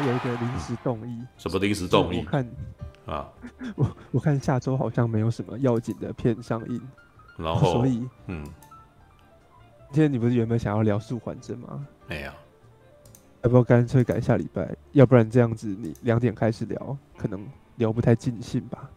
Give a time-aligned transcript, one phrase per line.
[0.00, 1.22] 我有一个临时动议。
[1.36, 2.18] 什么临时动议？
[2.18, 2.50] 我看
[3.06, 3.28] 啊，
[3.76, 6.80] 我我看下周好像没有什么要紧的片上映，
[7.36, 8.44] 然后所以嗯，
[9.92, 11.86] 今天你不是原本想要聊素还真吗？
[12.06, 12.32] 没有，
[13.42, 14.74] 要不要干脆改下礼拜？
[14.92, 18.88] 要不然这样子你两点开始聊，可能聊不太尽兴吧。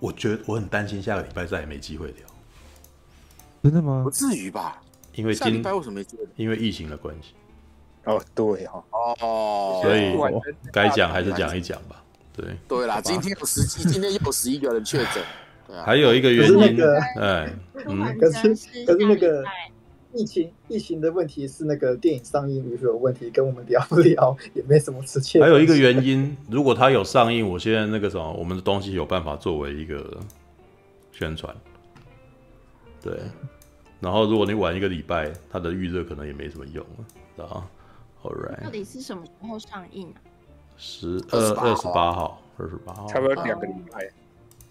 [0.00, 2.26] 我觉得我很担心下个礼拜再也没机会聊。
[3.62, 4.02] 真的吗？
[4.04, 4.80] 不至于吧？
[5.14, 6.22] 因为今拜为什么没机会？
[6.36, 7.34] 因为疫情的关系。
[8.08, 8.82] 哦，对哦，
[9.20, 10.16] 哦，所以
[10.72, 12.02] 该讲还是讲一讲吧。
[12.32, 15.22] 对，对啦，今天有十几，今天又有十一个人确诊。
[15.66, 17.52] 对啊，还有一个原因，哎，哎，
[17.86, 18.48] 嗯，可是
[18.86, 19.44] 可是那个
[20.14, 25.42] 疫情疫情的问题是那个电影上映率有问题，跟我们聊不聊也没什么直接。
[25.42, 30.18] 还有一个原因，如果它有上映，我现在那个什么，我们的东西有办法作为一个
[31.12, 31.54] 宣传。
[33.02, 33.18] 对，
[34.00, 36.82] 然后如果你晚一个礼拜，它的预热可能也没什么用
[37.36, 37.68] 了，啊。
[38.22, 40.18] All right，到底是什么时候上映啊？
[40.76, 44.10] 十二二十八号，二十八号，差不多两个礼拜，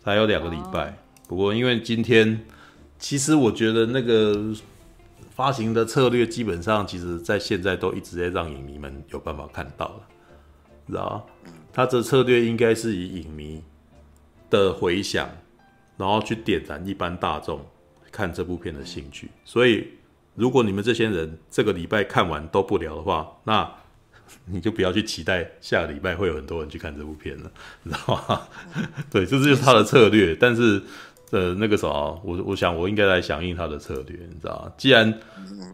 [0.04, 0.98] 还有两个礼拜。
[1.28, 2.46] 不过因为今天，
[3.00, 4.54] 其实我觉得那个
[5.30, 10.08] 发行的策略基本上，其实在现在都一直在让影迷们有办法看到了，
[10.88, 11.52] 知道吗？
[11.72, 13.64] 他这策略应该是以影迷
[14.50, 15.30] 的回响，
[15.96, 17.62] 然后去点燃一般大众
[18.12, 19.97] 看这部片的兴趣，所以。
[20.38, 23.70] 如果你们这些人这个礼拜看完都不聊的话，那
[24.46, 27.52] 你就不要去期待下个礼拜会有很多人去看这部片了，
[27.84, 28.42] 你知道吗？
[29.12, 30.36] 对，这就是他的策略。
[30.36, 30.82] 但是，
[31.32, 34.72] 呃，那个什么，我我想我应该来响应他的策略，你知道吗？
[34.78, 35.20] 既然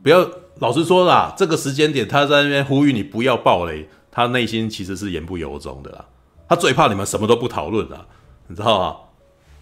[0.01, 0.27] 不要
[0.59, 6.05] 老实说啦，这个时间点他在那边呼吁你不要暴雷，他内心其实是言不由衷的啦。
[6.47, 8.05] 他最怕你们什么都不讨论啦，
[8.47, 8.97] 你知道吗？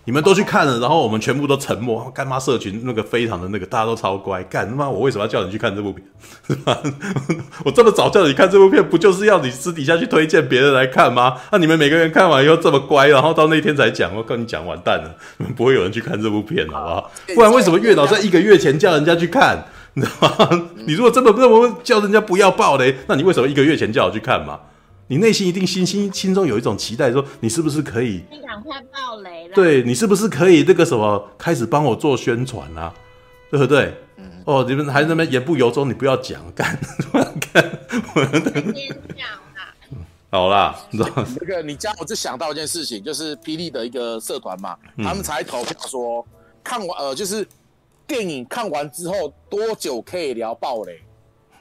[0.06, 2.10] 你们都去看了，然后我们全部都沉默。
[2.10, 4.44] 干妈社群那个非常的那个，大家都超乖。
[4.46, 6.04] 干他妈，我为什么要叫你去看这部片？
[6.48, 6.78] 是吧？
[7.64, 11.38] 我这么早叫你看这部片，不就是要你私底下去推荐别人来看吗？
[11.52, 17.12] 那、啊、你们每个人看完以后这么乖，然后到那天才讲，我跟你讲完蛋了，你们不会有人去看这部片，好不好？
[17.36, 19.66] 不然为什么月老在一个月前叫人家去看？
[19.94, 20.70] 你知道吗？
[20.88, 24.58] 你如果真的这么叫人家不要爆雷，那你为什么一个月前叫我去看嘛？
[25.12, 28.24] 你内心一定心心心中有一种期待，说你是不是可以？
[28.32, 29.54] 你赶快爆雷了。
[29.54, 32.94] 对，你是不是可以那个什么开始帮我做宣传啊？
[33.50, 33.94] 对不对？
[34.16, 34.24] 嗯。
[34.46, 36.80] 哦，你们还在那边言不由衷，你不要讲干
[37.54, 37.80] 干。
[38.16, 39.98] 我的天哪！
[40.32, 41.12] 好啦，你知道
[41.42, 46.26] 那个你家，我就想到一件事情，就是霹雳的一个社团嘛，嗯、他们才投票说
[46.64, 47.46] 看完呃，就是
[48.08, 51.02] 电影看完之后多久可以聊爆雷？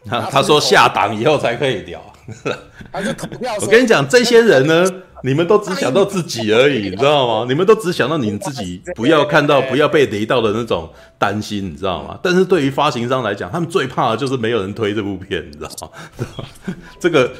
[0.07, 2.01] 他他说下档以后才可以聊。
[2.93, 3.53] 还是投票？
[3.61, 4.87] 我跟你讲，这些人呢，
[5.25, 7.47] 你们都只想到自己而已，你知道吗？
[7.49, 12.17] 你们都只想到你们自己不要看到、不要被雷到的那种担心，你知道吗？
[12.23, 16.75] 但是对于发行商来讲，他们最怕的就是没有人推这部片，你知道吗？
[17.01, 17.33] 这个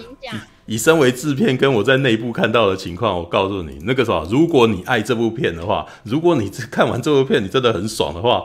[0.67, 8.43] 以身为制片，跟我在内部看到的情况，我告诉你，那个时候，如果你爱这部片的话，如果你看完这部片，你真的很爽的话。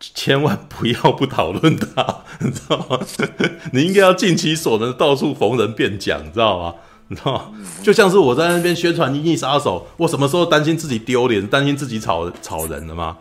[0.00, 2.98] 千万不要不讨论它， 你知道吗？
[3.72, 6.74] 你应该要尽其所能，到处逢人便讲，你知道吗？
[7.08, 7.50] 你知道吗？
[7.82, 13.16] 就像是我在那边宣传《银翼杀手》，我什么时候担心自己丢脸，担心自己吵吵人了吗？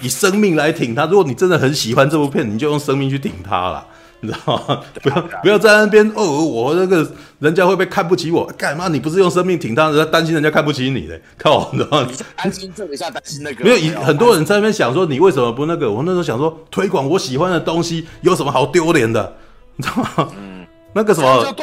[0.00, 1.06] 以生命来挺他。
[1.06, 3.86] 如果你真的很喜欢这部片，你就用生命去挺他啦。
[4.20, 4.80] 你知道吗？
[5.02, 7.08] 不要不要在那边哦，我那个
[7.38, 8.44] 人家会不会看不起我？
[8.58, 8.88] 干嘛？
[8.88, 11.20] 你不是用生命挺他，人家担心人家看不起你嘞？
[11.38, 11.70] 靠！
[11.72, 12.08] 你知道吗？
[12.36, 13.64] 担心这个一下，担心那个。
[13.64, 15.90] 没有，很多人在那边想说，你为什么不那个？
[15.90, 19.36] 我那时候想说，推广我喜欢的东西有什么好丢脸的？
[19.76, 20.28] 你知道吗？
[20.36, 21.54] 嗯，那个什么，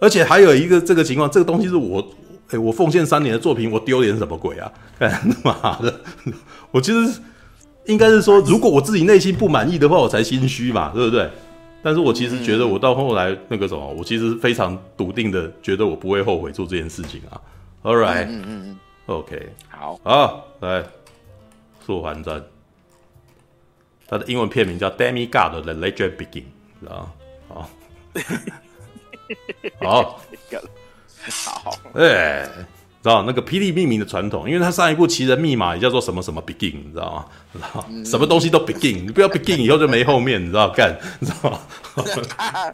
[0.00, 2.04] 而且还有一个这个情况，这个东西是我，
[2.50, 4.70] 哎，我奉献三年的作品，我丢脸什么鬼啊？
[4.98, 5.94] 干妈的！
[6.72, 7.20] 我其实
[7.86, 11.30] 应该是说，如果我自己内心不满意的话，我才心虚嘛，对不对？
[11.82, 17.40] 但是我其实觉得，我到后来那个什么，我其实非常笃定的觉得我不会后悔做这件事情啊。
[17.82, 20.84] All right，嗯嗯嗯，OK，好，好，来，
[21.86, 22.44] 素还真，
[24.06, 26.42] 它的英文片名叫《Demigod: The Legend Begins》，
[26.80, 27.10] 知道
[27.48, 27.66] 吗？
[29.80, 30.20] 好，
[31.44, 32.48] 好，好，哎。
[33.02, 37.24] 知道那个霹雳命名的传统，因为他上一部《奇人密码》也叫做什么什么 begin，你知道吗？
[37.54, 37.58] 知
[38.04, 40.94] 道什么东西都 begin，你不要 begin 以后就没后面，你知道干？
[41.18, 41.58] 你知道吗？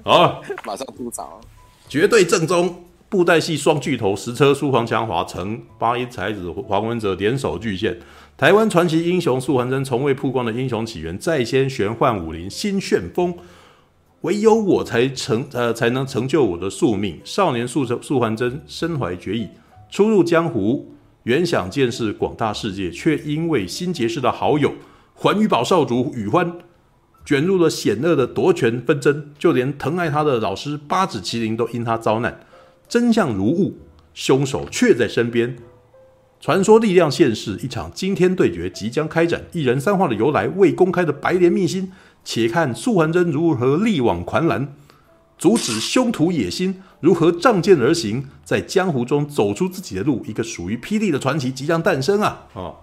[0.02, 1.40] 好，马上吐槽。
[1.88, 7.96] 绝对正宗布袋戏双巨头实车苏黄强华、成八一才子黄文哲联手巨献，
[8.36, 13.32] 台湾传奇英雄素还真从未曝光的英雄起源再现玄幻武林新旋风，
[14.22, 17.20] 唯有我才成呃才能成就我的宿命。
[17.24, 19.46] 少年素素还真身怀绝艺。
[19.90, 24.74] 初入江湖，原想见识广大世界，却因为新结识的好友
[25.14, 26.58] 环宇宝少主宇欢
[27.24, 32.40] 卷入了险恶的夺权纷争，就连疼爱他的老师八指麒麟都因他遭难。
[32.88, 33.78] 真相如雾，
[34.14, 35.56] 凶手却在身边。
[36.38, 39.42] 传说力量现世，一场惊天对决即将开展。
[39.52, 41.90] 一人三话的由来未公开的白莲秘辛，
[42.24, 44.74] 且看素还真如何力挽狂澜，
[45.38, 50.24] 阻止凶徒野心，如何仗剑而行，在江湖中走出自己的路。
[50.26, 52.46] 一个属于霹雳的传奇即将诞生啊！
[52.54, 52.76] 哦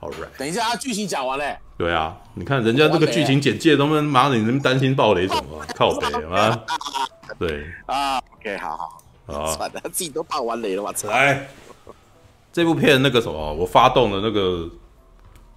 [0.00, 1.58] ，All right，等一下，剧情讲完嘞。
[1.76, 5.64] 对啊，你看人家这个剧情简介，都能妈的，你们担心暴雷什么？
[5.74, 6.62] 靠北啊！
[7.38, 11.08] 对啊，OK，好好好，算了，自己都爆完雷了，我操！
[11.08, 11.48] 来，
[12.52, 14.70] 这部片那个什么，我发动了那个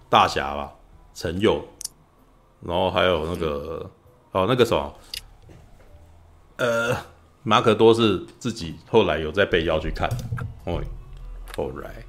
[0.09, 0.71] 大侠吧，
[1.13, 1.63] 陈佑，
[2.61, 3.89] 然后还有那个
[4.31, 4.93] 哦那个什么，
[6.57, 6.97] 呃，
[7.47, 10.17] 马可多是自己后来有在被邀去看的，
[10.65, 10.81] 哦
[11.55, 12.03] ，All right。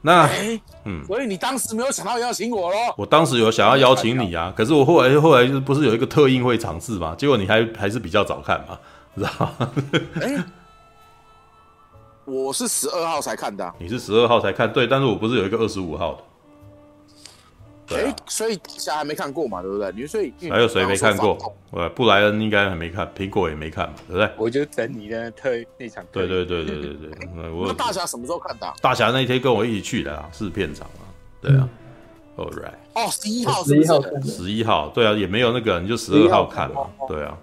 [0.00, 2.94] 那，欸、嗯，所以你当时没有想到邀请我咯？
[2.96, 7.12] 我当时有想要邀请你啊，可是我后来后来不是有一个特映会场次嘛？
[7.18, 8.78] 结果你还还是比较早看嘛，
[9.16, 9.70] 知道吗？
[10.20, 10.44] 欸、
[12.24, 13.74] 我是十二号才看的、啊。
[13.80, 16.22] 你是十二号才看，对，但是我不是有一个二十五号的。
[17.90, 19.92] 哎、啊欸，所以大侠还没看过嘛，对不对？
[19.94, 21.54] 你所以还有谁没看过？
[21.70, 24.30] 呃，布莱恩应该还没看，苹果也没看嘛，对不对？
[24.36, 26.04] 我就等你的特那场。
[26.12, 27.50] 对对对对对 对。
[27.50, 28.74] 我那大侠什么时候看的、啊？
[28.82, 31.04] 大侠那一天跟我一起去的啊，是片场啊，
[31.40, 31.68] 对啊。
[32.36, 32.74] 嗯、All right。
[32.94, 37.36] 哦，十一号，十一号，十一号，对啊，也没有那个，你就十二号看嘛，对啊。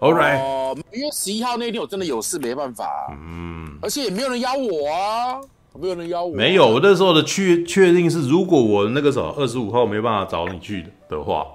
[0.00, 0.38] All right。
[0.38, 5.40] 哦，因为十一号那天我真的有事没办法、啊，嗯，而且也没有人邀我啊。
[5.78, 6.68] 没有人邀我、啊，没有。
[6.68, 11.46] 我那时候的确确定是，如果我那个时候二十五号没办法找你去的话，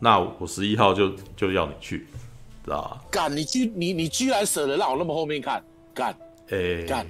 [0.00, 2.06] 那我十一号就就要你去，
[2.64, 3.02] 知道吧？
[3.10, 5.62] 干，你居你你居然舍得让我那么后面看，
[5.92, 6.16] 干，
[6.48, 7.06] 诶，干。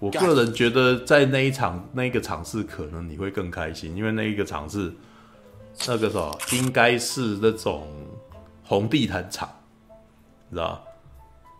[0.00, 4.94] 我个人觉得在那一场那个场次，可能你会更开心，因为那一个场次，
[5.86, 7.86] 那个时候应该是那种
[8.64, 9.48] 红地毯场，
[10.50, 10.82] 知道吧？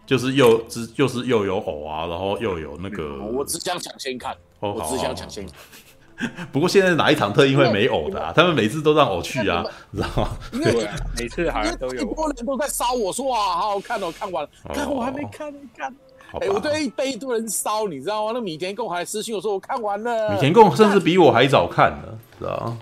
[0.06, 5.54] 就是又只就是又有偶啊，然后又有那个，我只想抢先看，我只想抢先看。
[6.52, 8.32] 不过现在哪一场特映会没偶的啊？
[8.32, 10.30] 他们每次都让偶去啊，你知道吗？
[10.52, 12.02] 对，每次好像都有。
[12.02, 15.92] 一波人都在烧我说哇，好好看哦，看完了，看我还没看，没看。
[16.40, 18.32] 哎，我对被一堆人烧，你知道吗？
[18.32, 20.30] 那米田共还私信我说我看完了。
[20.34, 22.78] 米田共甚至比我还早看呢，知道吗？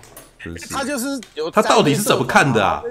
[0.69, 2.83] 他就是有，他到底是怎么看的啊？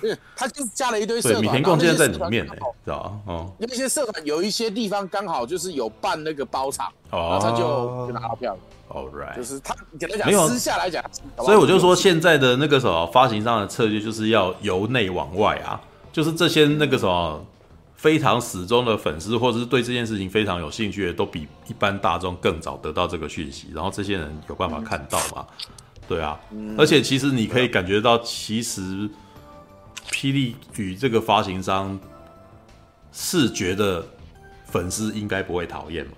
[0.00, 2.52] 对， 他就是加了一堆社团，米田共现在在里面呢，
[2.84, 3.32] 知道吧？
[3.32, 8.56] 哦，那些社团有一些地方刚好就是有办那个包场，哦，他就就拿到票。
[8.90, 11.02] All right，就是他给他讲，私下来讲，
[11.38, 15.80] 所以我就说现在的那个什么发行商的策略就是要由内往外啊，
[16.12, 17.42] 就是这些那个什么
[17.96, 25.46] 非常死忠的粉丝，或者是对这件事情非常有兴趣的，都比一般大众更早得到这个讯息，然后这些人有办法看到嘛？
[26.06, 26.38] 对啊，
[26.76, 29.08] 而且其实你可以感觉到，其实。
[30.12, 31.98] 霹雳与这个发行商
[33.10, 34.06] 是觉得
[34.66, 36.12] 粉丝应该不会讨厌嘛，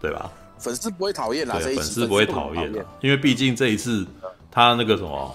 [0.00, 0.30] 对吧？
[0.58, 4.06] 粉丝不会讨厌啦，对，粉丝不会讨厌，因为毕竟这一次
[4.50, 5.34] 他那个什么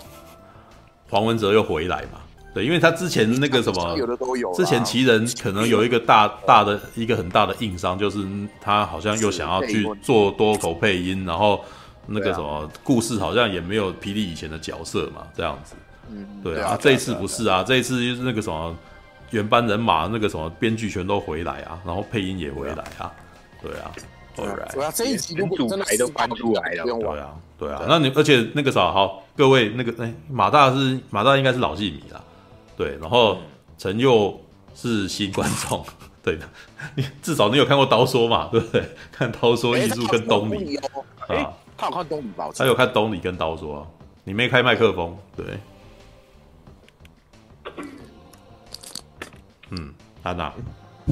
[1.10, 2.20] 黄文哲又回来嘛，
[2.54, 8.26] 对，因为他之前那个什么有的都有，之前奇人可能有一个大大的一个很大的硬伤，就是
[8.62, 11.64] 他好像又想要去做多口配音，然后
[12.08, 15.76] 那个什么故事好像也没有霹雳以前的角色嘛，这样子。
[16.12, 18.76] 嗯，对啊，这一次不是啊，这一次就是那个什么
[19.32, 23.12] 原班人马，那个什么编剧全都回来啊，然后配音也回来啊，
[23.62, 23.92] 对啊，
[24.36, 32.22] 对啊，对啊，这一集如果真的都搬出来了，对啊，对啊，那你而且那个啥，好，各位那个哎，马大是马大应该是老戏迷啦，
[32.76, 33.38] 对，然后
[33.78, 34.40] 陈佑
[34.74, 35.86] 是新观众，
[36.24, 36.46] 对的，
[36.96, 38.84] 你至少你有看过刀说嘛，对不对？
[39.12, 42.50] 看刀说艺术跟东里啊，他有看东里吧？
[42.56, 43.86] 他有看东里跟刀说，
[44.24, 45.46] 你没开麦克风，对。
[49.72, 50.54] 嗯，安娜，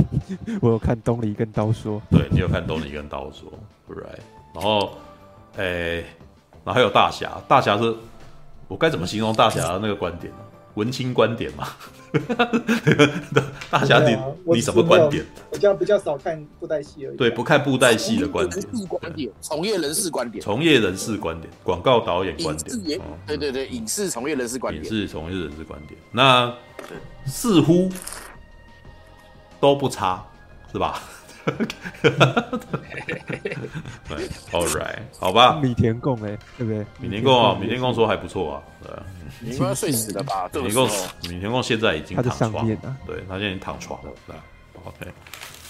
[0.61, 3.51] 我有看东离跟刀说，对，你有看东离跟刀说
[3.89, 4.19] ，right，
[4.53, 4.97] 然后，
[5.57, 6.05] 诶、欸，
[6.63, 7.95] 然后还有大侠，大侠是，
[8.67, 10.39] 我该怎么形容大侠的那个观点呢？
[10.75, 11.69] 文青观点嘛，
[13.71, 15.25] 大侠你、啊、你什么观点？
[15.49, 17.17] 我比较比较少看布袋戏而已。
[17.17, 18.63] 对，不看布袋戏的观点。
[18.87, 20.43] 观点，从业人士观点。
[20.43, 23.01] 从业人士观点，广告导演观点。
[23.25, 24.83] 对对对，影视从业人士观点。
[24.83, 25.99] 影视从业人士观点。
[26.11, 26.53] 那
[27.25, 27.89] 似乎。
[29.59, 30.23] 都不差，
[30.71, 31.01] 是吧？
[31.47, 32.11] 对
[34.51, 35.59] ，All right，好吧。
[35.61, 36.85] 米田共哎，对不对？
[36.99, 38.91] 米田共啊，米田共说还不错啊，对。
[39.39, 40.49] 你应该睡死了吧？
[40.53, 40.89] 米田共，
[41.23, 44.35] 米田共现在已经躺床了，啊、对他现在已经躺床了，对。
[44.85, 45.13] OK，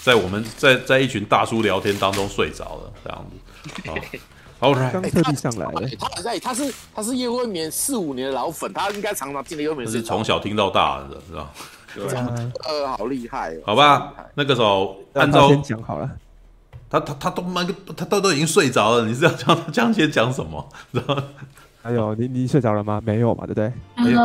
[0.04, 4.20] 在我们在在一群大叔聊天当中睡着了，这样子。
[4.60, 5.88] 好来，刚特地上来了。
[6.00, 9.92] 他在，他是他是叶问眠四五年的老粉，他应该常常进的叶问眠。
[9.92, 11.52] 是从小听到大的，是吧？
[11.98, 13.62] 对好厉害哦。
[13.66, 16.10] 好吧，那个时候按照先讲好了。
[16.90, 20.70] 他他他都蛮个，他都都已经睡着了，你是要讲这样先讲什么？
[20.92, 21.18] 然后？
[21.84, 23.02] 还有你你睡着了吗？
[23.06, 23.72] 没有嘛，对不对？
[24.04, 24.22] 没有。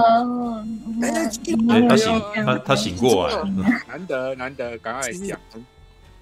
[1.02, 3.34] 哎，他醒，他他醒过来，
[3.88, 5.38] 难得难得，赶快讲。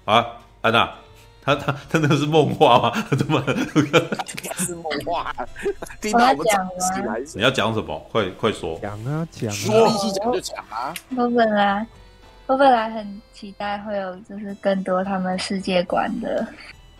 [0.05, 0.25] 啊，
[0.61, 0.91] 安娜。
[1.43, 2.91] 他他他那是梦话吗？
[3.17, 3.43] 怎么？
[4.57, 5.33] 是梦话。
[5.99, 6.71] 听到我们讲吗？
[7.33, 7.97] 你要讲什么？
[8.11, 8.77] 快快说。
[8.79, 9.51] 讲啊讲。
[9.51, 10.93] 说一起讲就讲啊。
[11.17, 11.85] 我本来
[12.45, 16.45] 我本来很期待会有就是更多他们世界观的。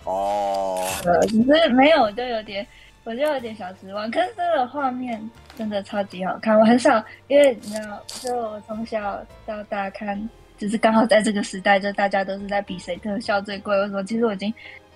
[0.05, 0.83] 哦。
[1.05, 2.65] 呃，只是没有，我就有点，
[3.03, 4.09] 我就有点小失望。
[4.09, 5.21] 可是这个画面
[5.55, 10.27] 真的超级好看，我很少，因为你知道，就我从小到大看。
[10.61, 13.75] 只是刚好在这个时代，就大家都是在比谁特效最贵。
[13.75, 14.53] 我说，其实我已经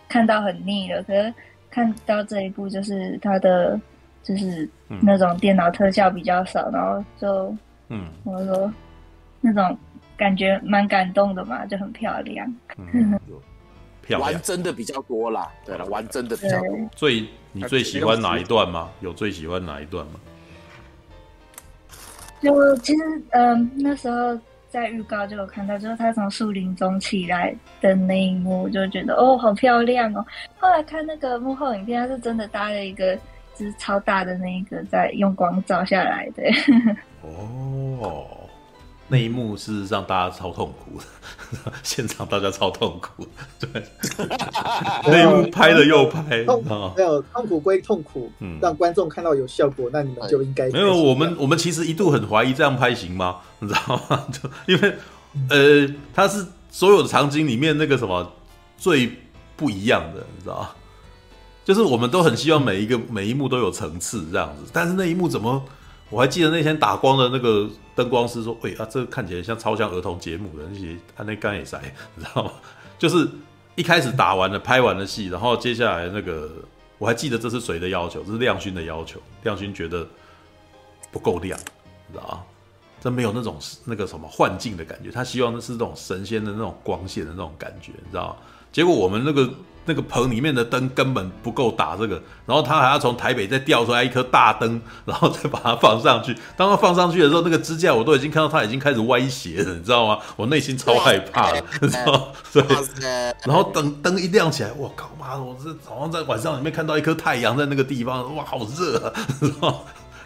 [0.08, 1.02] 看到很腻了。
[1.02, 1.34] 可是
[1.72, 3.82] 看到这一部，就是它的
[4.22, 4.70] 就是
[5.02, 7.58] 那种电脑特效比较少，嗯、然后就
[7.90, 8.72] 嗯，我说
[9.42, 9.76] 那种
[10.16, 12.48] 感觉蛮感动的嘛，就很漂亮。
[12.78, 13.20] 嗯、
[14.06, 15.52] 漂亮，玩真的比较多啦。
[15.66, 16.78] 对了，玩真的比较多。
[16.96, 18.92] 最你最喜欢哪一段吗？
[19.00, 20.20] 有最喜欢哪一段吗？
[22.40, 24.40] 就其实嗯，那时候。
[24.76, 30.26] 在预告就有看到，就是他从树林中起来的那一幕，就觉得哦，好漂亮哦。
[30.60, 33.16] 后来看那个幕后影片，他是真的搭了一个
[33.56, 36.44] 就是超大的那一个，在用光照下来的。
[37.24, 38.28] 哦，
[39.08, 43.28] 那一幕事实上大家超痛苦的，现场大家超痛苦。
[43.60, 43.70] 对，
[45.06, 46.64] 那一幕拍了又拍，痛
[46.98, 50.92] 没有痛苦归痛苦，嗯，让观众看到有效果，那你们就应该没有。
[50.96, 53.38] 我们我们其实一度很怀疑这样拍行吗？
[53.60, 54.26] 你知道吗？
[54.34, 54.96] 就因为，
[55.50, 58.32] 呃，它是所有的场景里面那个什么
[58.78, 59.12] 最
[59.56, 60.70] 不一样的，你知道吗？
[61.64, 65.64] 就是我们都很希望每一个每一幕都有层次这样子，但是那一幕怎么？
[66.10, 71.82] 我还记得那天打光的那个灯光师说：“喂啊，这个看起来像超像儿童节目的那些，他那干也塞，
[72.16, 72.52] 你知道吗？
[73.00, 73.28] 就是
[73.76, 76.50] 一开始打完了拍完了戏，然后接下来那个
[76.98, 78.24] 我还记得这是谁的要求？
[78.24, 80.08] 这是亮勋的要求，亮勋觉得
[81.12, 81.60] 不够亮，
[82.08, 82.44] 你知道吗？”
[83.02, 88.38] 真没有那种那个什么幻境的感觉，他希望的是那种神仙的那种光线的那种感觉，你知道吗？
[88.72, 89.48] 结果我们那个
[89.86, 96.36] 那个棚里面的灯根本不够打这个，然后他还要从台北再调出来一颗大灯，然后再把它放上去。
[96.58, 100.20] 当他放上去的时候，那个支架我都已经看到它已经开始歪斜了，你知道吗？
[100.36, 102.34] 我内心超害怕的，你知道？
[102.52, 102.64] 对。
[103.46, 105.42] 然后灯灯一亮起来，我靠妈的！
[105.42, 108.98] 我这早上在晚上里面看到一颗太阳在那个地方，哇，好热
[109.62, 109.74] 啊！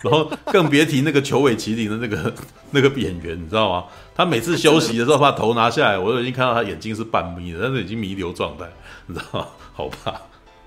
[0.02, 2.34] 然后更别提那个球尾麒麟的那个
[2.72, 3.84] 那个演员，你知道吗？
[4.16, 8.66] 他每次休息的时候把头拿下来，我都已经看到他眼睛是半眯的，但是已经弥留状态，
[9.10, 9.48] 你知道吗？
[9.74, 10.22] 好吧，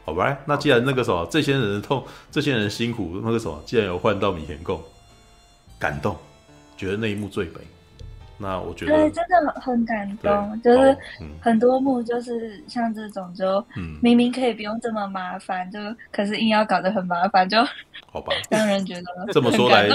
[0.04, 0.36] 好吧。
[0.44, 4.80] 那既然那个什么，这些人的痛，这些人辛苦，那个什么，既然有换到米田共，
[5.78, 6.16] 感动，
[6.76, 7.52] 觉得那一幕最美。
[8.38, 10.98] 那我觉得对，真的很感动，就是
[11.40, 13.64] 很多幕就是像这种，就
[14.00, 15.78] 明明可以不用这么麻烦，就
[16.10, 17.62] 可是硬要搞得很麻烦，就
[18.10, 19.88] 好吧，让人觉得这么说来，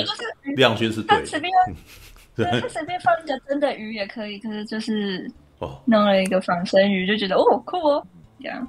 [0.55, 1.51] 亮勋是对，他随便，
[2.37, 8.07] 对他随便放一个真的鱼也可以，可是就是哦，弄了一个仿生鱼，就觉得哦酷哦，
[8.41, 8.67] 这样。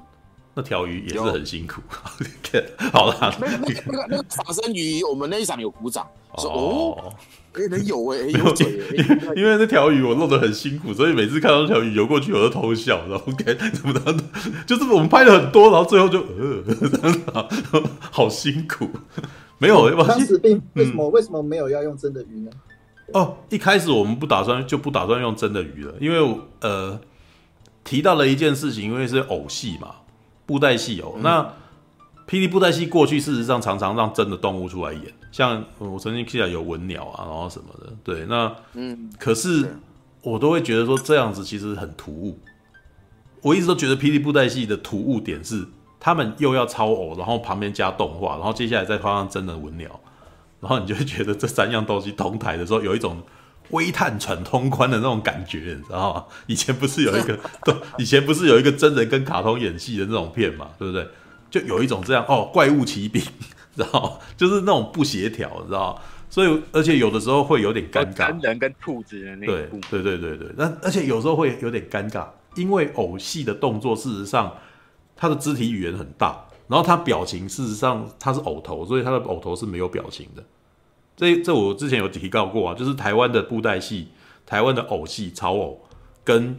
[0.55, 1.81] 那条鱼也是很辛苦，
[2.91, 6.05] 好了，那个那个那个仿生鱼，我们那一场有鼓掌，
[6.37, 7.13] 说哦。
[7.53, 9.33] 哎，能有哎，有嘴哎！
[9.35, 12.99] 因为那条鱼我弄得很辛苦，所以每次看到那条鱼游过去，我都偷笑。
[13.09, 14.15] 然后 OK，怎么的？
[14.67, 16.19] 就是我们拍了很多，然后最后就
[17.33, 17.49] 呃，
[17.99, 18.87] 好辛苦。
[19.57, 22.51] 没有，当时并为什么、嗯、为什么没有要用真的鱼呢？
[23.13, 27.01] 哦，一开始我们不打算就不打算用真的鱼了，因为呃
[27.89, 29.95] 提到了一件事情，因为是偶戏嘛，
[30.45, 31.53] 布袋戏偶、嗯、那。
[32.29, 39.67] 霹雳布袋戏过去事实上常常让真的动物出来演，像我曾经记得有文鸟啊，然后什么的，对，那嗯，可是
[40.21, 42.37] 我都会觉得说这样子其实很突兀。
[43.41, 45.65] 我一直都觉得霹雳布袋戏的突兀点是，
[45.99, 49.99] 他们又要超偶，然后旁边加动画，然后接下来再放上真的文鸟，
[50.59, 53.23] 然后你就会觉得这三样东西同台的时候有一种
[53.71, 56.25] 微探喘通关的那种感觉，你知道吗？
[56.47, 61.07] 以前不是有一个， 对，以前不是有一个真人跟卡通演戏的那种片嘛，对不对？
[61.51, 63.21] 就有一种这样哦，怪物骑兵，
[63.75, 69.67] 知道就是那种不协调，知道吗所以而且有的时候会有点尴尬，真人跟兔子的那个。
[69.89, 74.55] 对对对对对，那而且有时候会有点尴尬，因为偶戏的动作事实上
[75.15, 80.43] 他的肢体语言很大，然后他表情事实上他是偶头，所以他的偶头是没有表情的。
[81.19, 84.07] 这这我之前有提到过啊，就是台湾的布袋戏、
[84.45, 85.77] 台湾的偶戏、草偶
[86.23, 86.57] 跟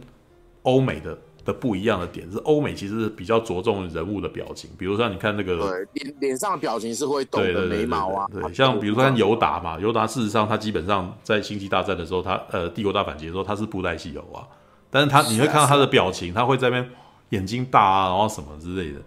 [0.61, 14.45] 欧美的的不一样的点是，欧美其实比较着重人物的表情，比如说你看那个对脸脸上的表情是会动的眉毛啊，对，像比如说看尤达嘛，尤达事实上他基本上在星际大战的时候，他呃帝国大反击的时候他是布袋戏偶啊，
[14.91, 16.89] 但是他你会看到他的表情，他会在那边
[17.29, 18.99] 眼睛大啊，然后什么之类的。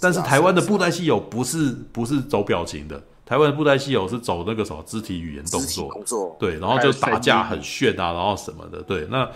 [0.00, 9.30] 但是台湾的布袋戏偶不是不是走表情的，台湾的布袋戏偶是走那个什么肢体语言动作，动作对，然后就打架很炫啊，然后什么的，对，那。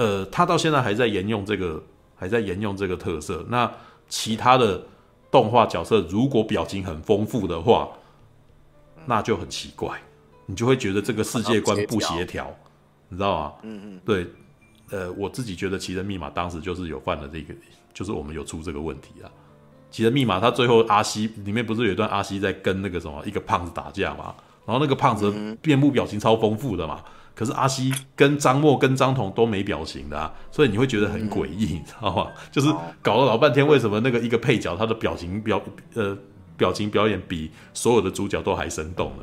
[0.00, 1.82] 呃，他到现在还在沿用这个，
[2.14, 3.44] 还在沿用这个特色。
[3.48, 3.68] 那
[4.08, 4.80] 其他的
[5.28, 7.88] 动画角色如果表情很丰富的话，
[9.06, 10.00] 那就很奇怪，
[10.46, 12.48] 你就会觉得这个世界观不协调，
[13.08, 13.52] 你知道吗？
[13.62, 14.24] 嗯嗯，对，
[14.90, 17.52] 呃，我自己觉得《奇人密码》当时就是有犯了这个，
[17.92, 19.26] 就是我们有出这个问题啊。
[19.90, 24.34] 《奇人密码》他最后阿西里面不是有一段阿西在跟那个什么一个胖子打架嘛？
[24.66, 27.02] 然后那个胖子面部表情超丰富的嘛。
[27.34, 32.26] 可是阿西跟张默跟张彤都没表情的啊，所以你会觉得很诡异，你知道吗？
[32.50, 32.68] 就是
[33.00, 35.62] 搞了老半天，为什么那个一个配角他的表情表
[35.94, 36.18] 呃
[36.56, 39.22] 表情表演比所有的主角都还生动呢？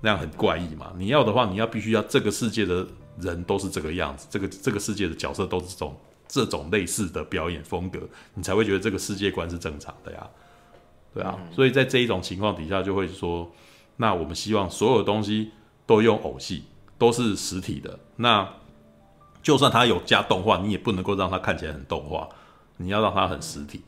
[0.00, 0.92] 那样很怪异嘛。
[0.96, 2.86] 你要的话，你要必须要这个世界的
[3.20, 5.96] 人都是这个样子，这个这个世界的角色都是这种
[6.28, 8.00] 这种类似的表演风格，
[8.34, 10.26] 你才会觉得这个世界观是正常的呀。
[11.14, 13.50] 对啊，所以在这一种情况底下，就会说，
[13.96, 15.50] 那我们希望所有东西
[15.86, 16.64] 都用偶戏。
[16.98, 18.54] 都是实体的，那
[19.42, 22.26] 就算它有加动画，你也不能够让它看起来很动画，
[22.78, 23.82] 你要让它很实体。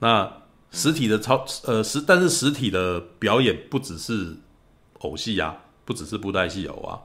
[0.00, 0.30] 那
[0.70, 4.36] 实体的超呃实，但是实体的表演不只是
[4.98, 7.00] 偶戏啊，不只是布袋戏偶啊，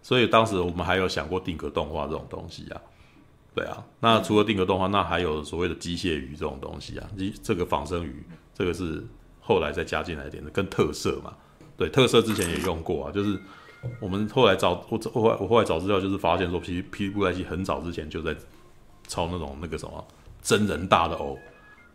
[0.00, 2.80] 所以当时我们还有想过定格动画这种东西啊，
[3.54, 3.84] 对啊。
[4.00, 7.08] 那除了定格动画，那还有所谓的机械鱼这种东西啊，
[7.42, 9.04] 这个仿生鱼，这个是
[9.40, 11.34] 后来再加进来一点的，更特色嘛，
[11.76, 13.38] 对，特色之前也用过啊，就是。
[13.98, 18.36] 我们后来找我后来我后来找资料，就是发现说，其实霹雳布袋戏很早之前就在
[19.08, 20.06] 抄那种那个什么
[20.42, 21.38] 真人大的偶，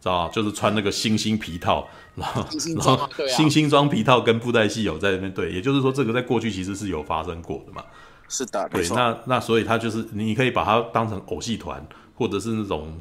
[0.01, 0.33] 知道吧？
[0.33, 2.43] 就是穿那个星星皮套，然后
[2.75, 7.85] 然后星星装皮套跟布袋戏有在那边对，也就是说，这个在过去其实是有发生过的嘛。
[8.27, 11.85] 是的，对，那那所以他就是你可以把它当成偶戏团，
[12.15, 12.99] 或者是那种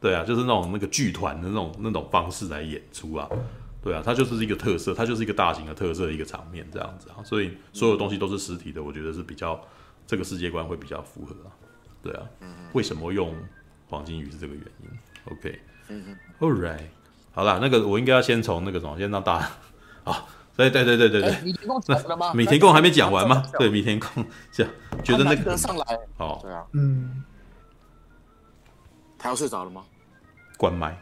[0.00, 3.28] 对啊，就是那种那个剧团的那种那种方式来演出啊。
[3.82, 9.60] 对啊，它就是一个特色，它就是一个大型的特色的一个场面这样子啊，所以所有东西都是实体的，我觉得是比较
[10.06, 11.54] 这个世界观会比较符合啊。
[12.02, 12.26] 对啊，
[12.72, 13.32] 为什么用
[13.88, 14.88] 黄金鱼是这个原因
[15.30, 16.86] ？OK，嗯嗯，All right，
[17.30, 19.50] 好啦，那个我应该要先从那个什么，先让大家
[20.02, 20.24] 啊，
[20.56, 22.32] 对对对对对对，米田共讲了吗？
[22.32, 23.42] 米田共还没讲完吗？
[23.58, 24.72] 对，米田共这样
[25.04, 27.22] 觉得那个上来哦，对啊，嗯，
[29.18, 29.82] 他要睡着了吗？
[30.56, 30.96] 关麦，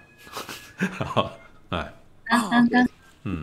[0.76, 1.30] 好，
[1.70, 1.92] 哎。
[2.26, 2.88] 刚刚，
[3.24, 3.40] 嗯，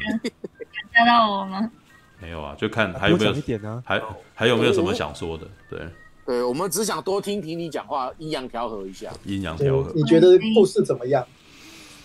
[0.93, 1.71] 吓到我吗？
[2.19, 3.81] 没有啊，就看还有没有一点呢？
[3.85, 4.01] 还
[4.35, 5.47] 还有没有什么想说的？
[5.69, 5.87] 对，
[6.25, 9.91] 对，我们只想多听听你讲话，阴阳调和一下，阴阳调和。
[9.95, 11.25] 你觉得故事怎么样？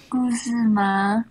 [0.09, 1.25] 故事吗？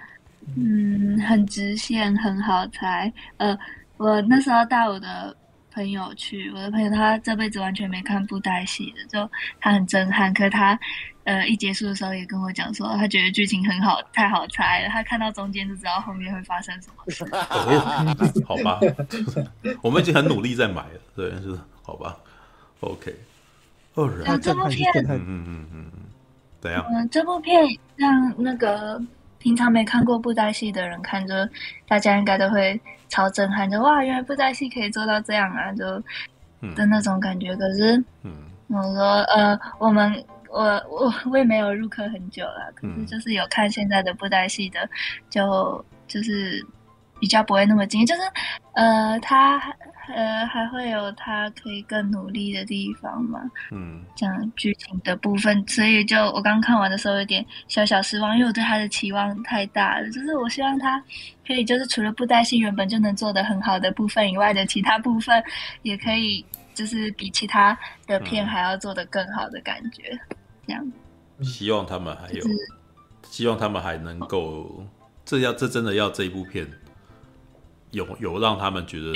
[0.56, 3.12] 嗯，很直线，很好猜。
[3.38, 3.58] 呃，
[3.98, 5.36] 我那时候带我的
[5.74, 9.30] 朋友去，我的朋友他这辈子完全没看布袋戏的，就
[9.60, 10.80] 他很震撼，可是他。
[11.26, 14.90] 呃，一结束的时候也跟我讲说，他觉得剧情很好，太好猜了。
[14.90, 17.26] 他看到中间就知道后面会发生什么事。
[18.46, 18.80] 好吧，
[19.82, 22.16] 我们已经很努力在买了，对，就是好吧。
[22.82, 23.12] OK，
[23.96, 24.08] 哦，
[24.40, 25.92] 这部片，嗯嗯嗯嗯，
[26.62, 26.86] 怎样？
[26.92, 27.60] 嗯，这部片
[27.96, 29.02] 让那个
[29.46, 31.36] 平常没看过布袋戏的人看就，
[31.88, 35.86] 大家应该都会超震撼，就哇，原来布袋戏可以做到这样啊，就
[36.74, 37.56] 的那种感觉。
[37.56, 38.34] 可是，嗯，
[38.70, 40.26] 我说，呃，我们。
[40.48, 44.90] 我我我也没有入坑很久了，可是就是有看现在的布袋戏的，
[45.30, 46.66] 就就是
[47.20, 48.22] 比较不会那么惊，就是
[48.72, 49.62] 呃，他
[50.13, 53.39] 呃还会有他可以更努力的地方嘛，
[53.72, 61.04] 嗯，讲剧情的部分，所以就我刚看完的时候有点小小失望，因为我对他的期望太大了，就是我希望他
[61.48, 65.44] 可以就是除了布袋戏原本就能做的很好的部分以外的其他部分，
[65.82, 70.18] 也可以就是比其他的片还要做的更好的感觉。
[70.68, 70.91] 这样，
[71.41, 72.44] 希望他们还有，
[73.30, 74.86] 希望他们还能够，
[75.24, 76.68] 这要这真的要这一部片
[77.91, 79.13] 有有让他们觉得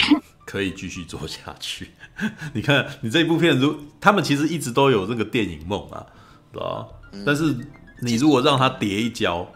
[0.50, 1.90] 可以继续做下去。
[2.54, 6.04] 你看，你这一部片如他们其实一直都有这个电影梦啊，
[6.52, 7.22] 知道吧？
[7.24, 7.56] 但是
[8.02, 9.48] 你如果让他跌一跤，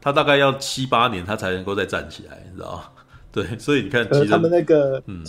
[0.00, 2.84] 他大概要七八年他才能够再站起来，你知道吗？
[3.30, 5.22] 对，所以你看，其实他们那个嗯。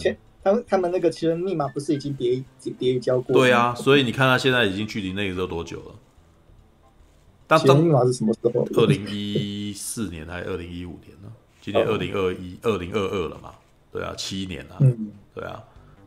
[0.43, 3.31] 他们他们那个其实密码不是已经跌一跌一跤过？
[3.35, 7.59] 对啊，所以你看他现在已经距离那个时候多久了？
[7.59, 8.67] 奇人密码是什么时候？
[8.73, 11.31] 二零一四年还是二零一五年呢？
[11.61, 13.51] 今年二零二一二零二二了嘛？
[13.91, 14.77] 对啊，七年啊。
[14.79, 15.61] 嗯，对啊，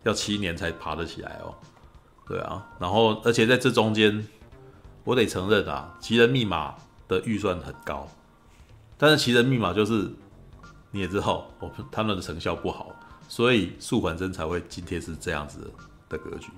[0.04, 1.54] 要七年才爬得起来哦。
[2.26, 4.26] 对啊，然后而且在这中间，
[5.04, 6.74] 我得承认啊，奇人密码
[7.06, 8.08] 的预算很高，
[8.96, 10.10] 但是奇人密码就是
[10.90, 12.94] 你也知道，我他们的成效不好，
[13.28, 15.70] 所以素环真才会今天是这样子
[16.08, 16.48] 的格局，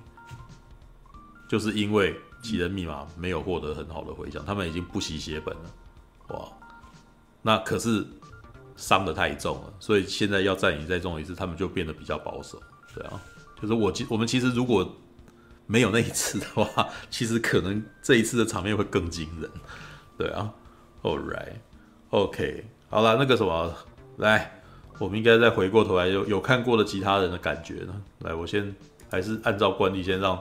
[1.48, 5.70] 就是因为奇人密码没有获得很好的回响，他们已经不惜血本了，
[6.28, 6.48] 哇，
[7.42, 8.06] 那可是
[8.76, 12.60] 伤得太重了，所以现在要再赢再重一次，他们就变得比较保守，
[12.94, 13.20] 对啊，
[13.60, 14.96] 就是我其我们其实如果。
[15.68, 19.50] 没有那一次的话，其实可能这一次的场面会更惊人，
[20.16, 20.48] 对啊。
[21.02, 22.62] All right，OK，okay.
[22.88, 23.74] 好了，那个什么，
[24.18, 24.62] 来，
[25.00, 28.00] 我们应该再回过头来有有看过的其他人的感觉呢。
[28.20, 28.72] 来，我先
[29.10, 30.40] 还是按照惯例，先让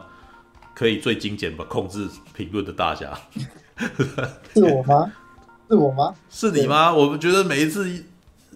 [0.76, 3.12] 可以最精简吧，控制评论的大家。
[4.54, 5.12] 是我吗？
[5.68, 6.14] 是我吗？
[6.30, 6.94] 是你吗？
[6.94, 8.06] 我们觉得每一次。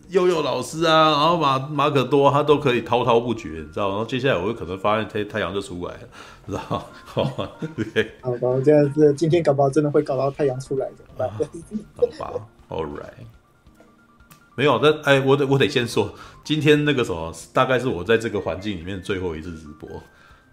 [0.10, 3.90] 悠悠老师啊，然后马马可多他都可以滔滔不绝，你知道？
[3.90, 6.00] 然后接下来我会可能发现太太阳就出来了，
[6.48, 6.84] 知道吗？
[7.06, 11.32] 好吧，对，好吧，这样子今天搞不好真的会搞到太阳出来的， 啊、
[12.18, 13.26] 好吧，All right，
[14.56, 19.88] 没有，但哎，我得我得先说，今天那个什么，大概是我在这个环境里面最后一次直播，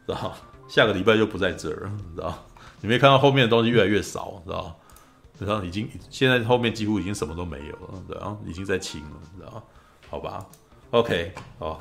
[0.07, 0.35] 知道
[0.69, 2.45] 下个礼拜就不在这儿，知道
[2.83, 4.79] 你没看到后面的东西越来越少，知道
[5.39, 9.63] 然后已经现在后面几乎已经什么都没有了，然后已经在清了，知道
[10.09, 10.47] 好吧
[10.93, 11.79] ，OK，哦，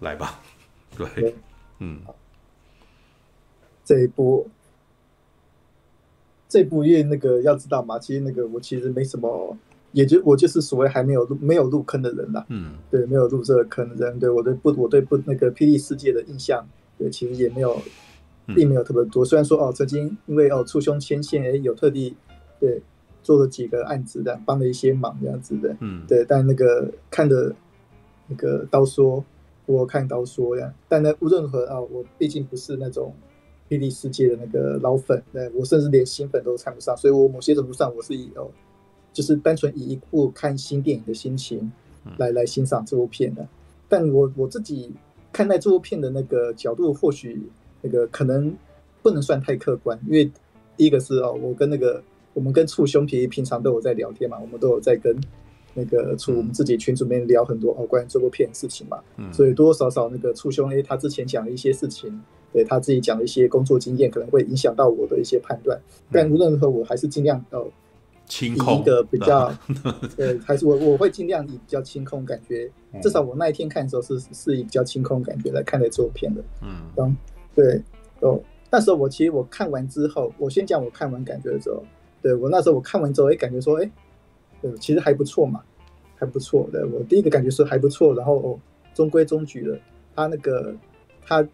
[0.00, 0.38] 来吧，
[0.96, 1.34] 对，
[1.78, 2.00] 嗯，
[3.84, 4.46] 这一波，
[6.48, 9.56] 这一波因为那个要知道嘛，其实那个我其实没什么，
[9.92, 16.66] 也就我就是所谓还没有入没有入坑的人啦，嗯，对，没有入这个坑的人，对我对不我对不那个霹雳世界的印象，
[16.98, 17.80] 对，其实也没有，
[18.48, 19.24] 并没有特别多。
[19.24, 22.16] 嗯、虽然说哦，曾经因为哦触胸牵线，哎，有特地。
[22.60, 22.80] 对，
[23.22, 26.24] 做了几个案子的，帮了一些忙这样子的，嗯，对。
[26.26, 27.54] 但那个看的，
[28.28, 29.24] 那个刀说，
[29.66, 30.72] 我看刀说呀。
[30.88, 33.14] 但呢，无论如何啊，我毕竟不是那种
[33.68, 36.96] 霹雳世界的那个老粉，对，我甚至连新粉都看不上。
[36.96, 38.50] 所以我某些程度上，我是以哦，
[39.12, 41.72] 就是单纯以一部看新电影的心情
[42.18, 43.46] 来来欣赏这部片的。
[43.88, 44.92] 但我我自己
[45.32, 47.42] 看待这部片的那个角度，或许
[47.82, 48.54] 那个可能
[49.02, 50.30] 不能算太客观，因为
[50.76, 52.02] 第一个是哦，我跟那个。
[52.34, 55.16] 我们跟促凶皮平常都有在聊天嘛，我们都有在跟
[55.72, 62.20] 那个促我们自己群组里面聊很多哦关于这部片的事情嘛，嗯，所以多多少少那个促凶 A 他之前讲的一些事情，
[62.52, 65.80] 对他自己讲的一些工作经验，可能会影响到我的一些判断。
[66.12, 67.66] 但无论如何，我还是尽量呃，
[68.40, 69.52] 以一个比较，
[70.16, 72.70] 呃，还是我我会尽量以比较清空感觉，
[73.02, 77.16] 至少我那一天看的时候是是以比较清空感觉来看待这部片的，嗯，
[77.52, 77.82] 对
[78.20, 81.82] 哦，那时候我其实我看完之后，我先讲我看完感觉的时候。
[82.24, 83.90] 对，我那时候我看完之后，哎，感觉说，哎，
[84.62, 85.62] 对，其实还不错嘛，
[86.16, 86.66] 还不错。
[86.72, 88.58] 对，我第一个感觉是还不错，然后哦，
[88.94, 89.78] 中规中矩的。
[90.16, 90.74] 他那个
[91.20, 91.46] 他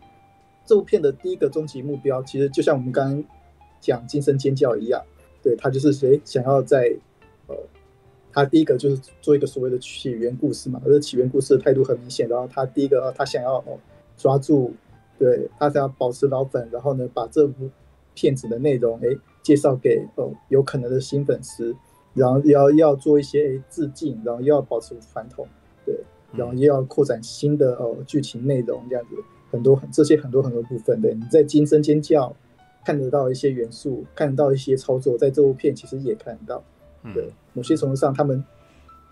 [0.64, 3.24] 这部片的第一个终极目标，其实就像我们刚刚
[3.80, 5.02] 讲《惊声尖叫》一样，
[5.42, 6.94] 对，他就是谁想要在
[7.48, 7.56] 呃，
[8.32, 12.28] 他第一个就是做一个所谓的起源故事嘛，而这起源故事的态度很明显。
[12.28, 13.76] 然后他第一个他想要哦
[14.16, 14.72] 抓住，
[15.18, 17.68] 对，他想要保持老粉，然后呢把这部
[18.14, 19.16] 片子的内容哎。
[19.42, 21.74] 介绍给哦有可能的新粉丝，
[22.12, 25.46] 然后要要做一些致敬，然后又要保持传统，
[25.86, 25.98] 对，
[26.32, 29.14] 然后又要扩展新的哦剧情内容，这样子
[29.50, 32.34] 很多很这些很多很多部分，对，你在惊声尖叫
[32.84, 36.62] 看得到一些元素，看得到一些操作，在这部片其实也看得到，
[37.14, 38.44] 对，某些程度上他们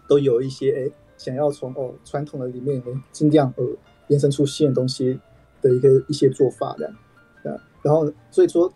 [0.08, 3.64] 都有一些哎想要从哦传统的里面尽量呃
[4.08, 5.18] 延伸出新的东西
[5.62, 8.70] 的一个一些做法这样，然后所以说。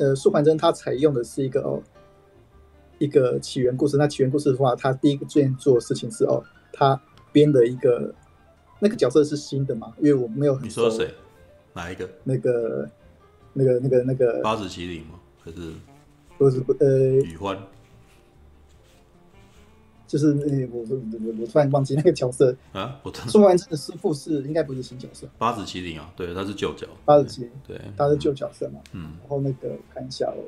[0.00, 1.80] 呃，素环真他采用的是一个哦，
[2.98, 3.98] 一个起源故事。
[3.98, 6.98] 那起源故事的话，他第一个最先做的事情是哦，他
[7.30, 8.14] 编的一个
[8.78, 9.92] 那个角色是新的嘛？
[9.98, 10.58] 因为我没有。
[10.60, 11.14] 你说谁？
[11.74, 12.08] 哪一个？
[12.24, 12.88] 那个、
[13.52, 15.20] 那个、那个、那个八子麒麟吗？
[15.44, 15.74] 还是
[16.38, 16.88] 不是不呃？
[17.20, 17.56] 宇欢。
[20.10, 22.98] 就是那我我我我突然忘记那个角色啊！
[23.04, 26.84] 我素还真的师傅是应该不是新角色，八子麒麟啊，对，他是旧角。
[27.04, 28.80] 八子麒麟，对，他是旧角色嘛。
[28.92, 29.02] 嗯。
[29.20, 30.42] 然后那个看一下哦，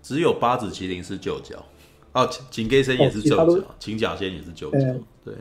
[0.00, 1.66] 只有八子麒麟是旧角
[2.12, 4.78] 哦，秦给仙也是旧角，秦假仙也是旧角，
[5.24, 5.34] 对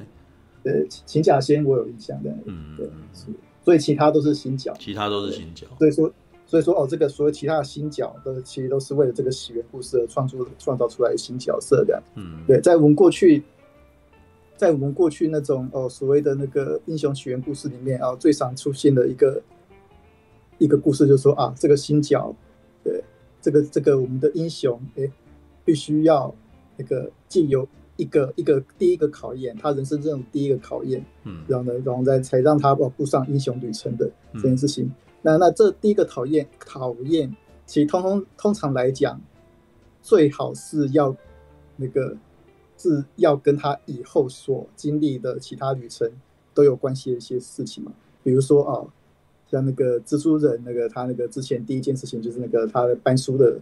[0.64, 2.90] 对，秦假仙我有印象的，嗯对，
[3.64, 6.12] 所以其他都是新角，其他都是新角，所以说。
[6.50, 12.02] 所以说哦，这个所有其他的新角都，其实都是为了这个起源故事而创作创造出来的新角色的。
[12.16, 13.44] 嗯，对，在我们过去，
[14.58, 19.40] 在我们过去那种哦所谓的那个英雄起源故事里面啊，最常出现的一个
[20.58, 22.34] 一个故事就是说啊，这个新角，
[22.84, 23.00] 对，
[23.40, 25.08] 这个这个我们的英雄，哎，
[25.64, 26.34] 必须要
[26.76, 34.92] 那个既有一个一个第一个考验，他人生这种第一个考验，嗯，然后呢，然后再才让他哦步上英雄旅程的这件事情。
[35.22, 39.20] 那那这第一个讨厌讨厌，其实通通通常来讲，
[40.02, 41.14] 最好是要
[41.76, 42.16] 那个
[42.78, 46.10] 是要跟他以后所经历的其他旅程
[46.54, 47.92] 都有关系的一些事情嘛，
[48.24, 48.88] 比如说啊，
[49.52, 53.60] 像那个蜘蛛人那个他那个之前第一件事情就是那个他的搬书的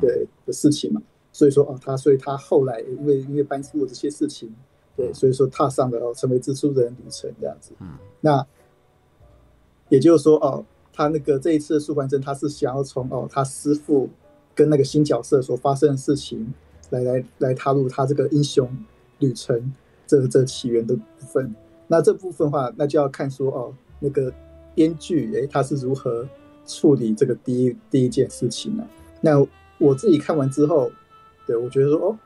[0.00, 4.54] 对的事情嘛，所以说哦他所以他后来因为因为搬书的这些事情，
[4.96, 8.46] 对，所以说踏上了哦成为蜘蛛人旅程这样子，嗯，那
[9.88, 10.64] 也就是说哦。
[10.92, 14.08] 他那个这一次的素还真，他是想要从哦他师父
[14.54, 16.52] 跟那个新角色所发生的事情
[16.90, 18.68] 来来来踏入他这个英雄
[19.20, 19.72] 旅程
[20.06, 21.54] 这这起源的部分。
[21.86, 24.32] 那这部分话，那就要看说哦那个
[24.74, 26.28] 编剧诶他是如何
[26.66, 28.86] 处理这个第一第一件事情呢？
[29.20, 29.44] 那
[29.78, 30.90] 我自己看完之后，
[31.46, 32.18] 对我觉得说哦，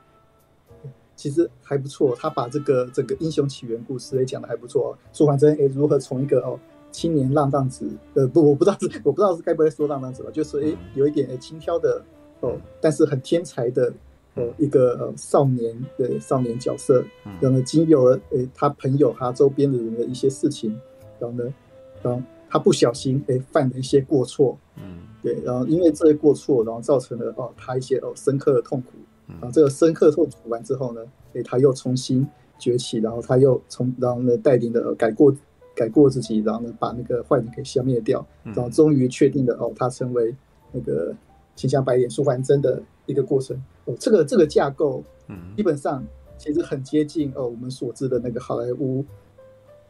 [1.17, 4.97] 其实还不错，他把这个这个英雄起源故事也讲的还不错。
[5.13, 6.59] 素还真诶如何从一个哦。
[6.95, 12.01] 青年浪荡子，呃不，我不知道是 我不知道是该不该说浪荡子吧，就是诶有一点诶轻佻的
[12.39, 13.93] 哦，但是很天才的
[14.37, 17.05] 呃一个呃少年的少年角色，
[17.41, 20.71] 然后呢经由了诶他朋友他周边的人的一些事情，
[21.19, 21.53] 然后呢，
[22.01, 28.93] 然后他不小心诶犯了一些过错，嗯，对，然后因为这些过错，然后造成了哦他一些哦深刻的痛苦，
[29.27, 31.01] 然后这个深刻痛苦完之后呢，
[31.33, 32.25] 诶他又重新
[32.57, 35.35] 崛起，然后他又从然后呢带领的改过。
[35.75, 40.33] 改过自己，然后呢，把那个坏人给消灭掉，然后终于确定了哦，他成为
[40.71, 41.13] 那个
[41.57, 43.61] 秦香白脸素还真的一个过程。
[43.85, 46.05] 哦，这个这个架构，嗯基本上
[46.39, 49.05] 其实很接近哦，我们所知的那个好莱坞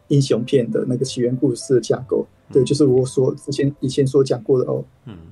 [0.09, 2.27] 英雄片的那个起源故事的架构。
[2.51, 4.83] 对，就是我所之前以前所讲过的哦，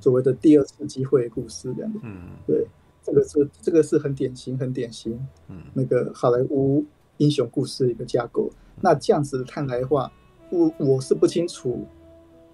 [0.00, 2.00] 所谓的第二次机会故事这样的。
[2.02, 2.66] 嗯，对，
[3.02, 6.84] 这个是这个是很典型、很典型，嗯那个好莱坞
[7.16, 8.50] 英雄故事的一个架构。
[8.80, 10.12] 那这样子看来的话。
[10.52, 11.86] 我我是不清楚，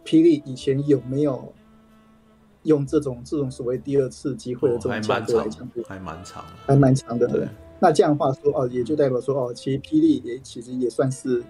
[0.05, 1.53] 霹雳以前有没有
[2.63, 7.27] 用这种这种所谓第二次机会的这种架构来讲，还蛮长，还蛮长的。
[7.27, 7.49] 对，
[7.81, 11.43] 那这样的话说哦，也就代表说哦，其实霹雳也其实也算是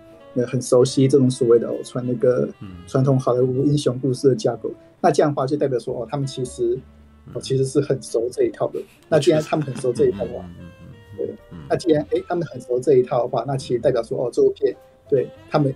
[0.47, 2.49] 很熟悉这种所谓的哦传那个
[2.87, 4.71] 传统好莱坞英雄故事的架构。
[5.03, 6.81] 那这样的话就代表说哦，他们其实
[7.35, 8.81] 哦其实是很熟这一套的。
[9.07, 10.49] 那既然他们很熟这一套的话，
[11.19, 11.35] 对，
[11.69, 14.75] 那既然哎他们很熟这一套的话，那其实代表说哦这部片
[15.11, 15.75] 对他们。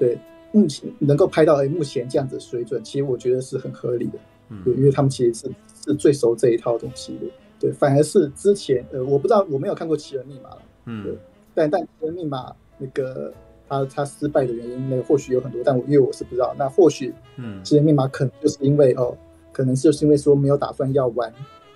[0.00, 0.18] 对，
[0.50, 4.18] 目前能够拍到哎，目前这样子的水准，其实我觉得是很合理的。
[4.48, 5.52] 嗯，对，因为他们其实是
[5.84, 7.26] 是最熟这一套东西的。
[7.60, 10.62] 对，反而是之前呃，我不知道我没有看过《奇人密码》了。
[10.86, 11.14] 嗯，对，
[11.54, 13.30] 但但《奇人密码》那个
[13.68, 16.54] 他他失败的原因，那个或许有很多，但我因为我是不知道。
[16.58, 19.14] 那或许，嗯，《奇人密码》可能就是因为哦，
[19.52, 21.30] 可能就是因为说没有打算要玩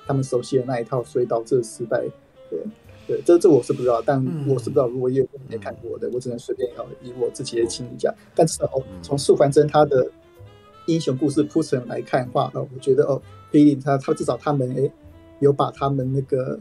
[0.06, 2.02] 他们熟悉的那一套，所以导致失败。
[2.50, 2.58] 对。
[3.06, 8.14] 对，这这我是不知道，但我是不知道，如果也没看过的，我只能随便要以我自己的经历讲。
[8.34, 10.10] 但是哦，从素凡真他的
[10.86, 13.20] 英雄故事铺陈来看的话，哦，我觉得哦，
[13.52, 14.90] 霹雳他他至少他们诶
[15.40, 16.58] 有把他们那个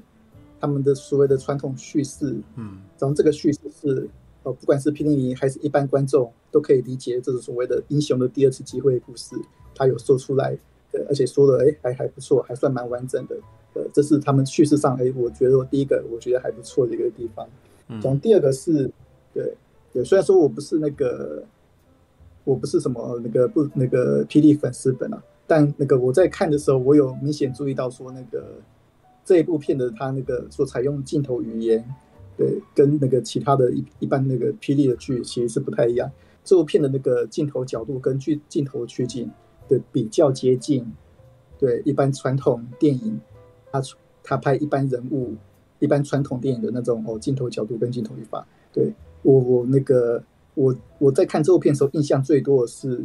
[0.59, 4.09] 他们的所谓的传统叙事，嗯，然后这个叙事是
[4.43, 9.35] 哦，不管是霹雳迷还是一般观众都可以理解，这是所谓的英雄的第二次机会故事，
[9.73, 10.57] 他有说出来，
[10.91, 13.37] 对，而且说的诶还还不错，还算蛮完整的。
[13.73, 17.47] 呃，这是他们叙事上，哎，我觉得第一个我觉得还不错的一个地方。
[17.87, 18.89] 然后第二个是，
[19.33, 19.53] 对，
[19.91, 21.43] 对，虽然说我不是那个，
[22.43, 28.55] 我不是什么那个不那个霹雳粉丝本啊，但那个我在看的时候，我有明显注意到说，那个
[29.25, 31.83] 这一部片的它那个所采用镜头语言，
[32.37, 36.09] 对，跟那个其他的一一般那个霹雳的剧其实是不太一样。
[36.43, 39.29] 这部片的那个镜头角度跟剧镜头取景
[39.67, 40.85] 的比较接近，
[41.59, 43.19] 对，一般传统电影。
[43.73, 43.81] 他
[44.23, 45.33] 他拍一般人物，
[45.79, 53.03] 一般传统电影的那种哦镜头角度跟镜头语法，对我我那个我我在看这部片的时候，印象最多的是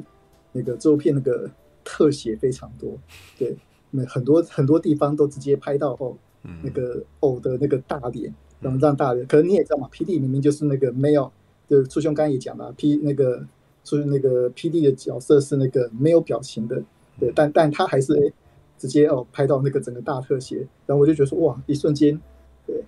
[0.52, 1.50] 那个这部片那个
[1.82, 2.98] 特写非常多，
[3.38, 3.56] 对，
[3.90, 6.14] 那很多很多地方都直接拍到哦
[6.62, 11.32] 那个偶的那个大脸，然后让大脸，可能你也知道嘛，P D 明明就是那个没有，
[11.66, 13.42] 就初兄刚刚也讲了，P 那个
[13.84, 16.82] 初那个 P D 的角色是那个没有表情的，
[17.18, 18.32] 对，但但他还是诶。
[18.78, 22.18] 直接哦拍到那个整个大特写，然后我就觉得说哇，一瞬间，
[22.66, 22.82] 对，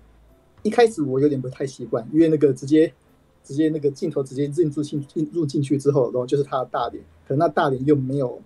[0.63, 2.91] 一开始我有点不太习惯，因为那个直接
[3.43, 8.41] 直接那个镜头直接进入进进入进去之后，然后就是他的大脸，可那大脸又没有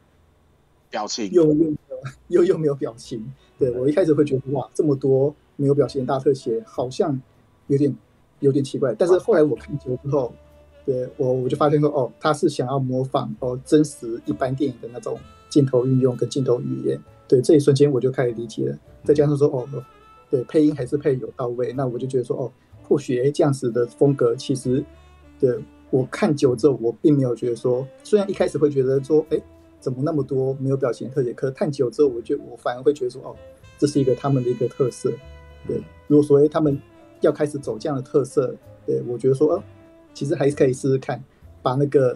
[0.90, 1.74] 表情，又又
[2.30, 3.24] 又又没有表情，
[3.58, 7.22] 对，我一开始会觉得哇，这么多没有表情的大特写，好像
[7.68, 7.96] 有点
[8.40, 10.34] 有点奇怪，但是后来我看久之后，
[10.86, 15.18] 对我我就发现说哦，他是想要模仿哦真实一般电影的那种
[15.56, 17.00] 镜头运用跟镜头语言。
[17.30, 19.66] 对，这一瞬间我就开始理解了，再加上说哦，
[20.30, 22.52] 对，配音还是配有到位，那我就觉得说哦，
[22.84, 24.84] 或许这样子的风格其实，
[25.40, 25.58] 对
[25.92, 29.42] 我看久之后，我并没有觉得说，虽然一开始会觉得说，哎，
[29.80, 31.32] 怎么那么多没有表情特写？
[31.34, 33.36] 可是看久之后，我觉我反而会觉得说，哦，
[33.78, 35.10] 这是一个他们的一个特色。
[35.66, 36.78] 对，如果说诶他们
[37.22, 38.54] 要开始走这样的特色，
[38.86, 39.64] 对我觉得说，哦，
[40.14, 41.24] 其实还是可以试试看，
[41.64, 42.16] 把那个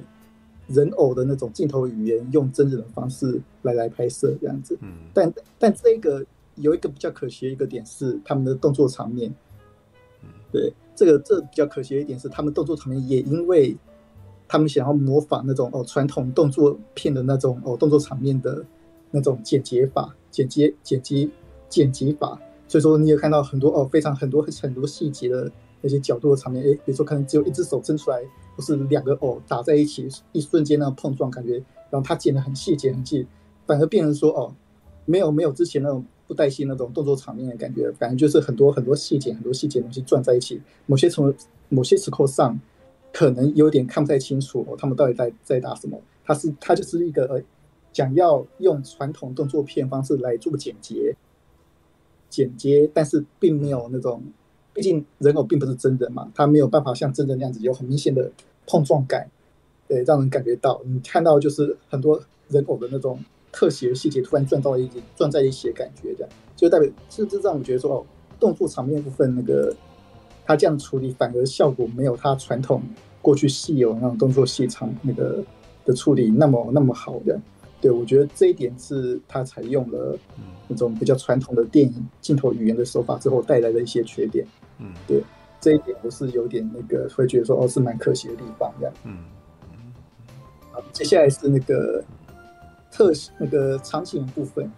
[0.70, 4.78] 人偶的那种镜头语言用真人的方式来来拍摄这样子。
[4.82, 9.34] 嗯，但但这个有一个比较可惜的一个点是他们的动作场面。
[10.52, 13.76] 对，这个这个、比较可惜的一点是，他们动作场面也因为。
[14.52, 18.66] 他们想要模仿那种哦传统动作片的那种哦动作场面的
[19.12, 21.30] 那种剪辑法、剪辑、剪辑、
[21.70, 28.22] 剪辑法，所以说你也看到很多哦非常很多很多细节的那些角度的场面，诶，比如说可能只有一只手伸出来，
[28.56, 31.54] 或是两个哦打在一起，一瞬间那种碰撞感觉，
[31.90, 33.26] 然后他剪得很细，剪很细，
[33.66, 34.54] 反而变成说哦
[35.06, 41.34] 没有没有之前那种不带戏那种动作场面的感觉，反正就是很多很多细节、很多细节东西转在一起，某些从
[41.70, 42.60] 某些时候上。
[43.12, 46.00] 可能有点看不太清楚哦，他们到底在在打什么？
[46.24, 47.42] 他是他就是一个呃，
[47.92, 51.16] 想要用传统动作片方式来做剪接，
[52.30, 54.22] 剪接，但是并没有那种，
[54.80, 58.32] 毕竟人偶并不是真人嘛，他没有办法像真人那样子有很明显的
[58.66, 59.30] 碰撞感，
[59.90, 63.20] 对，让人感觉到你看到就是很多人偶的那种
[63.52, 68.06] 特写细节突然转到一起，转在一起的感觉，这样就代表是这让我觉得说哦，
[68.40, 69.76] 动作场面部分那个。
[70.46, 72.82] 他这样处理反而效果没有他传统
[73.22, 75.44] 过去戏有那种动作戏场那个
[75.86, 77.40] 的处理那么那么好的，
[77.80, 80.18] 对，我觉得这一点是他采用了
[80.68, 84.44] 那种比较传统的电影镜头语言的手法之后带来的一些缺点。
[84.80, 85.24] 嗯，对，
[85.62, 88.94] 这一点我是有点那个会觉得说哦是蛮可惜的地方这样。
[89.04, 89.26] 嗯，
[90.72, 92.04] 好，接下来是那个
[92.92, 94.72] 特那个场景部分，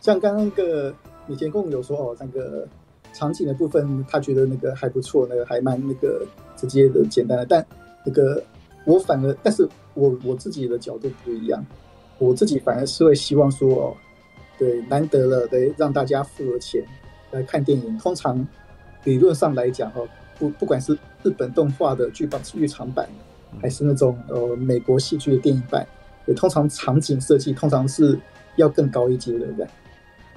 [0.00, 0.94] 像刚刚那个
[1.26, 2.66] 米田共有说哦那个。
[3.12, 7.46] 场景的部分，他觉得那个还不错，那个还蛮那个直接的、简单的。
[7.46, 7.66] 但
[8.04, 8.44] 那个
[8.84, 11.64] 我反而，但是我我自己的角度不一样，
[12.18, 13.96] 我自己反而是会希望说，哦，
[14.58, 16.84] 对，难得了，得让大家付了钱
[17.30, 17.96] 来看电影。
[17.96, 18.46] 通常
[19.06, 20.02] 理论上来讲，哈，
[20.38, 20.92] 不不管是
[21.22, 23.08] 日本动画的剧场剧场版，
[23.62, 25.86] 还是那种呃美国戏剧的电影版，
[26.26, 28.18] 也通常场景设计通常是
[28.56, 29.68] 要更高一阶的，对不对？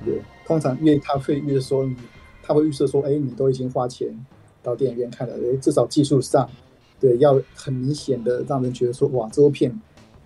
[0.06, 1.94] 对，通常因为他会预说你。
[2.42, 4.10] 他会预设说：“哎，你都已经花钱
[4.64, 6.50] 到电影院看了，哎，至少技术上，
[7.00, 9.72] 对，要很明显的让人觉得说，哇，这部片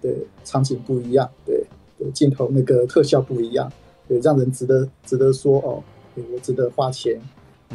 [0.02, 0.10] 的
[0.46, 1.62] 场景不一样，对，
[2.00, 3.70] 对，镜头那个特效不一样，
[4.08, 5.84] 对，让人值得值得说，哦，
[6.16, 7.20] 对，我值得花钱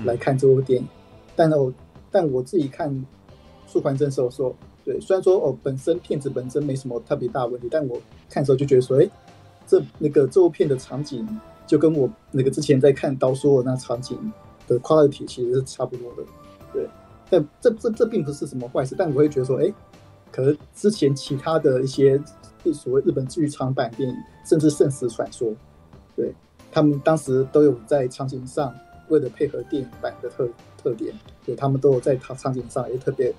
[0.04, 0.86] 来看这部电影。
[0.86, 0.88] 嗯、
[1.36, 1.72] 但哦，
[2.10, 2.90] 但我自己看
[3.66, 9.08] 《素还真》时候说，对，虽然说哦，本身片子本身没什么特别大问题，但我看的时候就觉得说，哎，
[9.66, 11.26] 这那个这部片的场景。”
[11.68, 14.18] 就跟我那个之前在看刀说的那场景
[14.66, 16.22] 的 quality 其实是差不多的，
[16.72, 16.88] 对。
[17.28, 19.70] 但这这这并不是什么坏事，但我会觉得说，哎，
[20.32, 22.18] 可能之前其他的一些
[22.72, 25.50] 所谓日本剧场版电影，甚至《圣死传说》，
[26.16, 26.32] 对，
[26.72, 28.74] 他们当时都有在场景上
[29.08, 30.48] 为了配合电影版的特
[30.82, 33.34] 特点，对，他们都有在他场景上也特别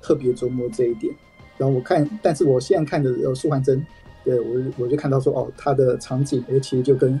[0.00, 1.14] 特别琢磨这一点。
[1.58, 3.84] 然后我看，但是我现在看的呃素还真，
[4.24, 7.20] 对我我就看到说，哦，它的场景哎其实就跟。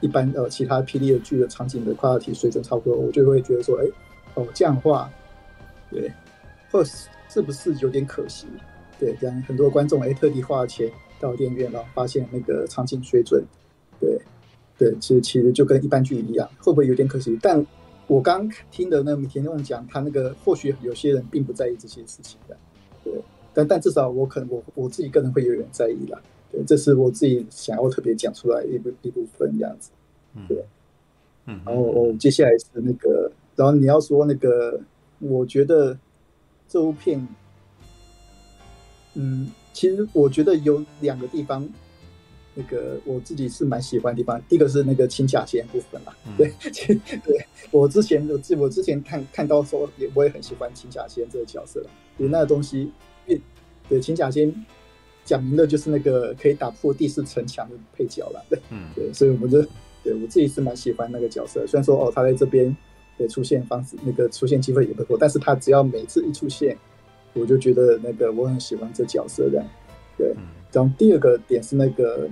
[0.00, 3.86] 一般呃，其他霹雳的剧的场景的 quality 水准差不多，我就会觉得说，哎，
[4.34, 5.10] 哦，这样的话，
[5.90, 6.12] 对，
[6.70, 8.46] 或是是不是有点可惜？
[9.00, 13.42] 对，这样很多观众哎，特地花了钱到电影院，然后发现那个场景水准，
[13.98, 14.20] 对，
[14.78, 17.38] 对，其实其实就跟一般剧一样，会不会有点可惜？
[17.40, 17.64] 但
[18.06, 22.56] 我刚听的那米田共讲，他那个或许有些人并不在意这些事情的，
[23.02, 23.12] 对，
[23.54, 26.20] 但但至少我可能我我自己个人会有点在意啦。
[26.52, 29.90] 对这是我自己想要特别讲出来一部一部分这样子，
[30.46, 30.64] 对，
[31.46, 34.80] 嗯，然后我接下来是那个，然后你要说那个，
[35.18, 35.98] 我觉得
[36.68, 37.26] 这部片，
[39.14, 41.68] 嗯，其实我觉得有两个地方，
[42.54, 46.52] 那个我自己是蛮喜欢的地方，第一个是那个轻假仙部分啦，对，
[47.24, 51.84] 对我之前我我之前看看到说也我也很喜欢轻假仙这个角色，
[52.16, 52.90] 对那个东西，
[53.26, 53.40] 对
[53.88, 54.52] 对轻假仙。
[55.26, 59.62] 讲明的就是那个可以打破第四城墙的配角了，对，嗯，对，所以我们就
[60.02, 61.66] 对我自己是蛮喜欢那个角色。
[61.66, 62.76] 虽然说哦，他在这边
[63.16, 66.76] 对出现方式，那个出现机会也不多，但是他只要每次一出现，
[67.32, 69.66] 我就觉得那个我很喜欢这角色这样。
[70.18, 72.28] 对，嗯、然后第二个点是那个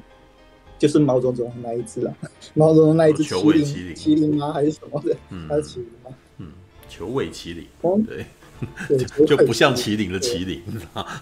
[0.82, 2.12] 就是毛茸茸那一只啊，
[2.54, 3.64] 毛茸茸那一只麒麟，
[3.94, 4.52] 麒麟吗？
[4.52, 5.16] 还是什么的？
[5.30, 6.10] 嗯，它是麒麟吗？
[6.38, 6.48] 嗯，
[6.88, 8.26] 球尾麒麟，哦、对。
[8.88, 10.62] 就 就不像麒麟的麒麟
[10.92, 11.20] 啊，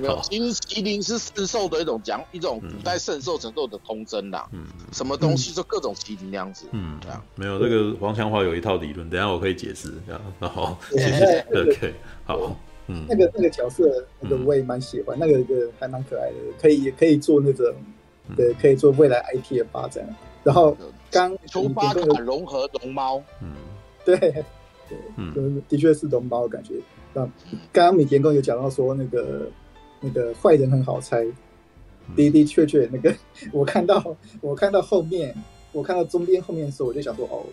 [0.00, 4.48] 没有， 其实麒麟是神兽的一种讲一种古代圣兽神兽的通称啦。
[4.52, 6.66] 嗯，什么东西就各种麒麟那样子。
[6.72, 9.92] 嗯，这样没有这个黄强华有一套理论，等下我可以解释。
[10.06, 11.46] 这样，然后谢谢。
[11.54, 12.56] OK，好，
[12.88, 17.64] 嗯，那个那个角色，那个我也蛮喜欢，那个个还蛮可爱的，可以也可以做那种
[18.34, 20.04] 对，可以做未来 IT 的发展。
[20.42, 20.76] 然后
[21.10, 23.52] 刚出发卡融合龙猫，嗯，
[24.04, 26.74] 对，对，嗯，的确是龙猫的感觉。
[27.12, 27.22] 那
[27.72, 29.48] 刚刚米田工有讲到说那个
[30.00, 31.24] 那个坏人很好猜，
[32.16, 33.14] 的的确确那个
[33.52, 35.34] 我看到我看到后面
[35.72, 37.44] 我看到中间后面的时候，我就想说哦。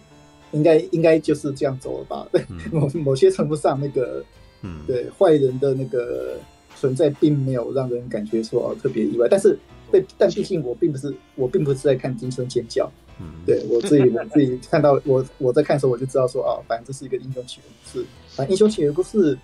[0.52, 2.28] 应该应该就是这样走了吧？
[2.32, 2.40] 对，
[2.72, 4.24] 某某些程度上，那个，
[4.62, 6.36] 嗯，对，坏人的那个
[6.76, 9.28] 存在并没有让人感觉说哦特别意外。
[9.28, 9.58] 但是，
[9.94, 12.86] 对，但毕竟我并不是我并不是在看《惊声尖叫》，
[13.22, 19.38] 嗯，对我自己我自己看到我我在看的时候我就知道说啊，反正这是一个英雄起源故事，反正英雄起源故事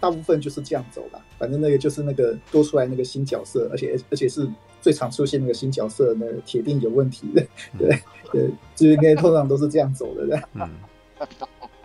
[0.00, 1.20] 大部分就是这样走的。
[1.38, 4.48] 反正那个就是那个多出来那个新角色，而且而且是
[4.80, 7.46] 最常出现那个新角色，那铁定有问题的，
[7.78, 7.98] 对。
[8.32, 10.70] 对，就应该通常都是这样走的，对，嗯，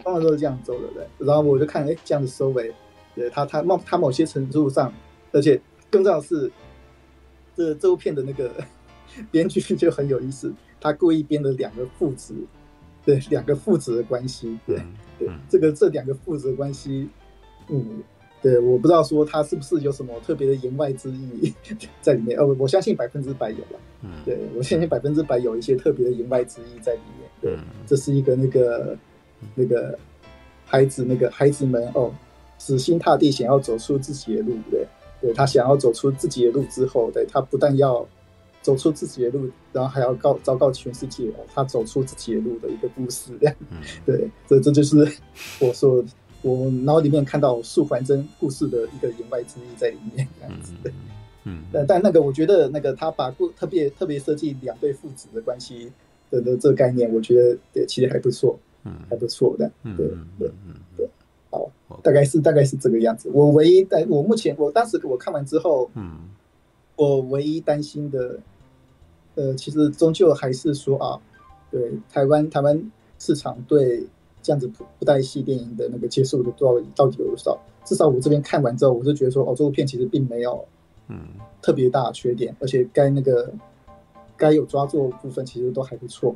[0.04, 1.26] 通常都是这样走的，对。
[1.26, 2.72] 然后我就看，哎，这样子收尾，
[3.16, 4.94] 对他，他某他某些程度上，
[5.32, 5.60] 而且
[5.90, 6.52] 更重要的是，
[7.56, 8.52] 这这部片的那个
[9.32, 12.34] 编剧就很有意思，他故意编了两个父子，
[13.06, 14.82] 对，两个父子的关系，对，
[15.18, 17.10] 对，这个这两个父子的关系，
[17.70, 18.04] 嗯。
[18.42, 21.52] 对，我不知道说他是不是有什么特别的言外之意
[22.00, 22.38] 在里面。
[22.38, 23.80] 哦，我相信百分之百有了。
[24.04, 27.28] 嗯，对，我相信百分之百有一些特别的言外之意在里面。
[27.42, 28.96] 对，这是一个那个
[29.56, 29.98] 那个
[30.64, 32.14] 孩子，那个孩子们哦，
[32.60, 34.56] 死心塌地想要走出自己的路。
[34.70, 34.86] 对，
[35.26, 38.08] 对他想要走出自己的路之后，对他不但要
[38.62, 43.32] 走出自己的路，然后还要告昭告全世界哦，他走出自己的路的一个故事。
[43.40, 43.56] 这 样，
[44.06, 45.12] 对，这这就是
[45.60, 46.04] 我说。
[46.42, 50.74] 我脑里面看到素还真故事的一个言外之意在里面，这样子。
[51.44, 55.92] 嗯，但但那个我觉得那个他把故特别特别设计两对父子的关系
[56.30, 60.08] 的的这个概念，我觉得对其实还不错，嗯，还不错的，对对
[60.38, 60.52] 对
[60.96, 61.08] 对。
[61.08, 61.15] 好，
[62.06, 63.32] 大概是大概是这个样子。
[63.34, 66.20] 我唯一担，我目前我当时我看完之后，嗯，
[66.96, 68.40] 我唯一担心的，
[69.34, 71.20] 呃，其实终究还是说啊，
[71.72, 74.06] 对台湾台湾市场对。
[74.46, 77.60] 这样子不不带戏电影的那个接受度到到底有多少？
[77.84, 80.64] 至少我这边看完之后，我是觉得说，哦，这部片其实并没有，
[81.08, 81.18] 嗯，
[81.64, 83.52] 特别大的缺点，嗯、而且该那个
[84.38, 86.36] 该有抓住的部分其实都还不错。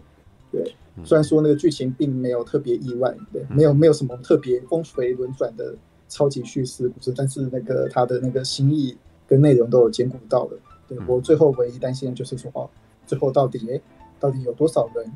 [0.51, 5.75] 对，嗯、虽然说那个剧情并没有特别意外，对，没有没有什么特别峰回轮转的
[6.07, 8.97] 超级叙事故事，但是那个它的那个心意
[9.27, 10.57] 跟内容都有兼顾到的。
[10.87, 12.69] 对，我最后唯一担心的就是说，哦，
[13.05, 13.81] 最后到底哎，
[14.19, 15.11] 到底有多少人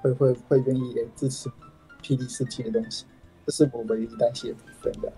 [0.00, 1.48] 会会会愿意支持？
[2.00, 3.04] 霹雳世界的东西，
[3.44, 5.12] 这是我唯一担心的部分的。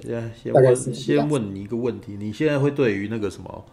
[0.00, 3.64] 现在先问，先问你一个问题：你现在会对于那个什么，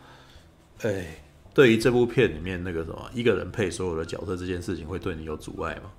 [0.81, 1.05] 哎，
[1.53, 5.91] 对于这部片里面那个什么一个人配所有的角色这件事情，会对你有阻碍吗？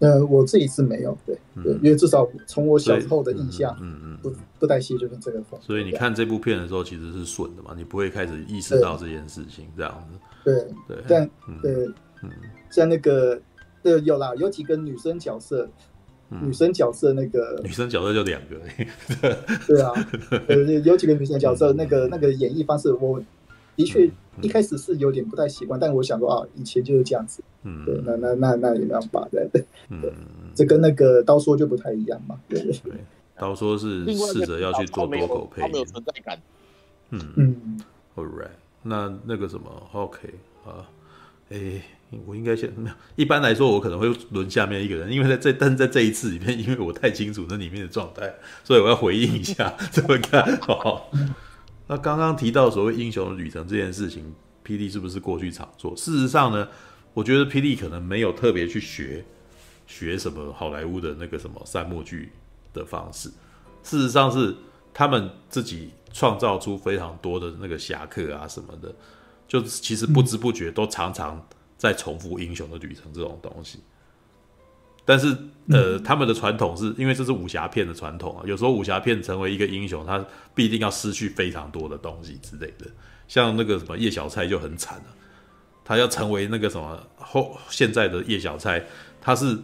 [0.00, 5.58] 呃，我自己是没有，对，嗯、对，因为至少从我小时候的印象，嗯嗯，不不带戏就是这个风。
[5.60, 10.18] 所以你看这部片的时候，其实是顺的嘛，你不会开始意识到这件事情这样子。
[10.44, 10.54] 对
[10.86, 11.30] 对，对但
[11.62, 11.86] 对，
[12.22, 12.30] 嗯，
[12.70, 13.40] 像那个。
[13.80, 15.66] 对，有啦，有几个女生角色，
[16.30, 18.56] 嗯、女生角色那个女生角色就两个，
[19.68, 19.92] 对啊，
[20.48, 23.22] 呃，有几个女生角色，那个那个演绎方式，我
[23.76, 24.10] 的确
[24.42, 30.02] 一开始是有点不太习惯，嗯、但我想说啊，以前就是这样子，嗯，对，那那那那也没办法，的对，嗯，
[30.54, 32.60] 这跟那个刀说就不太一样嘛，对。
[32.60, 32.92] 对，对，
[33.36, 36.40] 刀说是试着要去做多口配音，没有存在感，
[37.10, 37.20] 嗯。
[37.36, 37.80] 嗯
[38.16, 38.48] ，All right，
[38.82, 40.28] 那那个什么，OK
[40.64, 40.88] 啊，
[41.50, 41.82] 诶。
[42.24, 42.96] 我应该先没有。
[43.16, 48.32] 一般来说，我可能会轮下面一个人，因为在这，但是在这一次里面，因为我太清楚那里面的状态，
[48.64, 50.56] 所以我要回应一下， 这么看。
[50.62, 51.10] 好，
[51.88, 54.32] 那刚刚提到所谓英雄的旅程这件事情，
[54.64, 55.96] 霹雳是不是过去常做？
[55.96, 56.68] 事实上呢，
[57.14, 59.24] 我觉得霹雳可能没有特别去学
[59.86, 62.30] 学什么好莱坞的那个什么三幕剧
[62.72, 63.28] 的方式。
[63.82, 64.54] 事实上是
[64.94, 68.94] 他们自己创造出非常多的那个侠客啊什么的，
[69.48, 71.44] 就其实不知不觉都常常。
[71.78, 73.78] 在重复英雄的旅程这种东西，
[75.08, 75.34] 但是
[75.70, 78.44] 呃，他们的传统是因为这是武侠片的传统啊。
[78.44, 80.22] 有时候武侠片成为一个英雄，他
[80.54, 82.84] 必定要失去非常多的东西之类的。
[83.26, 85.04] 像那个什么叶小钗就很惨了，
[85.82, 88.84] 他要成为那个什么后现在的叶小钗，
[89.18, 89.58] 他是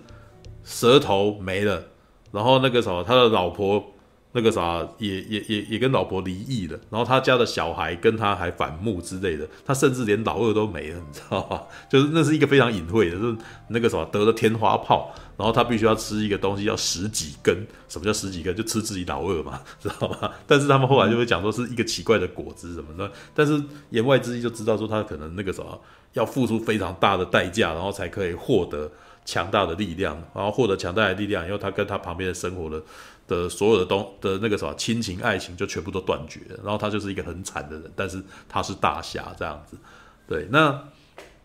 [0.65, 1.85] 舌头没了，
[2.33, 3.94] 然后那个什么他的老婆。
[4.37, 11.63] 那个啥，也也也也跟老婆离异了，然后他家的小孩跟他还反目之类的，他甚至连老二都没了，你知道吧？
[11.89, 13.37] 就是那是一个非常隐晦的，就是
[13.69, 18.53] 那个什么得了天花炮，然后他必须要吃一个东西要十几根，什么叫十几根？
[18.57, 20.33] 就吃自己老二嘛，知道吗？
[20.49, 25.81] 但是他们后来就会讲说是一个奇怪的果子什么的，但是言外之意就知道说他可能那个什么
[26.15, 28.91] 要付出非常大的代价，然后才可以获得
[29.25, 32.83] 强大的力量，然后获得强大的力量以后，他跟他旁边的生活的。
[33.27, 39.79] 的所有的东的那个什么亲情爱情就全部都断绝，然后他就是一个很惨的人，但是他是大侠这样子，
[40.27, 40.89] 对，那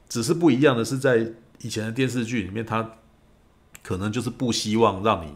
[0.08, 2.98] 只是不一样的是，在以前的电视剧里面，他
[3.82, 5.34] 可能就是不希望让你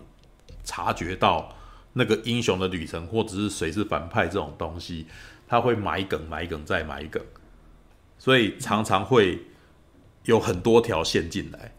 [0.63, 1.55] 察觉到
[1.93, 5.05] 那个英雄的旅程，或者是谁是反派这种东西，
[5.47, 7.23] 他会埋梗、埋梗再埋梗，
[8.17, 9.45] 所以常常会
[10.25, 11.73] 有很多条线进来，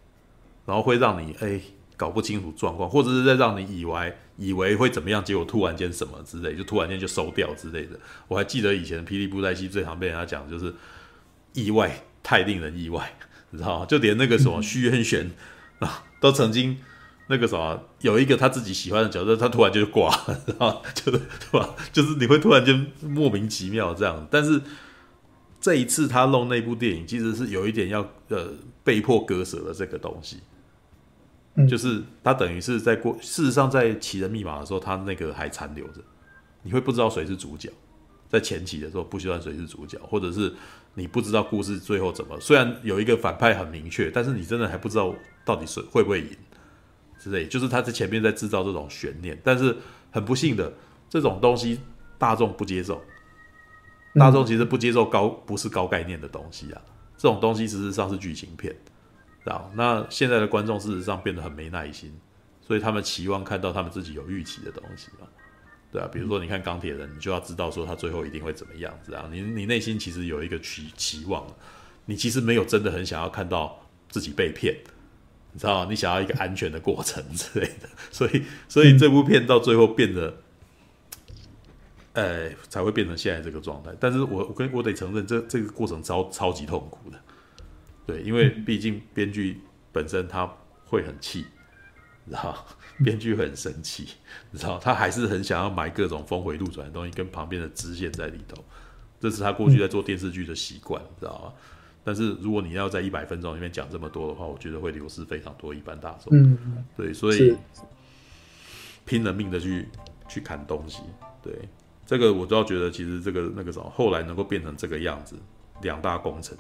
[0.65, 1.61] 然后会让你哎
[1.97, 7.99] 搞不清楚状况，或者是在让你以为以为会怎么样，结果突然间什么之类，就突然间就收掉之类的。
[8.28, 10.74] 我还记得以前霹雳布袋戏最常被人家讲就是
[11.53, 13.16] 意外太令人意外，
[13.51, 13.87] 你知道吗？
[13.87, 15.30] 就连那个什么 虚渊玄
[15.78, 16.78] 啊，都曾经。
[17.26, 21.18] 那个什么，有一个他自己喜欢的角色，他突然就挂了，然 后就是
[21.51, 21.74] 对吧？
[21.91, 24.28] 就是你会突然间莫名其妙这样。
[24.30, 24.61] 但是
[25.59, 30.41] 这一次他弄那部电影，其实是有一点要呃被迫割舍了这个东西，
[31.69, 33.17] 就是他等于是在过。
[33.21, 36.01] 事实上，在奇人密码的时候，他那个还残留着，
[36.63, 37.73] 你会不知道谁是主角。
[38.29, 40.53] 在前期的时候，不知道谁是主角，或者是
[40.95, 42.39] 你不知道故事最后怎么。
[42.41, 46.29] 虽然有一个反派很明确，但是你真的还不知道到底谁会不会赢。
[47.17, 49.75] 之类，就是他在前面在制造这种悬念，但是
[50.11, 50.73] 很不幸的，
[51.09, 51.81] 这种东西
[52.19, 53.01] 大众不接受。
[54.15, 56.83] 大众其实不接受高不是高概念的东西啊，
[57.17, 58.75] 这种东西事实际上是剧情片，
[59.45, 59.70] 知道？
[59.74, 62.12] 那现在的观众事实上变得很没耐心，
[62.61, 65.28] 所以他们期望看到他们自己有预期的东西嘛，
[65.92, 71.47] 对啊，比如说你看钢铁人，你就要知道说他最后一定会怎么样，这样你你内心其实有一个期期望，
[72.07, 74.76] 你其实没有真的很想要看到自己被骗。
[75.57, 75.86] 你知道吗？
[75.88, 80.36] 你想要一个安全的过程之类的，所以，所以这部片到最后变得，
[82.14, 83.92] 呃，才会变成现在这个状态。
[84.01, 87.20] 但是我，我跟我得承认，这这个过程超超级痛苦的，
[88.07, 89.61] 对，因为毕竟编剧
[89.93, 90.47] 本身他
[90.85, 91.45] 会很气，
[92.25, 92.67] 你知道，
[93.05, 94.09] 编剧很生气，
[94.51, 98.63] 你知道，他还是很想要埋各种峰回路转的东西跟旁边的支线在里头，
[99.21, 101.53] 这是他过去在做电视剧的习惯，你知道吗？
[102.07, 106.31] 但是如果你要在一百分钟里面讲这么多的话，我觉得会流失非常多一般大众。
[106.37, 107.57] 嗯，对，所以
[109.07, 109.89] 拼了命的去
[110.29, 111.01] 去砍东西。
[111.43, 111.67] 对，
[112.05, 115.35] 这个我都要觉得，其实这个那个什么，后来能够变成这个样子，
[115.81, 116.55] 两大功臣，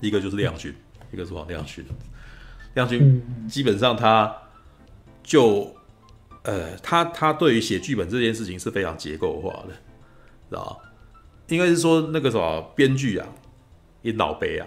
[0.00, 0.74] 一个就是亮勋，
[1.12, 1.84] 一个是王亮勋。
[2.74, 4.34] 亮勋基本上他
[5.22, 5.74] 就
[6.42, 9.74] 呃，他他对于写剧本这件事情是非常结构化的，
[10.50, 10.90] 知道吧？
[11.48, 13.26] 应该是说那个什么编剧啊。
[14.02, 14.66] 一老辈啊，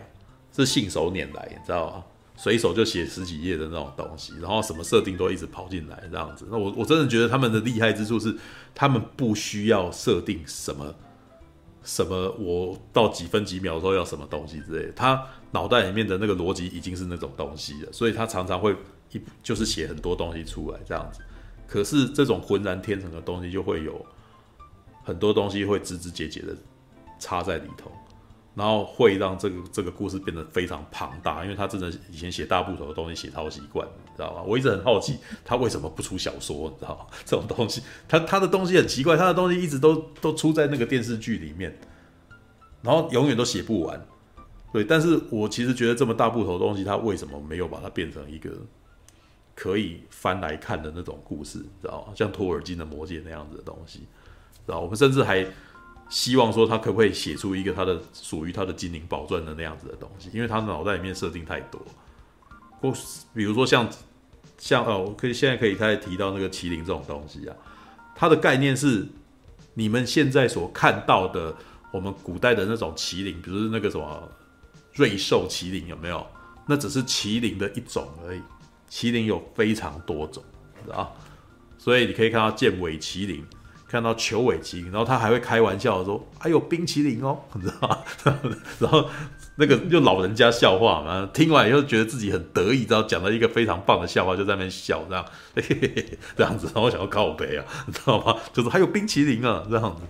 [0.52, 2.04] 是信手拈来，你知道吗？
[2.36, 6.48] 随手就写十几页的那种东西，然后什么设定都一直跑进来这样子。
[6.50, 8.36] 那我我真的觉得他们的厉害之处是，
[8.74, 10.96] 他们不需要设定什么
[11.88, 18.76] 什么，我到几分几秒时候要什么东西之类的，他脑袋里面的那个逻辑已经是那种东西了，所以他常常会
[19.14, 21.22] 一就是写很多东西出来这样子。
[21.66, 24.06] 可是这种浑然天成的东西，就会有
[25.06, 26.54] 很多东西会枝枝节节的
[27.20, 27.90] 插在里头。
[28.58, 34.42] 然后会让这个这个故事变得非常庞大，因为他真的以前写大部头的东西写超习惯，你知道吗？
[34.42, 37.06] 我一直很好奇他为什么不出小说，你知道吗？
[37.24, 41.78] 这种东西，他他的东西很奇怪，他的东西一直都都出在那个电视剧里面，
[42.82, 44.04] 然后永远都写不完。
[44.74, 48.50] 对，但是我其实觉得这么大部头的东西，他为什么没有把它变成一个
[49.54, 52.14] 可以翻来看的那种故事，你知道吗？
[52.16, 54.00] 像托尔金的魔戒那样子的东西，
[54.66, 55.46] 知道我们甚至还。
[56.10, 61.82] 希望说他可不可以写出一个他的属于他的精灵宝钻的那样子的东西，因为他脑袋里面设定太多。
[62.80, 62.94] 或
[63.34, 63.90] 比如说像
[64.58, 67.56] 像哦，我可以现在可以开始提到那个麒麟这种东西啊，
[68.16, 69.06] 它的概念是
[69.74, 71.56] 你们现在所看到的
[71.92, 74.30] 我们古代的那种麒麟，比如那个什么
[74.94, 76.26] 瑞兽麒麟有没有？
[76.68, 78.42] 那只是麒麟的一种而已，
[78.90, 80.44] 麒麟有非常多种，
[80.92, 81.10] 啊？
[81.78, 83.46] 所以你可以看到剑尾麒麟。
[83.90, 87.98] 看到球尾麒麟，然后他还会开玩笑说：“还有冰淇淋哦， 你知道吗？”
[88.80, 89.10] 然后
[89.56, 95.26] 那个就老人家笑话嘛，听完以后觉得自己很得意，然后讲了一个非常棒的笑话，就在那边笑，这样
[95.56, 96.70] 嘿嘿嘿这样子。
[96.76, 98.36] 然后想要靠北啊，你知道吗？
[98.52, 100.02] 就是还有冰淇淋啊， 这样子。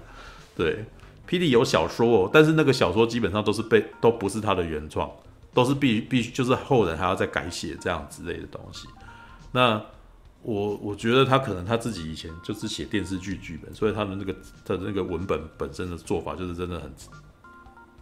[0.55, 0.86] 对，
[1.30, 5.07] 霹雳有小说哦，但是那个小说基本上都是被都不是他的原创，
[5.53, 8.88] 都是必必须就是后人还要再改写这样之类的东西。
[9.51, 9.80] 那。
[10.47, 14.33] 我我觉得他可能他自己以前就是写电视剧剧本，所以他的那个
[14.63, 16.93] 他的那个文本本身的做法就是真的很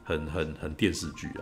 [0.03, 1.41] 很很很电视剧啊，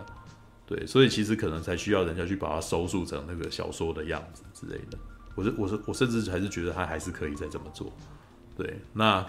[0.64, 4.96] 对，所以其实可能才需要人家去把它收束成那个小说的样子之类的。
[5.34, 7.92] 我是我是我甚至还是觉得他还是可以再这么做，
[8.56, 9.26] 对，那，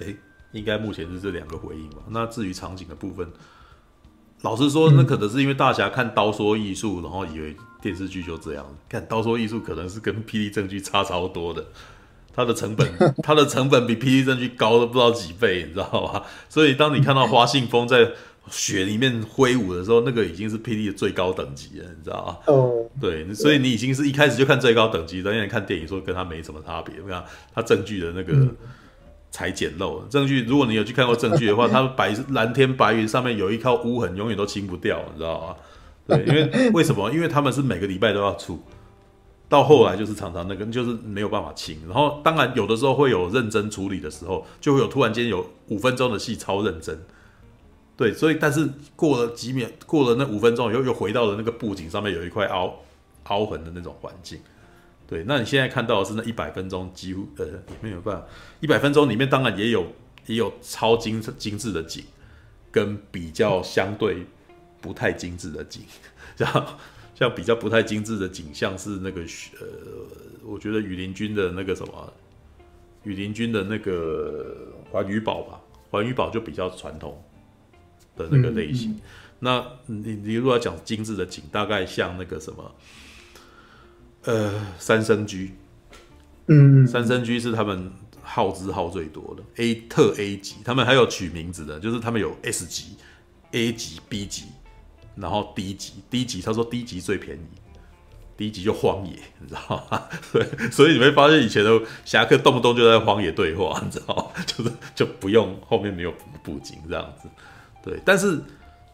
[0.00, 0.12] 哎、
[0.50, 1.98] 应该目前是这两个回应吧。
[2.08, 3.30] 那至于场景的部分。
[4.40, 8.64] 老实说，那可能是因为大侠看刀说艺术，然后以为电视剧就这样。
[8.88, 11.66] 看刀说艺术可能是跟霹雳证据差超多的，
[12.32, 12.88] 它的成本，
[13.22, 16.22] 它的成本比霹雳证据高了不知道几倍，你知道吗？
[16.48, 18.12] 所以当你看到花信风在
[18.50, 22.52] 雪里面挥舞的时候，那个已经是霹雳的最高等级了，你知道吗？
[22.52, 26.94] 哦，对，所以你已经是一开始就看最高等级，等你看电影说跟他没什么差别。
[26.96, 27.24] 你看
[27.54, 28.34] 他证据的那个
[29.30, 35.56] 才简陋，证据如果你有去看过证据的话， 它白蓝天白云上面有一块污痕，永远都清不掉，你知道吗？
[36.06, 37.10] 对，因为为什么？
[37.10, 38.60] 因为他们是每个礼拜都要出，
[39.48, 41.78] 到后来就是常常那个就是没有办法清。
[41.86, 47.00] 然后当然有的时候会有认真处理的时候，就会有突然间有五分钟的戏超认真。
[47.96, 52.74] 对，所以但是过了几秒，过了那五分钟，又又回到了那个布景上面有一块凹
[53.24, 54.40] 凹痕的那种环境。
[55.06, 58.26] 对，那你现在看到的是那一百分钟，几乎呃也没有办法。
[58.60, 59.86] 一百分钟里面当然也有
[60.26, 62.02] 也有超精精致的景，
[62.70, 64.26] 跟比较相对
[64.82, 65.82] 不太精致的景。
[66.36, 66.78] 像
[67.14, 69.66] 像比较不太精致的景象是那个呃，
[70.44, 72.12] 我觉得羽林军的那个什么，
[73.04, 75.60] 羽林军的那个环宇堡吧，
[75.90, 77.22] 环宇堡就比较传统。
[78.14, 79.00] 的那个类型，嗯嗯、
[79.38, 82.74] 那你你如果要讲精致的景，大概像那个什么，
[84.24, 85.52] 呃，三生居，
[86.48, 92.96] 嗯，三生居是他们耗资耗最多的 A 特 A 级，他们还有取名字的，就是他们有 S 级、
[93.52, 94.44] A 级、B 级，
[95.16, 97.46] 然后低级低级他说低级最便宜
[98.36, 100.02] 低级就荒野，你知道吗？
[100.32, 104.42] 对，所以你会发现以前的侠客动不动就在荒野对话，你知道吗？
[104.46, 107.28] 就是就不用后面没有布景这样子。
[107.84, 108.40] 对，但是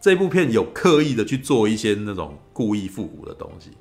[0.01, 3.71] 这部片有刻意的去做一些那种故意复古的东西，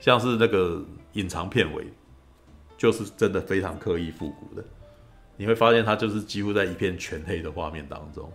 [0.00, 1.86] 像是那个隐藏片尾，
[2.76, 4.64] 就是真的非常刻意复古的。
[5.36, 8.32] 你会发现它就是几乎在一片全黑的画面当中，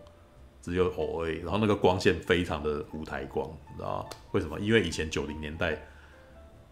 [0.62, 4.09] 只有偶尔，然后那个光线非常的舞台光，你知道吗？
[4.32, 4.59] 为什么？
[4.59, 5.78] 因为以前九零年代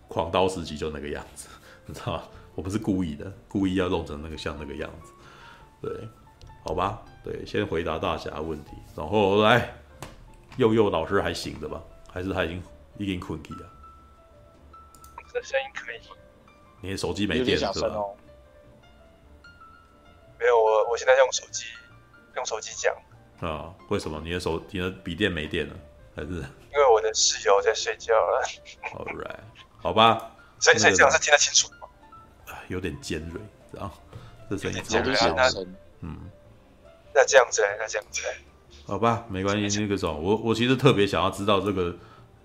[0.08, 1.50] 狂刀时期就那个样子，
[1.86, 2.24] 你知道吗？
[2.56, 5.12] 我不是故意的，故意要弄成那个像那个样子，
[5.82, 6.08] 对，
[6.64, 7.02] 好吧。
[7.24, 9.74] 对，先回答大侠的问题，然后来，
[10.58, 11.84] 佑佑老师还醒着吧？
[12.12, 12.64] 还是他已经
[12.98, 13.70] 已经困起了？
[15.18, 16.00] 我的声音可以。
[16.82, 17.88] 你的手机没电是吧？
[17.88, 18.16] 哦、
[20.40, 21.66] 没有，我我现在用手机，
[22.36, 22.96] 用手机讲。
[23.48, 23.74] 啊？
[23.90, 25.76] 为什么你的手你的笔电没电了？
[26.16, 26.30] 还是？
[26.30, 28.44] 因为我的室友在睡觉了。
[28.94, 29.40] All right，
[29.78, 30.32] 好吧。
[30.60, 31.88] 所以所以这样是听得清楚吗？
[32.68, 33.96] 有点尖锐，然后
[34.50, 35.76] 这声音有点小声。
[36.02, 36.30] 嗯。
[37.14, 38.22] 那这样子，那这样子，
[38.86, 39.80] 好吧，没关系。
[39.82, 41.96] 那个种，我我其实特别想要知道这个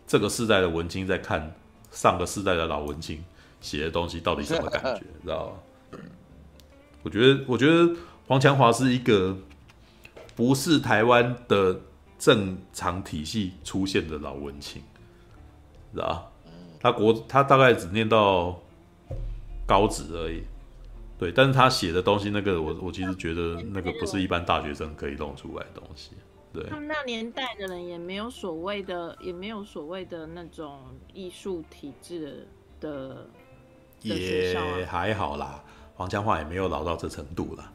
[0.07, 1.55] 这个世代的文青在看
[1.91, 3.23] 上个世代的老文青
[3.61, 5.99] 写的东西到底什么感觉， 知道吗？
[7.03, 7.95] 我觉得，我觉得
[8.27, 9.37] 黄强华是一个
[10.35, 11.79] 不是台湾的
[12.19, 14.83] 正常体系出现的老文青，
[15.93, 16.31] 知道吧？
[16.81, 18.61] 他国他大概只念到
[19.67, 20.43] 高职而已。
[21.17, 26.11] 对，但是他写的东西，那个我我其实觉得那个不是一般大学生可以弄出来的东西。
[26.53, 30.81] 对，他们那年代的人也没有所谓的，也没有所谓的那种
[31.13, 32.47] 艺术体制
[32.81, 33.27] 的，
[34.01, 35.63] 的也还好啦。
[35.95, 37.73] 黄江华也没有老到这程度了，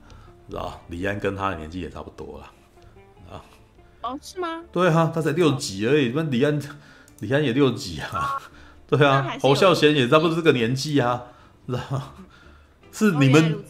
[0.49, 2.51] 知道李安跟他的年纪也差不多了，
[3.31, 3.41] 啊？
[4.01, 4.63] 哦，是吗？
[4.71, 6.59] 对啊，他才六几而已，那李安
[7.19, 8.41] 李安也六几啊？
[8.87, 11.21] 对啊，侯孝贤也差不多这个年纪啊，
[11.67, 11.79] 知道
[12.91, 13.63] 是你们，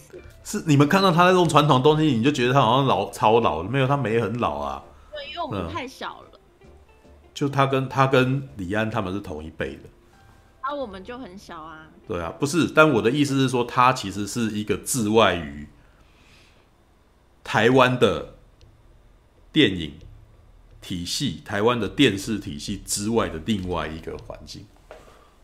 [0.46, 4.82] 是你们看到他那种传统东西，你就觉得他好像老超老了，没有，他没很老啊。
[5.12, 6.40] 对，因为我们太小了。
[6.62, 6.68] 嗯、
[7.34, 9.84] 就他跟他跟李安他们是同一辈的。
[10.62, 11.88] 啊，我们就很小啊。
[12.08, 15.68] 对啊，不是，但我的意思是说，他其实是一个自外于
[17.50, 18.36] 台湾的
[19.52, 19.94] 电影
[20.80, 24.64] 体系、台湾的电视体系之外的另外一个环境。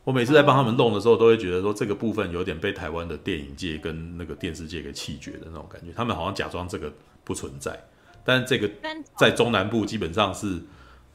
[0.03, 5.91] 我每次在帮他们弄的时候，都会觉得说这个部分有点被台湾的电影界跟那个电视界给弃绝的那种感觉。
[5.93, 6.93] 他们好像假装这个
[7.23, 7.75] 不存在，
[8.23, 8.69] 但这个
[9.17, 10.61] 在中南部基本上是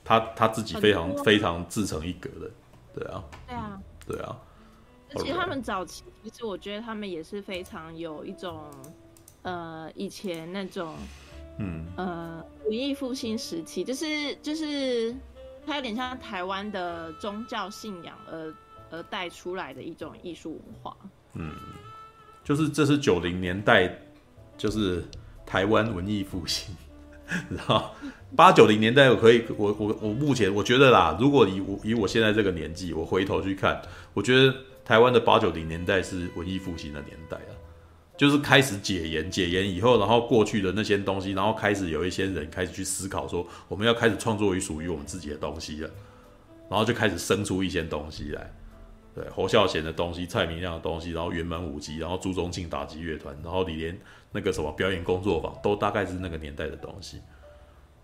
[0.05, 2.51] 他他自己非常非常自成一格的，
[2.93, 4.37] 对啊，对啊，对啊。
[5.15, 8.65] 而且他们早期其实我觉得他们也是非常有一种
[9.43, 10.95] 呃以前那种
[11.59, 11.87] 嗯。
[11.97, 15.15] 呃文艺复兴时期，就是就是
[15.67, 18.55] 它有点像台湾的宗教信仰而。
[18.93, 20.97] 而带出来的一种艺术文化，
[21.35, 21.53] 嗯，
[22.43, 23.89] 就是这是九零年代，
[24.59, 25.05] 就是
[25.47, 26.75] 台湾文艺复兴，
[27.49, 27.93] 然后
[28.35, 33.81] 八九零年代我可以，我我我目前我觉得啦，如果以我以我现在这个年纪，我回头去看，
[34.13, 34.53] 我觉得
[34.85, 37.50] 台湾的八九零年代是文艺复兴的年代啊，
[38.21, 45.91] 就是开始解严，解严以后，然后过去的那些东西，然后开始有一些人开始去思考说，我们要开始创作于属于我们自己的东西了，
[46.69, 48.53] 然后就开始生出一些东西来。
[49.15, 53.99] 对侯孝贤的东西、蔡明亮的东西，然后圆满五级，然后朱宗庆打击乐团，然后李连
[54.33, 57.23] 那个什么表演工作坊，都大概是那个年代的东西。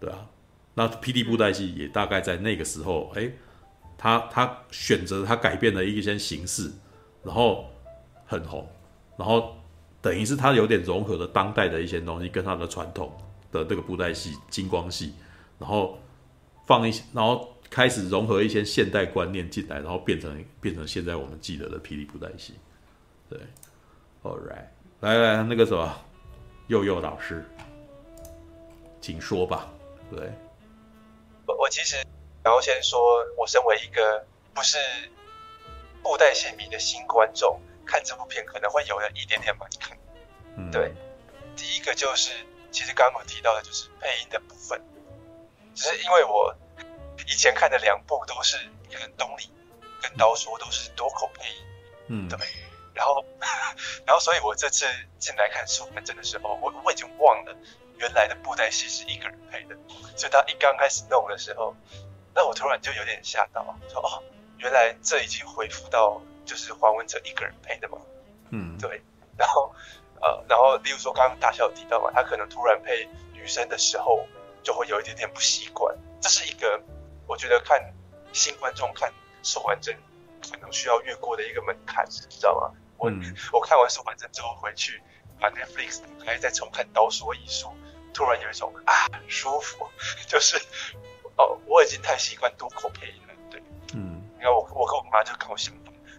[0.01, 0.27] 对啊，
[0.73, 3.31] 那霹雳布袋戏也大概在那个时候，哎，
[3.99, 6.73] 他他选择他改变了一些形式，
[7.23, 7.67] 然后
[8.25, 8.67] 很红，
[9.19, 9.55] 然后
[10.01, 13.13] 等于是他有点融合了当代的一些东西跟他的传统
[13.51, 15.15] 的这个布袋戏金光戏，
[15.59, 15.99] 然后
[16.67, 22.55] 放一些，然后开始融合一些现代观念进来，然后变成变成现在我们记得的霹雳布袋戏。
[23.29, 23.39] 对
[24.23, 24.67] ，All right，
[25.01, 25.93] 来来那个什么，
[26.69, 27.45] 佑佑老师，
[29.01, 29.69] 请说吧。
[30.11, 30.31] 对，
[31.47, 31.97] 我我其实
[32.45, 33.01] 然后先说，
[33.37, 34.25] 我身为一个
[34.55, 34.79] 不是
[36.03, 39.97] 布袋戏迷的新观众，看这部片可能会有了一点点难看。
[40.57, 40.93] 嗯，对，
[41.57, 42.33] 第一个就是
[42.71, 44.81] 其实刚刚我提到的就是配音的部分，
[45.75, 46.55] 只是因为我
[47.27, 48.57] 以前看的两部都是
[48.91, 49.51] 跟东立
[50.03, 51.57] 跟刀说都是多口配音，
[52.09, 52.39] 嗯，对。
[52.95, 53.23] 然后，
[54.07, 54.87] 然后，所以我这次
[55.19, 57.55] 进来看《素还真》的时候，我我已经忘了
[57.99, 59.77] 原来的布袋戏是一个人配的，
[60.17, 61.77] 所以他一刚开始弄的时候，
[62.35, 63.63] 那我突然就有点吓到，
[63.93, 64.25] 说哦，
[64.57, 67.99] 原来这已经恢复到就是黄文哲一个人配的嘛，
[68.51, 69.03] 嗯，对。
[69.37, 69.71] 然后，
[70.23, 74.27] 呃，然后，例如说刚刚大孝提到嘛，他可能突然配女生的时候，
[74.63, 75.95] 就会有一点点不习惯。
[76.23, 76.81] 这是一个
[77.27, 77.79] 我觉得看
[78.33, 79.11] 新观众看
[79.43, 79.95] 《素还真》
[80.51, 82.71] 可能需要越过的一个门槛，你知道吗？
[82.97, 83.21] 我、嗯、
[83.53, 85.03] 我看完《素还真》之后回去
[85.39, 87.69] 把 Netflix 打开再重看《刀说艺术》，
[88.15, 88.95] 突然有一种啊
[89.29, 89.87] 舒服，
[90.27, 90.57] 就是
[91.37, 95.57] 哦我已经太习惯多口配音了，对，嗯，你看我我跟我妈就跟我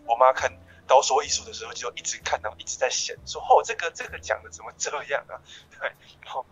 [0.07, 0.49] 我妈看
[0.87, 5.35] 《刀说艺术》的时候就一直看到一直在嫌说哦这个这个讲的怎么这样啊，
[5.77, 5.91] 对，
[6.23, 6.45] 然后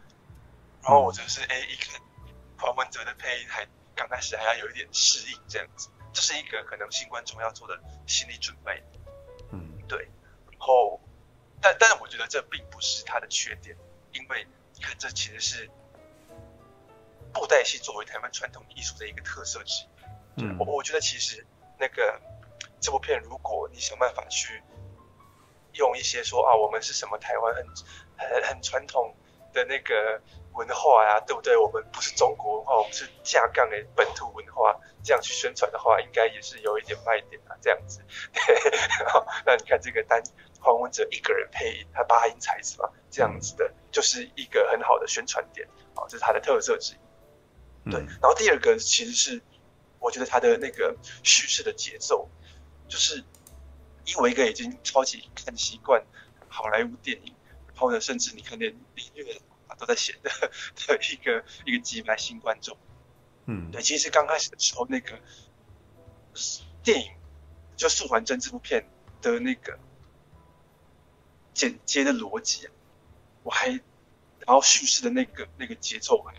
[0.82, 2.00] 然后我就是哎、嗯、一个
[2.58, 8.84] 黄文哲的配音还刚开始还要有一点适应这样子，这是一个可能新观众要做的心理准备。
[9.52, 10.00] 嗯对，
[10.52, 11.00] 然后，
[11.62, 13.78] 但但是我觉得这并不是他的缺点，
[14.12, 15.70] 因为你看这其实是
[17.32, 19.88] 布袋戏作为台湾传统艺术的一个特色之一。
[20.44, 21.46] 嗯，我我觉得其实
[21.80, 22.20] 那个
[22.86, 24.62] 这部片，如果你想办法去
[25.74, 27.66] 用一些说啊，我们是什么台湾很
[28.16, 29.16] 很很传统
[29.52, 30.22] 的那个。
[30.56, 31.58] 文化呀、啊，对不对？
[31.58, 34.74] 我们不是中国文化，我们是架杠的本土文化，
[35.04, 37.58] 这样去宣传的话，应该也是有一点卖点啊。
[37.60, 38.00] 这样子，
[39.04, 40.24] 然后那你看这个单
[40.62, 47.92] 黄文哲一个人配他八音才子嘛，这样子的，就是一个很好的宣传点啊，这是他的特色之一。
[47.92, 49.42] 对，然后第二个其实是
[50.00, 52.30] 我觉得他的那个叙事的节奏，
[52.88, 53.24] 就是
[54.06, 56.04] 因为我一个已经超级看习惯
[56.48, 57.34] 好莱坞电影，
[57.68, 59.76] 然后呢，甚至你看连音乐啊。
[59.78, 60.30] 都在写的
[60.88, 62.78] 的一个一个击败新观众，
[63.46, 65.20] 嗯，对，其实刚开始的时候，那个
[66.82, 67.12] 电影
[67.76, 68.88] 就《素还真》这部片
[69.22, 69.78] 的那个
[71.54, 72.72] 剪接的逻辑啊，
[73.44, 76.34] 我还然后叙事的那个那个节奏还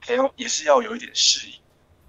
[0.00, 1.60] 还要也是要有一点适应，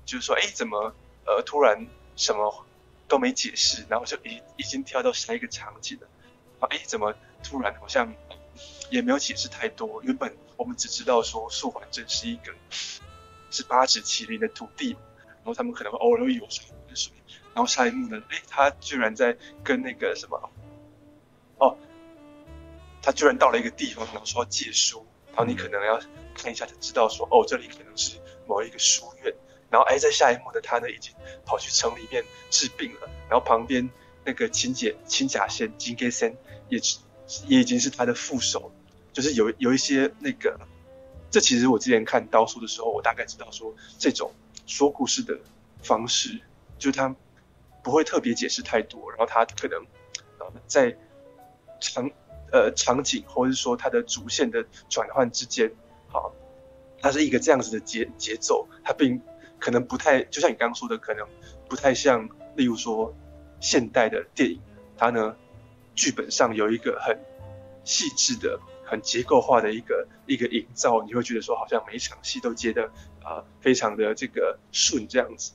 [0.05, 0.95] 就是说，哎，怎么
[1.25, 2.65] 呃突然什么
[3.13, 6.07] 都没解释，然后就已已经跳到下一个场景了，
[6.59, 8.11] 啊，哎，怎么突然好像
[8.89, 10.35] 也没有解释太多，原本。
[10.57, 12.51] 我们只知道说素环镇是一个
[13.51, 14.95] 是八尺麒麟的徒弟，
[15.27, 16.65] 然后他们可能会偶尔会有水，
[17.53, 20.49] 然后下一幕呢，哎，他居然在跟那个什么，
[21.59, 21.77] 哦，
[23.03, 25.99] 他居然到了一个地方，然后说要借书，然后你可能要
[26.33, 29.31] 看一下就知道说，哦，这里可能是某一个书院，
[29.73, 31.11] 然后哎，在下一幕的他呢，已经
[31.43, 33.89] 跑去城里面治病了，然后旁边
[34.23, 36.37] 那个青姐青甲仙金给仙
[36.69, 36.79] 也
[37.47, 38.71] 也已经是他的副手。
[39.11, 40.59] 就是有有一些那个，
[41.31, 44.31] 这其实我之前看刀书的时候，我大概知道说这种
[44.67, 45.39] 说故事的
[45.81, 46.39] 方式，
[46.77, 47.15] 就是他
[47.83, 49.83] 不会特别解释太多，然后他可能
[50.37, 50.95] 呃在
[51.79, 52.11] 场
[52.51, 55.71] 呃场景或者是说他的主线的转换之间，
[56.09, 56.31] 好，
[57.01, 59.21] 它是一个这样子的节节奏，它并
[59.63, 61.25] 可能不太，就像你刚刚说的，可能
[61.69, 63.15] 不太像，例如说
[63.61, 64.59] 现代的电影，
[64.97, 65.35] 它呢
[65.95, 67.17] 剧本上有一个很
[67.85, 68.59] 细致的。
[68.85, 72.83] 很结构化的一个一个营造，你会觉得说好像每一场戏都接的
[73.23, 75.53] 啊、呃、非常的这个顺这样子。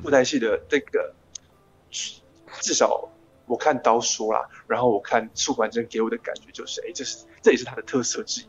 [0.00, 1.12] 布袋戏的这个
[2.60, 3.10] 至少
[3.46, 8.46] 我看刀说啦，然后我看素管真给我的感觉就是，哎，这是这也是他的特色之一，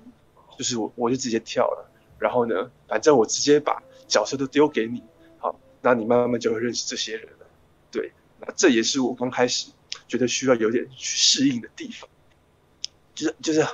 [0.57, 3.81] 就是我我就直接跳了，然后呢，反正我直接把
[4.13, 5.01] 角色都丢给你，
[5.39, 7.47] 好，那你慢慢就会认识这些人了。
[7.89, 9.71] 对，那这也是我刚开始
[10.07, 12.07] 觉得需要有点去适应的地方，
[13.15, 13.65] 就是就是。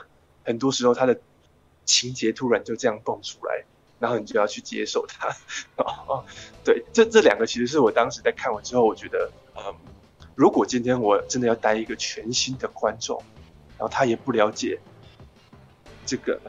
[0.45, 1.19] 很多时候，他的
[1.85, 3.65] 情节突然就这样蹦出来，
[3.99, 5.29] 然后你就要去接受它。
[5.77, 6.25] 哦，
[6.63, 9.75] 对，这这两个其实是我当时在看完之后，我觉得，嗯，
[10.33, 13.21] 如果今天我真的要带一个全新的观众，
[13.77, 14.79] 然后他也不了解
[16.03, 16.41] 这个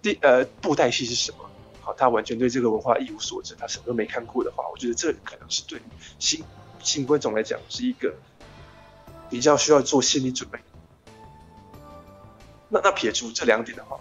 [0.00, 1.47] 第呃布袋戏是什么，
[1.88, 5.80] 好，他完全对这个文化一无所知，他什么都没看过的话，我觉得这可能是对
[6.18, 6.44] 新
[6.82, 8.14] 新观众来讲是一个
[9.30, 10.58] 比较需要做心理准备。
[12.68, 13.98] 那那撇除这两点的话，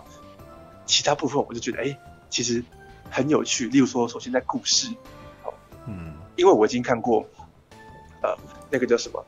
[0.86, 1.98] 其他部分我就觉得，哎，
[2.30, 2.62] 其实
[3.10, 3.70] 很有趣。
[3.70, 4.90] 例如说，首先在故事，
[5.42, 5.54] 好，
[5.86, 7.26] 嗯，因为我已经看过，
[8.22, 8.36] 呃，
[8.70, 9.26] 那个叫什么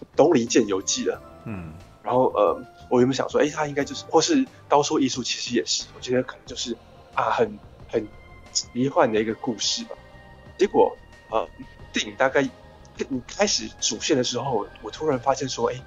[0.14, 1.72] 《东篱剑游记》了，嗯，
[2.02, 6.76] 然后呃，我原本想说，哎，他应该就是，或是刀说艺术，其实也是，我觉得可能就是
[7.14, 8.06] 啊，很很
[8.72, 9.96] 迷幻的一个故事吧。
[10.58, 10.96] 结果，
[11.30, 11.48] 呃，
[11.92, 15.82] 电影大概你开始主线的时候，我突然发现说，哎，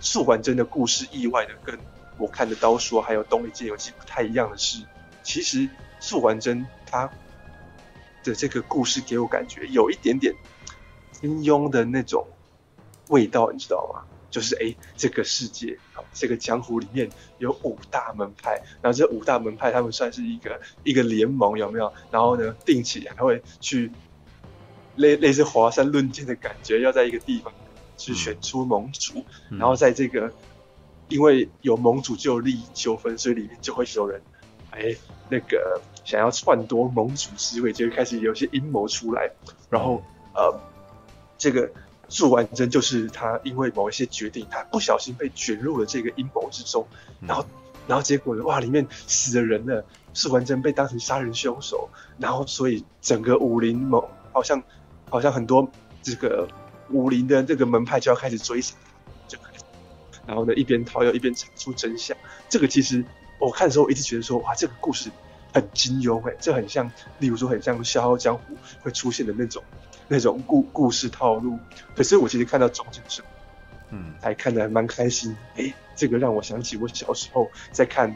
[0.00, 1.78] 素还真的故事意外的跟。
[2.18, 4.84] 我看的刀说还有东离剑游记不太一样的是，
[5.22, 5.66] 其实
[6.00, 7.10] 素还真他
[8.22, 10.34] 的这个故事给我感觉有一点点
[11.12, 12.26] 金庸的那种
[13.08, 14.04] 味道，你知道吗？
[14.30, 21.92] 就是哎，这个世界啊，这个江湖里面有五大门派，然后这五大门派他们算是一个一个联盟，有没有？
[22.10, 23.90] 然后呢，定期还会去
[24.96, 27.52] 类类似华山论剑的感觉，要在一个地方
[27.96, 30.32] 去选出盟主，嗯、然后在这个。
[31.08, 34.22] 因为有盟主就有利益纠纷，所以里面就会有人，
[34.70, 34.94] 哎，
[35.28, 39.28] 那个想要篡夺盟主之位，就会开始有些阴谋出来。
[39.68, 40.00] 然后，
[40.36, 40.60] 呃，
[41.36, 41.68] 这个
[42.10, 46.86] 素还真就是他因为某一些决定，他不小心被卷入了这个阴谋之中。
[47.20, 47.46] 然后，
[47.86, 49.82] 然后结果呢，哇，里面死了人了，
[50.12, 51.88] 素完真被当成杀人凶手。
[52.18, 54.62] 然后，所以整个武林某好像
[55.08, 55.66] 好像很多
[56.02, 56.46] 这个
[56.90, 58.74] 武林的这个门派就要开始追杀。
[60.26, 62.16] 然后呢，一边逃又一边查出真相。
[62.48, 63.04] 这个其实
[63.40, 65.10] 我看的时候，我一直觉得说，哇，这个故事
[65.52, 66.88] 很金庸哎，这很像，
[67.18, 69.62] 例如说很像《笑傲江湖》会出现的那种
[70.10, 71.58] 那种故故事套路。
[71.94, 73.28] 可是我其实看到中间的时候，
[73.90, 75.34] 嗯，还看得还蛮开心。
[75.56, 78.14] 哎，这个让我想起我小时候在看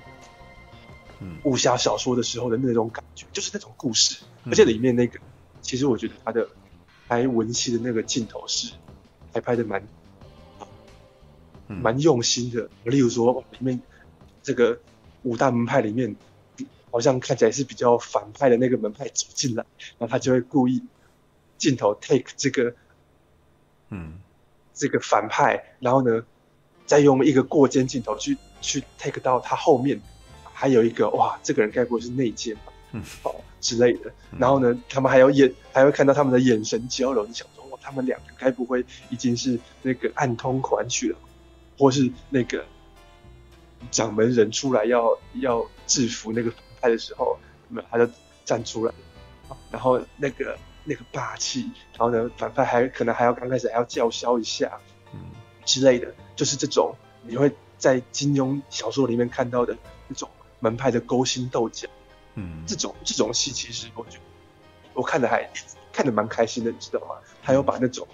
[1.20, 5.20] 嗯武侠小说的时候的那种感觉，就是那种故事，而且里面那个，
[5.62, 6.48] 其实我觉得他的
[7.08, 8.72] 拍文戏的那个镜头是
[9.32, 9.82] 还拍的蛮。
[11.66, 13.80] 蛮用心的，例如说里面
[14.42, 14.78] 这个
[15.22, 16.14] 五大门派里面，
[16.90, 19.64] 好像看起来是比较反派的那个门派走进来，
[19.96, 20.82] 然后他就会故意
[21.58, 22.74] 镜头 take 这个，
[23.90, 24.20] 嗯，
[24.72, 26.24] 这个反派，然后呢，
[26.86, 30.00] 再用一个过肩镜头去去 take 到他后面，
[30.52, 32.72] 还有一个哇，这个人该不会是内奸吧？
[32.92, 41.18] 嗯，哦之类的，然后呢，他们还有眼，还会看到他们的眼神交流，你想说哇，他们两个该不会已经是那个暗通款曲了？
[41.78, 42.64] 或是那个
[43.90, 47.36] 掌门人出来要要制服那个反派的时候，
[47.68, 48.08] 那么他就
[48.44, 48.92] 站出来，
[49.72, 54.78] 然后那个那个霸气，然后呢，反派还可能还要刚开始还要叫嚣一下，
[55.12, 55.20] 嗯
[55.64, 59.76] 之类的，就是这种你会在金庸小说里面看到的
[60.08, 60.28] 那种
[60.60, 61.88] 门派的勾心斗角，
[62.34, 64.24] 嗯，这种这种戏其实我觉得
[64.94, 65.50] 我看的还
[65.92, 67.16] 看的蛮开心的，你知道吗？
[67.42, 68.06] 他有把那种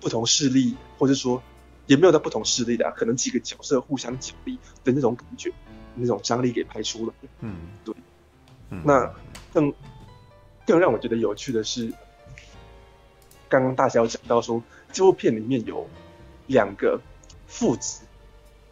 [0.00, 1.42] 不同势力，或者说。
[1.86, 5.52] 也没有到不同势力的、啊，可能几个角色互相角力的那种感觉，
[5.94, 7.12] 那种张力给拍出来。
[7.40, 7.94] 嗯，对。
[8.70, 9.14] 嗯、那
[9.52, 9.70] 更
[10.66, 11.92] 更让我觉得有趣的是，
[13.48, 14.62] 刚刚大侠讲到说，
[14.92, 15.88] 这部片里面有
[16.46, 17.00] 两个
[17.46, 18.04] 父子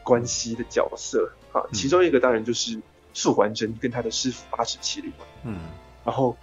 [0.03, 2.81] 关系的角色啊，其中一个当然就是
[3.13, 5.13] 素还真跟他的师傅八尺麒麟。
[5.45, 5.59] 嗯，
[6.05, 6.37] 然后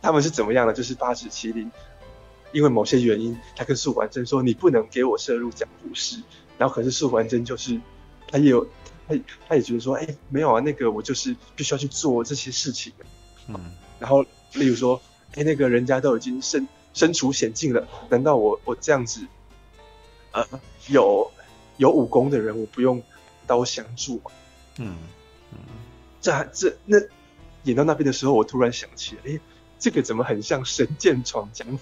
[0.00, 0.72] 他们是怎么样的？
[0.72, 1.70] 就是八尺麒麟。
[2.52, 6.22] 因为某些原因，他跟素还真说：“你不能给我摄入讲故事。”
[6.56, 7.78] 然后可是素还真就是，
[8.28, 8.64] 他也有，
[9.06, 9.14] 他
[9.46, 12.92] 他也觉得说：“哎，没有啊，那个我就是必须要去做这些事情。”
[13.48, 13.72] 嗯。
[13.98, 14.24] 然后
[14.56, 15.00] 例如说
[15.36, 19.26] ：“哎，那个人家都已经身身处险境了，难道我我这样子，
[20.32, 20.46] 呃，
[20.88, 21.30] 有
[21.76, 23.02] 有武功的人，我不用
[23.46, 24.30] 刀相助吗？”
[24.78, 24.96] 嗯
[25.52, 25.58] 嗯。
[26.20, 26.98] 这这那
[27.64, 29.38] 演到那边的时候，我突然想起，哎，
[29.78, 31.76] 这个怎么很像《神剑闯江湖》？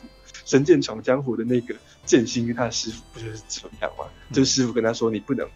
[0.44, 4.04] 神剑闯江湖的那个剑心跟他的师傅不就是这样吗？
[4.28, 5.48] 嗯、就是师傅跟他说：“你不能，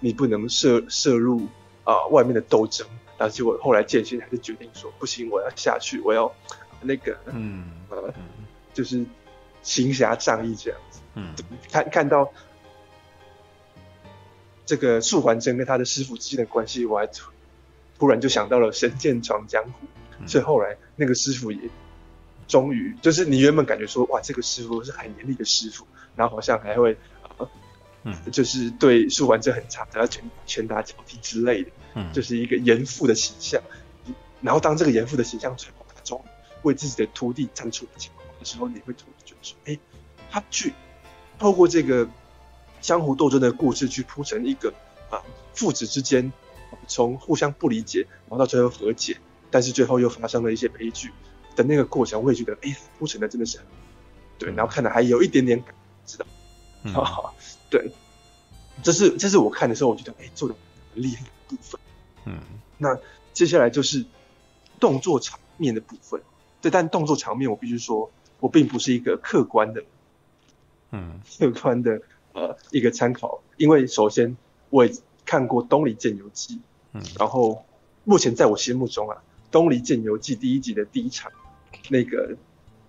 [0.00, 1.46] 你不能涉涉入
[1.84, 6.30] 啊、呃、外面的斗争。”然后结果后来剑心还是决定说：“不行，我要下去，我要
[6.84, 8.14] 那个，嗯呃，
[8.72, 9.04] 就是
[9.62, 11.34] 行侠仗义这样子。”嗯，
[11.70, 12.32] 看看到
[14.64, 17.08] 这个素还真跟他的师傅之间的关系，我还
[17.98, 19.86] 突然就想到了神剑闯江湖。
[20.20, 21.70] 嗯、所以后来那个师傅也。
[22.46, 26.94] 终于，就是你原本感觉说，哇，这个师傅是很严厉的师傅，然后好像还会，
[27.38, 27.48] 呃、
[28.02, 33.62] 嗯，就是对素还真很差，然后拳拳打脚踢之类的，嗯，就是一个严父的形象。
[34.42, 35.83] 然后当这个严父的形象最后他终于
[36.64, 39.78] 为自己的徒弟站出的情况的时候，你会突然觉得说，哎，
[40.30, 40.74] 他去
[41.38, 42.08] 透过这个
[42.80, 44.74] 江湖斗争的故事去铺成一个
[45.10, 45.22] 啊
[45.54, 46.32] 父子之间
[46.88, 49.16] 从互相不理解，然后到最后和解
[49.50, 51.12] 但是最后又发生了一些悲剧
[51.54, 53.66] 的那个过程，我会觉得，哎，铺成的真的是很
[54.36, 55.72] 对，然后看的还有一点点感，
[56.04, 56.26] 知道，
[56.82, 56.92] 嗯、
[57.70, 57.92] 对，
[58.82, 60.54] 这是这是我看的时候，我觉得，哎，做的
[60.92, 61.80] 很厉害的部分，
[62.24, 62.40] 嗯，
[62.78, 62.98] 那
[63.32, 64.04] 接下来就是
[64.80, 66.20] 动作场面的部分，
[66.64, 68.10] 对，但动作场面，我必须说，
[68.40, 69.84] 我并不是一个客观的，
[70.92, 72.00] 嗯，客观的
[72.32, 74.34] 呃一个参考，因为首先
[74.70, 74.92] 我也
[75.26, 76.54] 看过《东离剑游记》，
[76.94, 77.66] 嗯，然后
[78.04, 79.18] 目前在我心目中啊。
[79.56, 81.30] 《东离剑游记》第一集的第一场，
[81.90, 82.34] 那个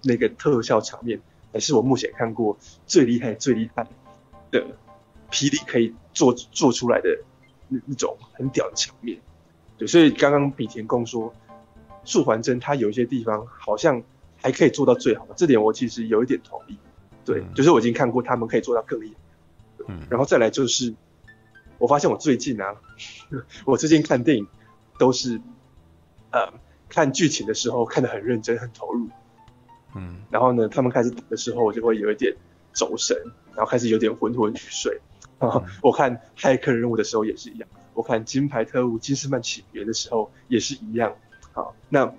[0.01, 1.19] 那个特效场面，
[1.51, 2.57] 还是我目前看过
[2.87, 3.85] 最厉害、最厉害
[4.51, 4.65] 的
[5.29, 7.09] 霹雳可以做做出来的
[7.67, 9.19] 那那种很屌的场面。
[9.77, 11.35] 对，所以刚刚比田共说，
[12.05, 14.01] 素环真它有一些地方好像
[14.41, 16.77] 还可以做到最好，这点我其实有一点同意。
[17.25, 19.85] 对，就是我已经看过他们可以做到更厉害。
[19.87, 20.93] 嗯，然后再来就是，
[21.77, 22.75] 我发现我最近啊，
[23.65, 24.47] 我最近看电影
[24.97, 25.41] 都是。
[26.31, 26.51] 呃，
[26.89, 29.07] 看剧情的时候看得很认真、很投入，
[29.95, 32.35] 嗯，然后呢，他们开始打的时候，我就会有一点
[32.73, 33.15] 走神，
[33.55, 34.99] 然后开始有点昏昏欲睡。
[35.39, 41.15] 嗯、我看骇客任务的时候也是一样，我看金牌特务金斯曼起源的时候也是一样。
[41.55, 42.13] 好，那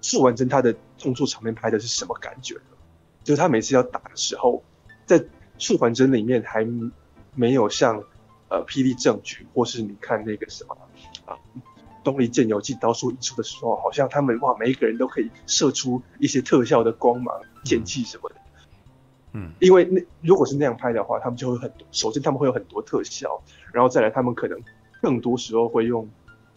[0.00, 2.76] 素还真他的动作场面拍的是什么感觉呢？
[3.22, 4.64] 就是他每次要打的时候，
[5.06, 5.24] 在
[5.58, 6.66] 素还真里面还
[7.34, 8.02] 没有像
[8.48, 10.76] 呃霹雳证据，或是你看那个什么
[11.26, 11.36] 啊。
[12.02, 18.36] 东离剑游记刀术一出的时候，好像他们哇，每一个人都可以射出一些特效的光芒、剑气什么的。
[19.34, 21.86] 嗯，因为那如果是那样拍的话，他们就会很多。
[21.92, 23.42] 首先他们会有很多特效，
[23.74, 24.58] 然后再来他们可能
[25.02, 26.08] 更多时候会用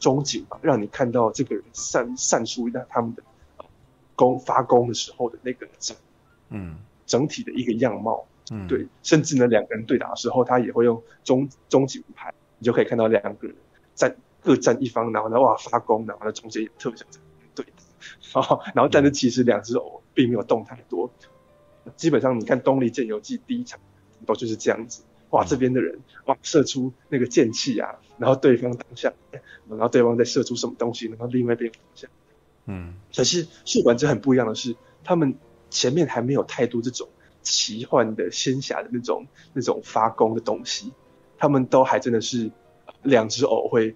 [0.04, 3.24] 中景吧，让你看到这个人散散出那他们的
[4.16, 5.96] 功发功的时候的那个整
[6.50, 6.76] 嗯
[7.06, 8.26] 整体的一个样貌。
[8.52, 13.56] 嗯，对，甚至呢两个人对打的时候，他也会用中中景拍，你就可以看到两个人
[13.94, 14.14] 在。
[14.46, 17.02] 各占一方，然后呢，哇，发功，然后呢，中间也特别
[17.56, 17.66] 对，
[18.34, 21.10] 然后，然后，但是其实两只偶并没有动太多，
[21.96, 23.80] 基本上你看《东离剑游记》第一场
[24.26, 25.04] 都就是这样子，
[25.34, 29.12] 哇，这边的人哇射出那个剑气啊，然后对方挡下，
[29.70, 32.08] 然后对方再射出什么东西，然后另外一边挡下，
[32.66, 35.36] 嗯，可是素还真很不一样的是，他们
[35.70, 37.08] 前面还没有太多这种
[37.42, 40.94] 奇幻的仙侠的那种那种发功的东西，
[41.38, 42.50] 他们都还真的是
[43.04, 43.96] 两只偶会。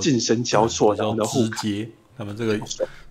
[0.00, 2.60] 近身交错，然后直接，他们这个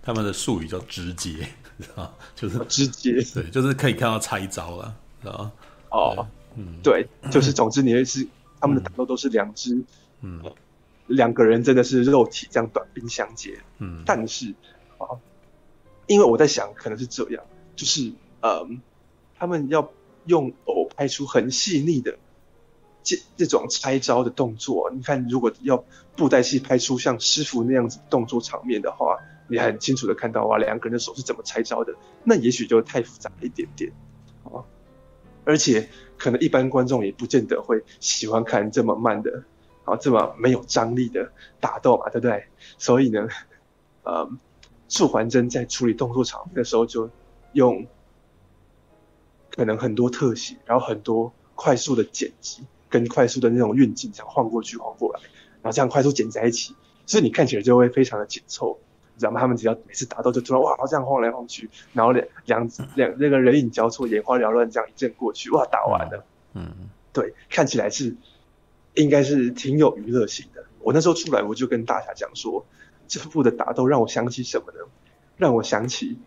[0.02, 1.48] 他们的术语叫直接，
[1.94, 4.94] 啊，就是直接，对，就是可以看到拆招了，
[5.24, 5.50] 啊，
[5.90, 8.26] 哦，嗯，对，就是总之你会是
[8.60, 9.80] 他们的打斗都是两只，
[10.20, 10.42] 嗯，
[11.06, 14.54] 两个人真的是肉体这样短兵相接，嗯，但是
[14.98, 15.20] 啊，
[16.06, 17.44] 因为我在想可能是这样，
[17.76, 18.80] 就是嗯，
[19.38, 19.90] 他们要
[20.24, 22.18] 用偶拍出很细腻的。
[23.08, 25.84] 这这种拆招的动作，你看，如果要
[26.16, 31.94] 布袋戏拍出像师傅那样子动作场面的话，你很清楚的看到哇，两个人的手是怎么拆招的，
[32.24, 33.92] 那也许就太复杂了一点点
[34.42, 34.66] 啊，
[35.46, 35.88] 而且
[36.18, 39.44] 可能一般观众也不见得会喜欢看这么慢的
[39.84, 42.44] 啊，这么没有张力的打斗嘛，对不对？
[42.76, 43.26] 所以呢，
[44.02, 44.28] 呃，
[44.88, 47.08] 素环真在处理动作场面的时候，就
[47.52, 47.86] 用
[49.50, 52.66] 可能很多特写，然后很多快速的剪辑。
[52.88, 55.20] 跟快速的那种运镜，这样晃过去、晃过来，
[55.60, 58.78] 然后这样快速剪在一起，所以你看起来就会非常的紧凑。
[59.16, 59.40] 你知道吗？
[59.40, 66.24] 他们只要每次打斗就突然哇，这样晃来晃去，然后两两两那个人影交错、眼花缭乱，这样一阵过去，哇，打完了。
[66.54, 68.14] 嗯，对，看起来是
[68.94, 70.64] 应该是挺有娱乐性的。
[70.80, 72.64] 我那时候出来，我就跟大侠讲说，
[73.08, 74.78] 这部的打斗让我想起什么呢？
[75.36, 76.18] 让我想起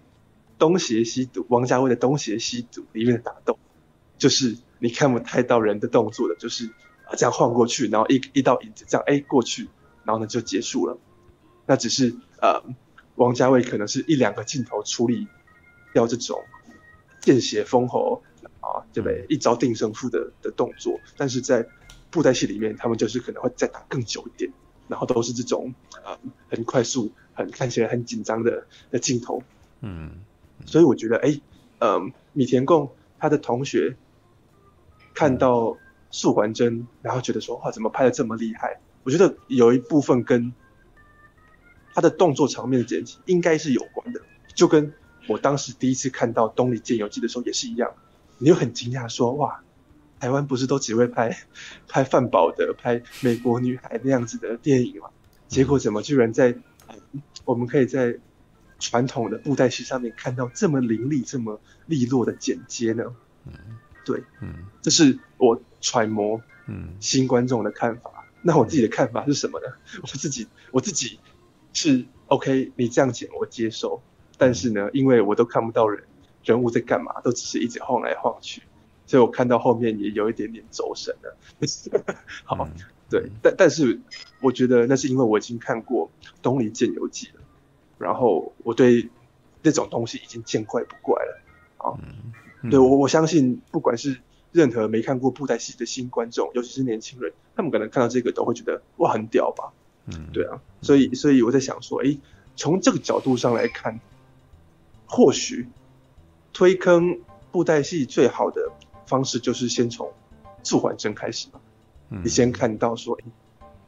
[0.57, 3.57] 东邪西毒，王家卫的《东邪西毒》里面的打斗，
[4.17, 4.57] 就是。
[4.81, 6.67] 你看不太到人的动作的，就是
[7.03, 9.67] 啊这样晃过去，然后一一道影子这样哎过去，
[10.05, 10.97] 然后呢就结束了。
[11.65, 12.63] 那只是呃
[13.15, 15.27] 王家卫可能是一两个镜头处理
[15.93, 16.43] 掉这种
[17.19, 18.23] 见血封喉
[18.61, 19.25] 啊对不对？
[19.29, 21.67] 一招定胜负的的动作，但是在
[22.09, 24.51] 布袋戏里面，他们就是可能会再打更久一点，
[24.87, 25.73] 然后都是这种
[26.03, 26.17] 啊
[26.49, 29.43] 很快速、很看起来很紧张的的镜头。
[29.81, 30.11] 嗯，
[30.65, 31.39] 所以我觉得哎，
[31.79, 33.95] 嗯、呃，米田共他的同学。
[35.15, 35.75] 看到
[36.11, 38.79] 素还真，然后觉得说哇，怎么拍的这么厉害？
[39.03, 40.53] 我觉得有一部分跟
[41.99, 44.21] 他的动作场面的剪辑应该是有关的，
[44.55, 44.93] 就跟
[45.27, 47.91] 我当时第一次看到《东里剑游记》的时候也是一样，
[48.37, 49.61] 你就很惊讶说哇，
[50.17, 51.37] 台湾不是都只会拍
[51.89, 55.09] 拍范宝的、拍美国女孩那样子的电影吗？
[55.49, 56.55] 结果怎么居然在
[57.43, 58.17] 我们可以在
[58.79, 63.03] 传统的布袋戏上面看到这么凌厉、这么利落的剪接呢？
[63.45, 63.53] 嗯。
[64.05, 68.25] 对，嗯，这是我揣摩，嗯，新观众的看法。
[68.25, 69.67] 嗯、那我自己的看法是什么呢？
[70.01, 71.19] 我自己，我自己
[71.73, 74.01] 是 OK，你这样剪我接受，
[74.37, 76.03] 但是呢，因为我都看不到人
[76.43, 78.63] 人物在干嘛，都只是一直晃来晃去，
[79.05, 81.37] 所以我看到后面也有一点点走神了。
[82.43, 82.71] 好，嗯、
[83.09, 83.99] 对，但但是
[84.41, 86.09] 我觉得那是因为我已经看过
[86.41, 87.41] 《东离剑游记》了，
[87.97, 89.09] 然后我对
[89.61, 91.41] 那种东西已经见怪不怪了。
[91.77, 91.95] 啊，
[92.69, 94.19] 对我我相信，不管是
[94.51, 99.71] 任何没看过布袋戏的新观众，尤其是年轻人，他们可能看到这个都会觉得哇，很屌吧？
[100.11, 102.17] 嗯，对啊，所以所以我在想说，哎，
[102.55, 103.99] 从这个角度上来看，
[105.05, 105.67] 或许
[106.53, 107.19] 推坑
[107.51, 108.71] 布袋戏最好的
[109.05, 110.11] 方式就是先从
[110.63, 111.59] 素还真开始吧。
[112.09, 113.25] 嗯，你先看到说，哎，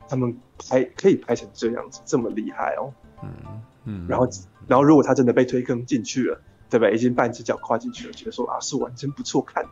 [0.07, 2.93] 他们拍可以拍成这样子，这么厉害哦。
[3.23, 4.27] 嗯嗯，然后
[4.67, 6.95] 然后如果他真的被推坑进去了，对不对？
[6.95, 9.65] 已经半只脚跨进去了，觉得说啊，素还真不错看。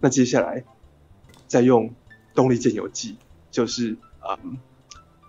[0.00, 0.64] 那接下来
[1.46, 1.90] 再用
[2.34, 3.12] 《东力剑游记》，
[3.50, 3.96] 就是
[4.26, 4.58] 嗯，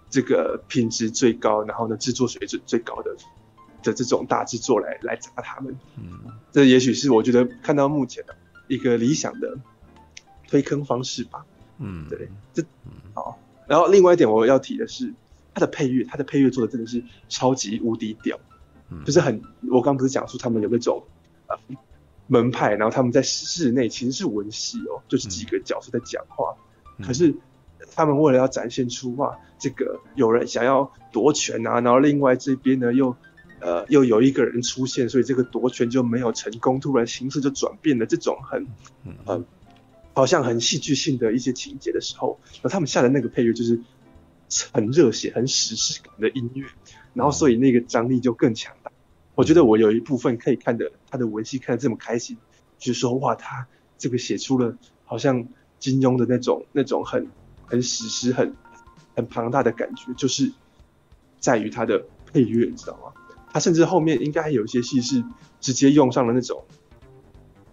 [0.09, 3.15] 这个品质最高，然后呢制作水准最高的
[3.83, 5.77] 的这种大制作来来砸他们。
[5.97, 6.19] 嗯，
[6.51, 8.35] 这也许是我觉得看到目前的
[8.67, 9.57] 一个理想的
[10.47, 11.45] 推坑方式吧。
[11.79, 12.63] 嗯，对，这
[13.13, 13.39] 好。
[13.67, 15.13] 然后另外一点我要提的是，
[15.53, 18.39] 它的配乐，它的配乐做的真的是超级无敌屌，
[19.05, 21.03] 就是很，我刚不是讲说他们有那种
[21.47, 21.57] 呃。
[22.29, 26.57] 门派，然后他们在室内其实是文戏哦，就是几个角色在讲话。
[26.97, 27.33] 嗯、可是
[27.97, 33.15] 他们为了要展现出哇，这个有人想要夺权啊，然后另外这边呢又
[33.59, 38.05] 呃又有一个人出现，所以这个夺权就没有成功，突然形势就转变了。
[38.05, 38.67] 这种很
[39.25, 39.43] 呃
[40.13, 43.81] 好像很戏剧性的一些情节的时候，然后他们下的那个配乐就是
[44.71, 46.67] 很热血、很史诗感的音乐，
[47.15, 48.91] 然后所以那个张力就更强大。
[49.33, 52.37] 我觉得我有一部分可以看的，他的文戏看得这么开心，
[52.77, 53.67] 就是说哇，他
[53.97, 55.47] 这个写出了好像
[55.79, 57.27] 金庸的那种那种很
[57.67, 58.55] 很史诗、很
[59.15, 60.51] 很庞大的感觉，就是
[61.39, 63.13] 在于它的配乐，你知道吗？
[63.51, 65.23] 他甚至后面应该还有一些戏是
[65.61, 66.63] 直接用上了那种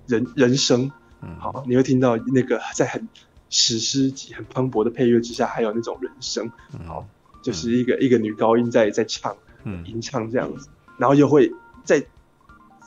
[0.07, 0.91] 人人声，
[1.21, 3.09] 嗯好，你会听到那个在很
[3.51, 6.51] 史诗级、很磅礴的配乐之下，还有那种人声，
[6.87, 7.07] 好，
[7.43, 9.37] 就是一个一个女高音在在唱，
[9.85, 10.69] 吟唱这样子。
[10.97, 11.53] 然后又会
[11.85, 12.07] 再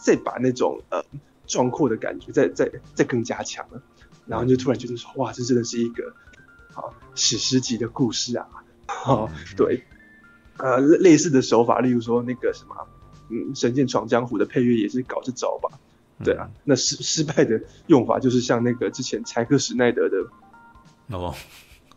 [0.02, 1.04] 再把那种呃
[1.46, 3.82] 壮阔的感觉再再再更加强了，
[4.26, 6.27] 然后就突然觉得说哇，这真的是一个好
[7.18, 8.48] 史诗级的故事啊！
[9.06, 9.84] 哦，对，
[10.58, 12.76] 呃，类似的手法，例如说那个什么，
[13.30, 15.78] 嗯，《神剑闯江湖》的配乐也是搞这招吧？
[16.24, 20.18] 对啊，那失失败的用法就是像那个之前柴克史奈德的
[21.16, 21.36] 哦。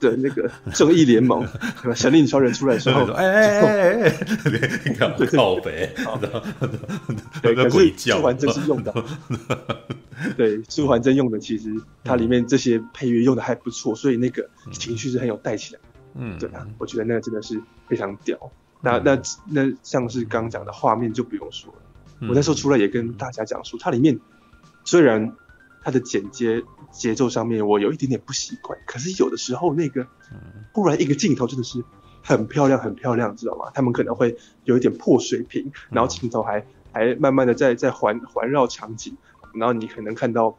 [0.00, 1.46] 的那个 正义联盟，
[1.94, 4.90] 神力超人出来的时候， 哎哎哎哎，
[5.30, 5.94] 靠北，
[7.42, 8.92] 对，可是素还真是用的，
[10.36, 11.70] 对，素还真用的，其实
[12.02, 15.80] 它里面这些配乐用的还不错，所以那个情绪是很有带起来，
[16.14, 18.36] 嗯，对啊，我觉得那个真的是非常屌。
[18.82, 24.18] 那那那像是刚刚讲的画面就不用说了，我那时候出来也跟大家讲说，它里面
[24.84, 25.32] 虽然。
[25.82, 28.78] 它的剪接节奏上面，我有一点点不习惯。
[28.86, 30.06] 可是有的时候，那个
[30.72, 31.82] 忽然一个镜头真的是
[32.22, 33.70] 很漂亮，很漂亮，知道吗？
[33.74, 39.16] 他们可能会有一点破水平，然后镜头还还慢慢的在在环环绕场景，
[39.54, 40.58] 然后你可能看到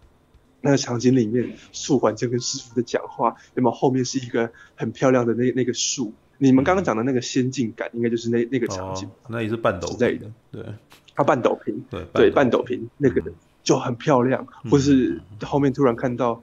[0.61, 6.13] 那个场景里面树环正跟师傅在讲话，那么后面是一个很漂亮的那那个树。
[6.37, 10.65] 你们刚刚讲的那个仙境感，应该就是那那个场景，哦、那也是半斗之类的，对，
[11.13, 13.31] 它半斗屏，对对，半斗屏那个的。
[13.63, 16.41] 就很漂亮，或是后面突然看到，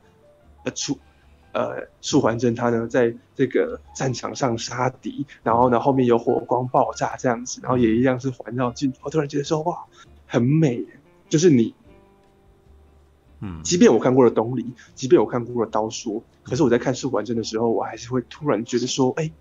[0.65, 0.99] 呃，出
[1.53, 9.85] 呃素还真他呢在这个战场上杀敌，然后呢后面有火光爆炸这样子，然后也一样是环绕镜头，我突然觉得说哇，
[10.27, 10.85] 很美，
[11.29, 11.75] 就是你，
[13.41, 19.33] 嗯，即便我看过了东篱，即便我看过了刀说，可是我在看素还真的时候，我还是会突然觉得说，哎，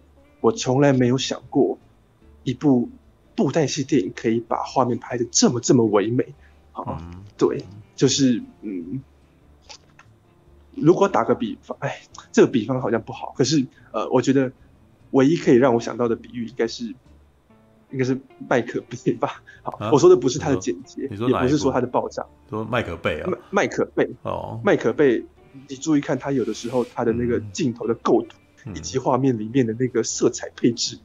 [0.42, 1.78] 我从来没有想过，
[2.44, 2.90] 一部
[3.36, 6.34] 布袋戏电影可以把画面拍的这么这么唯美。
[6.74, 7.02] 啊，
[7.38, 7.64] 对，
[7.96, 9.02] 就是嗯，
[10.74, 12.02] 如果打个比方，哎，
[12.32, 14.52] 这个比方好像不好，可是呃，我觉得
[15.12, 16.86] 唯一可以让我想到的比喻应该是，
[17.92, 18.20] 应该是
[18.50, 19.44] 麦可贝吧。
[19.62, 25.24] 好，啊、我说的不是他的简洁，也不是说他的爆炸，说麦可贝啊，麦可贝哦，麦可贝，
[25.70, 28.36] 你注意看他有的时候他的那个镜头的构图，
[28.66, 30.98] 嗯、以及画面里面的那个色彩配置，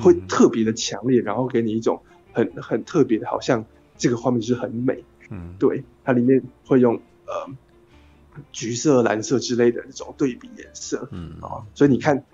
[0.00, 2.02] 会特别的强烈，然后给你一种
[2.32, 3.64] 很很特别的，好像。
[4.00, 6.94] 这个画面就是很美，嗯，对，它里面会用
[7.26, 7.54] 呃
[8.52, 12.24] 橘色、蓝色之类的那种对比颜色，嗯啊，所以你看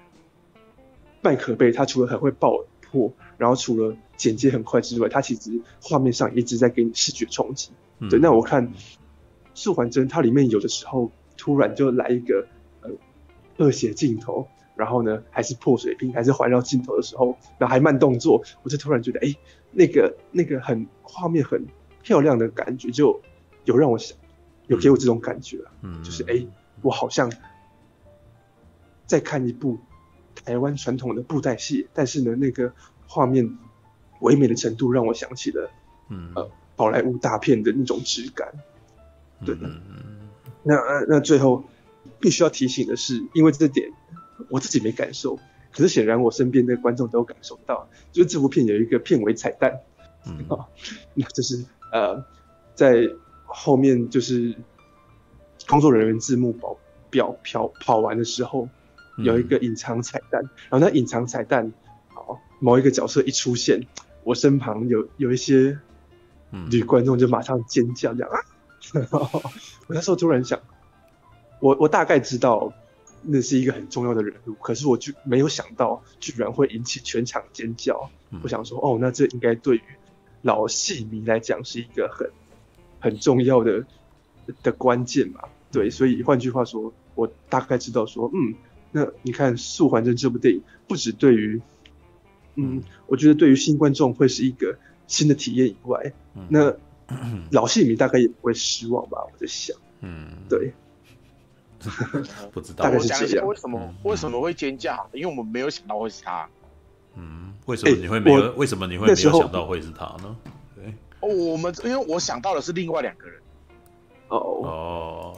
[1.23, 7.71] 麦可贝，它除了很会爆破，然后除了剪接很快之外，它其实画面上一直在给你视觉冲击。
[7.99, 8.73] 嗯、对，那我看
[9.55, 12.47] 素环真，它里面有的时候突然就来一个
[12.83, 12.91] 呃
[13.57, 14.47] 恶血镜头，
[14.77, 19.35] 然后呢还是破水平，还是环绕镜头的时候，然后还慢动作，我就突然觉得，哎，
[19.73, 21.66] 那个那个很画面很
[22.05, 23.20] 漂亮的感觉，就
[23.64, 24.16] 有让我想，
[24.68, 26.47] 有给我这种感觉，嗯，就是哎，
[26.82, 27.32] 我好像
[29.06, 29.78] 在看一部
[30.44, 32.72] 台湾传统的布袋戏，但是呢，那个
[33.09, 33.59] 画面
[34.20, 35.68] 唯美的程度让我想起了，
[36.10, 36.31] 嗯。
[36.36, 38.52] 呃，宝莱坞大片的那种质感，
[39.47, 39.55] 对。
[39.55, 39.70] 的。
[40.64, 40.74] 那
[41.06, 41.62] 那最后
[42.18, 43.89] 必须要提醒的是，因为这点
[44.48, 45.36] 我自己没感受，
[45.70, 49.78] 可是显然我身边的观众都感受到，就是这部片有一个片尾彩蛋，
[50.26, 50.66] 嗯，啊，
[51.14, 51.64] 那就是
[51.95, 52.25] 呃，
[52.75, 53.09] 在
[53.45, 54.53] 后面就是
[55.69, 56.77] 工作人员字幕保
[57.09, 58.69] 表跑跑完的时候，
[59.16, 61.73] 有一个隐藏彩蛋，嗯、然后那隐藏彩蛋，
[62.09, 63.87] 好，某一个角色一出现，
[64.25, 65.79] 我身旁有有一些
[66.69, 68.41] 女观众就马上尖叫，这样啊。
[69.87, 70.59] 我那时候突然想，
[71.61, 72.73] 我我大概知道
[73.23, 78.11] 那是一个很重要的人物，可是我就没有想到居然会引起全场尖叫。
[78.31, 79.83] 嗯、我想说，哦，那这应该对于
[80.45, 82.31] 老戏迷来讲是一个很
[83.01, 83.85] 很重要的
[84.62, 85.41] 的关键嘛？
[85.73, 88.55] 对，所以换句话说，我大概知道说，嗯，
[88.93, 91.61] 那你看《素还真》这部电影，不止对于，
[92.55, 96.12] 嗯，我觉得对于新观众会是一个新的体验以外，
[96.49, 96.73] 那。
[97.51, 99.19] 老戏迷大概也不会失望吧？
[99.31, 100.73] 我在想，嗯，对，
[102.51, 102.85] 不知道。
[102.85, 103.47] 大概是这样。
[103.47, 105.07] 为什么为什么会尖叫？
[105.12, 106.49] 因为我们没有想到会是他。
[107.16, 108.53] 嗯，为什么你会没有？
[108.53, 110.36] 为什么你会没有想到会是他呢？
[110.74, 113.41] 对，哦，我们因为我想到的是另外两个人。
[114.28, 115.36] 哦哦，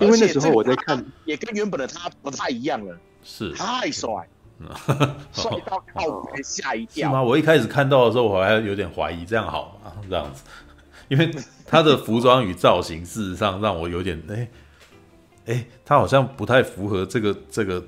[0.00, 2.96] 因为那时候我在看，也跟原本的他不太一样了。
[3.22, 4.10] 是，太帅。
[5.32, 7.08] 帅到靠北吓一跳。
[7.08, 7.22] 是吗？
[7.22, 9.92] 我一开始看到的时候，我还有点怀疑，这样好吗？
[10.08, 10.42] 这样子，
[11.08, 11.30] 因为
[11.66, 14.48] 他的服装与造型，事实上让我有点哎
[15.46, 17.84] 哎、他好像不太符合这个这个。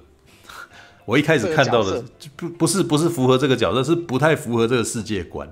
[1.05, 2.03] 我一开始看到的
[2.37, 5.49] 不不是不是符合这个角色，是不太符合这个世界观。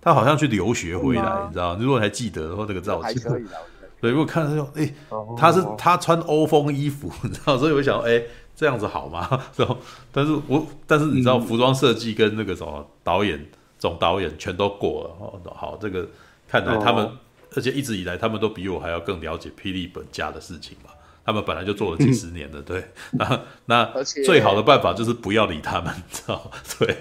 [0.00, 1.76] 他好像去留学回来，你知道？
[1.76, 3.20] 如果还记得的话，这个造型，
[4.00, 4.94] 对，如果看到说，哎、欸，
[5.36, 7.56] 他是他穿欧风衣服， 你知道？
[7.56, 8.26] 所以我想，哎、欸。
[8.56, 9.28] 这样子好吗？
[9.58, 9.76] 然后，
[10.12, 13.44] 但是我但是你知道，服装设计跟那个什么导演、
[13.80, 15.10] 总导演全都过了。
[15.18, 16.08] 哦，好，这个
[16.46, 17.10] 看来他们，
[17.56, 20.90] 而且一直以来他们都比我还要更了解霹雳本家的事情嘛。
[21.24, 22.84] 他们本来就做了几十年的，对。
[23.12, 26.50] 那那最好的办法就是不要理他们，知道？
[26.78, 26.96] 对，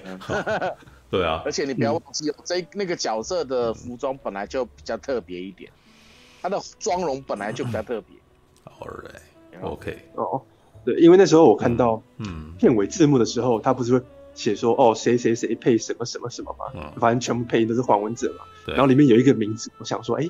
[1.10, 1.42] 对啊。
[1.46, 5.72] 而且你不要忘记，这那个角色的服装本来就比较特别一点，
[6.42, 8.16] 他的妆容本来就比较特别。
[8.80, 10.42] All right，OK，哦。
[10.86, 18.44] 对，因为那时候我看到嗯片尾字幕的时候，嗯、他不是会写说哦谁谁谁配什么什么什么嘛，嗯、反正全部配音都是黄文哲嘛。
[18.68, 20.30] 然后里面有一个名字，我想说，哎，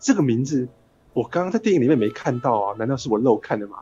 [0.00, 0.66] 这个名字
[1.12, 3.76] 我刚刚在电影里面没看到啊，难道是我漏看的吗？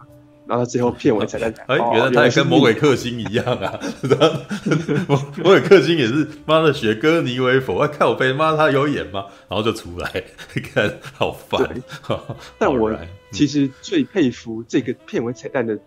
[0.46, 3.78] 然后最后片尾才在讲， 哎，原来他也跟魔鬼克星一样啊！
[5.06, 9.26] 魔 魔鬼克星也是妈的雪歌妮维佛，我看我被妈他有眼吗？
[9.48, 10.10] 然后就出来，
[10.54, 11.70] 你 看好烦。
[12.58, 12.90] 但我
[13.30, 15.78] 其实最佩服这个片尾彩蛋的。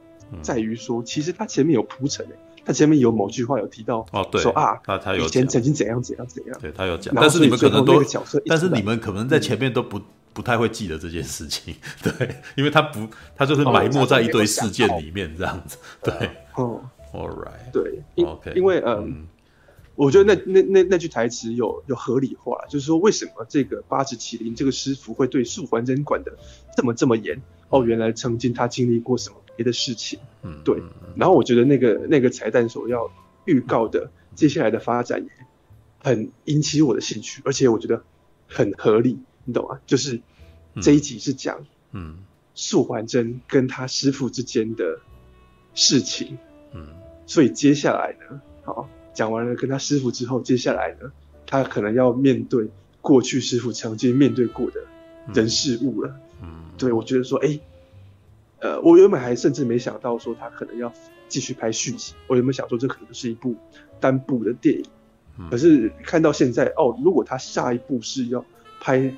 [0.41, 2.31] 在于说，其实他前面有铺陈诶，
[2.65, 8.01] 他前面有某句话有提到哦，对，说啊，他他有以前曾经怎样怎样怎样，对他有讲，但是你们可能都，
[8.47, 10.01] 但是你们可能在前面都不
[10.33, 16.13] 不太会记得这件事情， 对，因为他不，他就是埋没在一堆事件里面这样子，对，
[16.55, 16.81] 哦
[17.13, 19.27] ，All right，对，OK，因为嗯，
[19.95, 26.31] 我觉得那那那那句台词有有合理化，就是说为什么这个八尺麒麟这个师傅会对素还真管的
[26.75, 27.41] 这么这么严？
[27.69, 29.37] 哦，原来曾经他经历过什么？
[29.55, 30.81] 别的事情，嗯，对。
[31.15, 33.11] 然后我觉得那个那个彩蛋所要
[33.45, 35.29] 预告的接下来的发展也
[35.99, 38.03] 很引起我的兴趣，而且我觉得
[38.47, 39.79] 很合理，你懂吗？
[39.85, 40.21] 就是
[40.81, 42.17] 这一集是讲，嗯，
[42.55, 44.99] 素还真跟他师傅之间的
[45.73, 46.37] 事情，
[46.73, 46.87] 嗯，
[47.25, 51.11] 所以接下来呢，好，讲完了跟他师傅之后，接下来呢，
[51.45, 52.67] 他可能要面对
[53.01, 54.81] 过去师傅曾经面对过的
[55.33, 57.59] 人事物了，嗯，对，我觉得说，哎。
[58.59, 60.93] 呃，我原本还甚至没想到说他可能要
[61.27, 63.53] 继续拍续集，我原本想说这可能是一部
[63.99, 64.85] 单部的电影，
[65.37, 68.45] 嗯、可是看到现在哦，如果他下一部是要
[68.79, 69.13] 拍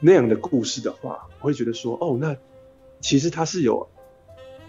[0.00, 2.36] 那样的故事的话，我会觉得说哦，那
[3.00, 3.88] 其实他是有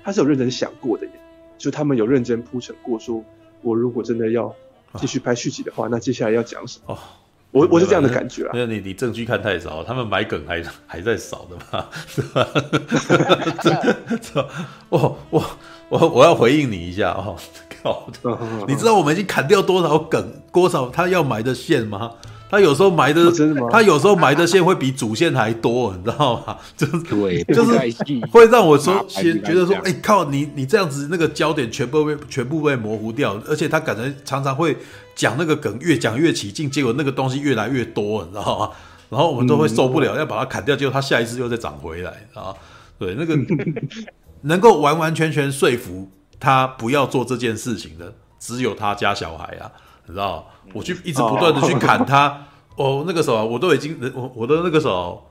[0.03, 1.11] 他是有认真想过的耶，
[1.57, 3.23] 就他们有认真铺陈过，说
[3.61, 4.53] 我如果真的要
[4.97, 6.93] 继续拍续集的话，啊、那接下来要讲什么？
[6.93, 6.97] 哦
[7.51, 12.47] 我我是这样的感觉啊，没有你你证据看太少，他们买梗还还在少的嘛，是吧？
[14.21, 14.47] 是吧？
[14.89, 15.43] 我我
[15.89, 17.35] 我我要回应你一下哦，
[17.81, 18.07] 靠！
[18.67, 22.11] 你知道我们已经砍掉多少梗，多少他要埋的线吗？
[22.49, 26.57] 他有时候埋的，哦真的他有时候埋的线会比主线还多，你知道吗？
[26.75, 27.77] 就是对，就是
[28.31, 34.75] 会让我说先觉得说，哎、靠，你你这样子那个焦点全部被全部被模糊掉，而且他感觉常常会
[35.15, 38.71] 讲那个梗越讲越起劲，结果那个东西越来越多，你知道吗？
[39.09, 42.53] 然后我们都会受不了，要把它砍掉，结果他下一次又再长回来啊。
[42.97, 43.35] 对，那个
[44.41, 46.09] 能够完完全全说服
[46.39, 49.71] 他不要做这件事情的，只有他家小孩啊，
[50.07, 50.47] 你知道？
[50.73, 55.25] 我去一直不断的去砍他，哦，那个时候我都已经，我我的那个时候。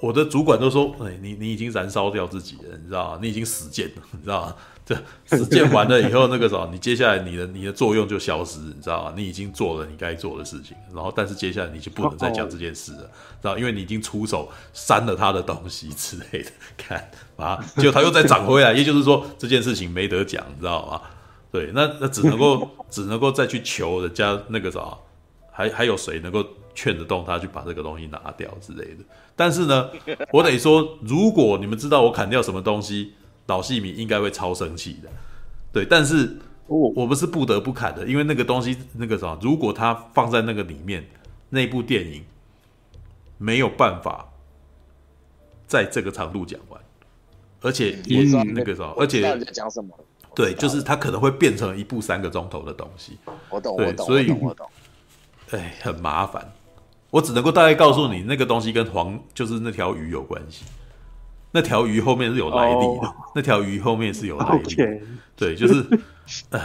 [0.00, 3.18] 我的主管都说：“哎，你你已经燃烧掉自己了，你知道吗？
[3.20, 4.54] 你已经死键了，你知道吗？
[4.86, 4.96] 这
[5.36, 9.14] 死键完了以后，那个时候 你接下来你的你的作用就消失，你知道吗？
[9.16, 13.10] 你已经做了你该做的事情，然后但是接下来你就不能再讲这件事了，
[13.42, 13.58] 知道？
[13.58, 21.00] 因为你已经出手删了他的东西之类的， 看啊，结果他又再涨回来，也就是说这件事情没得讲，你知道吗？
[21.50, 24.96] 对，那那只能够 只能够再去求人家那个啥，
[25.50, 26.44] 还还有谁能够？”
[26.78, 29.02] 劝得动他去把这个东西拿掉之类的，
[29.34, 29.90] 但是呢，
[30.32, 33.14] 我得说，如果你们知道我砍掉什么东西，
[33.46, 35.08] 老戏迷应该会超生气的。
[35.72, 36.36] 对，但是
[36.68, 41.04] 我我不是不得不砍的，因为那个东西那个什么，如果它放在那个里面，
[41.48, 42.24] 那部电影
[43.38, 44.28] 没有办法
[45.66, 46.80] 在这个长度讲完，
[47.60, 49.20] 而且也那个什么，而且
[49.52, 49.98] 讲什么？
[50.38, 53.18] 对，就是它可能会变成一部三个钟头的东西。
[53.50, 54.64] 我懂，对我懂，所以我懂。
[55.50, 56.52] 哎，很麻烦。
[57.10, 60.64] 我只能够大概告诉你，那个东西跟黄就是那条鱼有关系。
[61.50, 63.06] 那条鱼后面是有来历的，oh.
[63.34, 65.00] 那条鱼后面是有来历.
[65.34, 65.84] 对，就是，
[66.50, 66.60] 呃，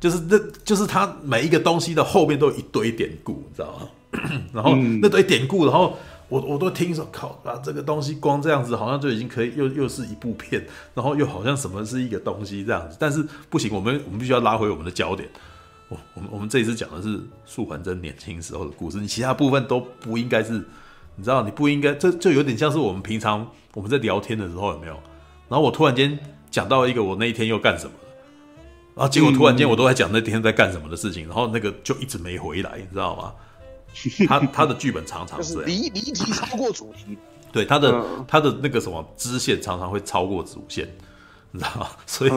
[0.00, 3.88] 就是那，就是它每一个东西的后面都有一堆典故，你知道吗？
[4.52, 5.96] 然后那堆典故，然后
[6.28, 12.96] 我我都听说，靠啊，这个东西光这样子好像就已经可以，又又是一部片，然后又好像什么是一个东西这样子。
[13.00, 15.28] 但是不行，我们我们必须要拉回我们的焦点。
[15.88, 20.52] 我我们我们这一次讲的是素还真年轻时候的故事，你其他部分都不应该是，
[21.16, 24.92] 你知道你不应该，这就有点像是我们平常我们在聊天的时候有没有？
[25.48, 26.18] 然后我突然间
[26.50, 28.08] 讲到一个我那一天又干什么了，
[28.96, 33.32] 然后结果突然间我都在讲那天在干什么的事情，然后那个就一直没回来，你知道吗？
[34.26, 37.16] 他他的剧本常常是离离题超过主题，
[37.52, 40.88] 对他的他的那个什么支线常常会超过主线，
[41.52, 41.88] 你知道吗？
[42.06, 42.32] 所以。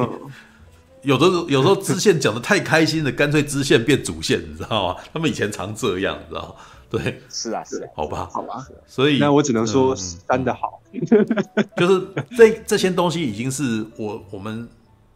[1.04, 5.02] 有的有时候支线讲的太开心了， 干脆支线变主线，你知道吗？
[5.12, 6.56] 他们以前常这样，你知道吗？
[6.92, 8.64] 对，是啊，是啊，好吧，好吧。
[8.86, 10.80] 所以那我只能说删的好，
[11.76, 12.08] 就是
[12.38, 14.70] 这这些东西已经是我我们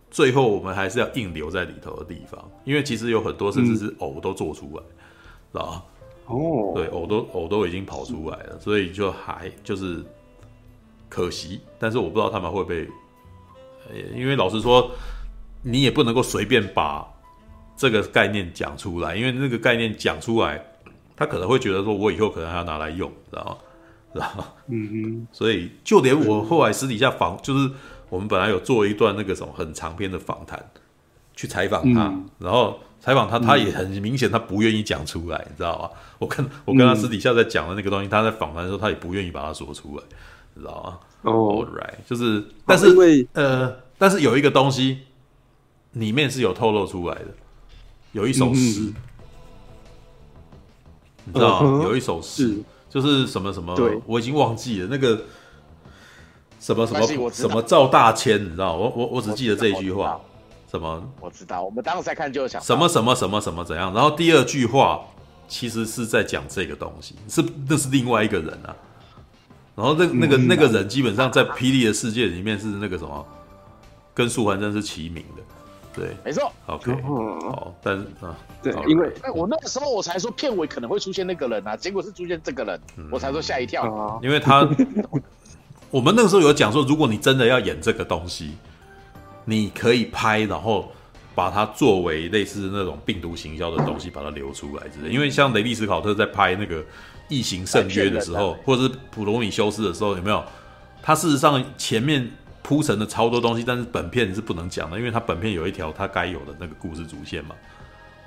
[0.09, 4.81] 最后我们还是要硬留在里头的地方，因为其实有很多甚至是偶都做出来，
[5.51, 5.83] 知道吗？
[6.25, 10.03] 哦，对，偶都偶都已经跑出来了，所以就还就是
[11.09, 12.87] 可惜，但是我不知道他们会不会，
[14.15, 14.91] 因为老实说。
[15.67, 17.03] 你也不能够随便把
[17.75, 20.63] 这个概念讲出来，因为那个概念讲出来，
[21.15, 23.57] 他可能会觉得说，我以后可能还要拿来用，知道吗？
[24.13, 24.47] 知道吗？
[24.67, 25.27] 嗯嗯。
[25.31, 27.71] 所以就连我后来私底下访，就是
[28.09, 30.63] 我们本来有做一段那个什么很长篇的访谈，
[31.35, 35.89] 去采访他，嗯、然后采访他，他也很明显他不愿意讲出来，你知道吗？
[36.17, 40.03] 我跟我跟他私底下在讲的那个东西，他在访谈的时候，他也不愿意把它说出来，
[40.55, 41.31] 你知道吗？
[41.31, 44.99] 哦 right，就是，但是、哦、呃，但是有一个东西。
[45.95, 47.27] 里面是有透露出来的，
[48.11, 48.95] 有一首诗，嗯、
[51.23, 51.83] 你知道吗？
[51.85, 53.73] 有一首诗，就是什么什么，
[54.05, 55.21] 我已经忘记了那个
[56.59, 58.75] 什么什么什么赵大千，你知道？
[58.75, 60.19] 我我我只记得这一句话，
[60.69, 61.03] 什么？
[61.19, 63.93] 我知道，我们当时在看就想什么什么什么什么怎样？
[63.93, 65.01] 然后第二句话
[65.47, 68.75] 其实是在讲这个东西，是那是另外一个人啊。
[69.75, 73.25] 然后那那个那个人基本上在霹雳的世界里面是那个什么，
[74.13, 75.43] 跟素还真是齐名的。
[75.93, 76.51] 对，没错。
[76.65, 76.91] OK，
[77.41, 84.19] 好，但是啊，对，因为我那个时候我才说片尾可能会出现那个人啊，结果是出现这个人，我才说吓一跳。
[84.21, 84.67] 因为他，
[85.89, 88.55] 我们那个时候有讲说，如果你真的要演这个东西，
[89.45, 90.91] 你可以拍，然后
[91.33, 95.09] 把它作为类似那种病毒行销的东西，把它流出来之类。
[95.09, 96.81] 因为像雷利斯考特在拍那个
[97.29, 100.43] 《异形圣约》的时候，或者是《普罗米修斯》的时候，有没有？
[101.01, 102.29] 他事实上前面。
[102.67, 107.53] 铺陈的超多东西，但是本片是不能讲的，因为他本片有一条他该有的那个故事主线嘛。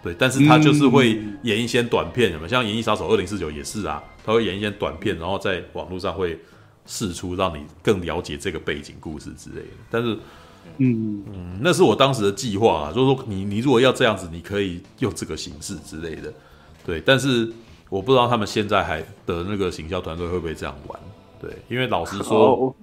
[0.01, 6.39] 对，但是他就是会演一些短片，什么、像《银翼杀手二零四九》也是啊，他会演一些短片，然后在网络上会
[6.87, 9.73] 释出，让你更了解这个背景故事之类的。
[9.91, 10.17] 但是，
[10.79, 16.33] 嗯嗯，那是我当时的计划啊，就是说你你如果要这样子，你可以用这个形式之类的。
[16.85, 17.53] 对，但是
[17.89, 20.99] 我不知道他们现在还的那个行销团队会不会这样玩。
[21.41, 22.55] 对，因为老实说。
[22.55, 22.75] 哦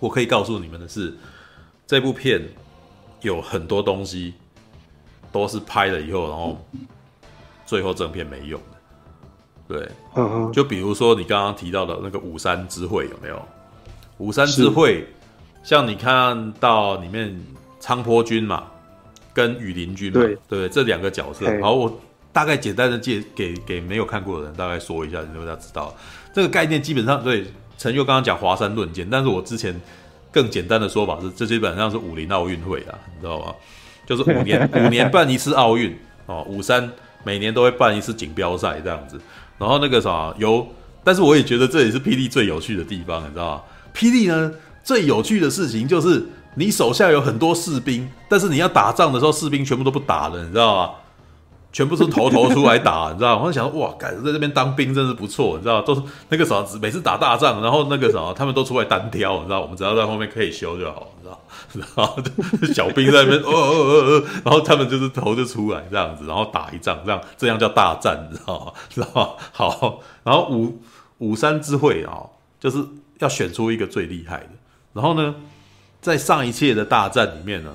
[0.00, 1.12] 我可以告诉你们的是，
[1.84, 2.40] 这部片
[3.20, 4.34] 有很多东西
[5.32, 6.56] 都是拍了以后，然后
[7.66, 8.76] 最后正片没用的。
[9.66, 9.90] 对，
[10.52, 13.42] 就比如说你刚刚提到的那个五山之会有没有？
[14.18, 15.04] 五山之会，
[15.68, 17.38] 像你看到里面
[17.78, 18.62] 仓坡君嘛，
[19.34, 21.44] 跟雨林君嘛，对对，这两个角色。
[21.60, 22.00] 好，我
[22.32, 25.94] 大概简单的介给给没有看过的人大概说一下，你就大家知道
[26.32, 26.82] 这个概念。
[26.82, 27.44] 基本上对
[27.76, 29.78] 陈佑刚刚讲华山论剑，但是我之前
[30.32, 33.54] 更简单的说法是，这基本上是武林奥运会啊，你知道吗？
[34.06, 36.90] 就是五年五年办一次奥运哦，五三
[37.24, 39.20] 每年都会办一次锦标赛这样子。
[39.58, 40.66] 然后那个啥有，
[41.04, 43.62] 但是我也觉得这也是霹雳最有趣的地方，你知道吗？
[43.94, 44.52] 霹雳呢，
[44.88, 50.90] 最有趣的事情就是你手下有很多士兵，但是你要打仗的时候，士兵全部都不打了，你知道吗？
[51.70, 53.42] 全部是头头出来打， 你知道吗？
[53.44, 55.82] 我想，哇，感觉在这边当兵真是不错，你知道？
[55.82, 56.00] 都是
[56.30, 59.60] 那个啥子，每次打大仗，然后那个啥，他们都出来单挑，你知道？
[59.60, 61.38] 我们只要在后面可以修就好，你知道？
[61.76, 62.16] 然后
[62.72, 68.72] 小兵在那边，哦哦哦哦，然后他们就是头就出来这样子，然后打一仗，这样这样叫大战，你知道吗？
[68.88, 69.28] 知道吗？
[69.52, 70.80] 好，然后五
[71.18, 72.24] 五山之会啊，
[72.58, 72.82] 就是。
[73.20, 74.50] 要选出一个最厉害的，
[74.98, 75.32] 然后呢，
[76.00, 77.72] 在上一届的大战里面呢，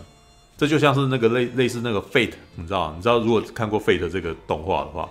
[0.58, 2.94] 这就像是那个类类似那个 Fate，你知道？
[2.98, 5.10] 你知道如果看过 Fate 这个动画的话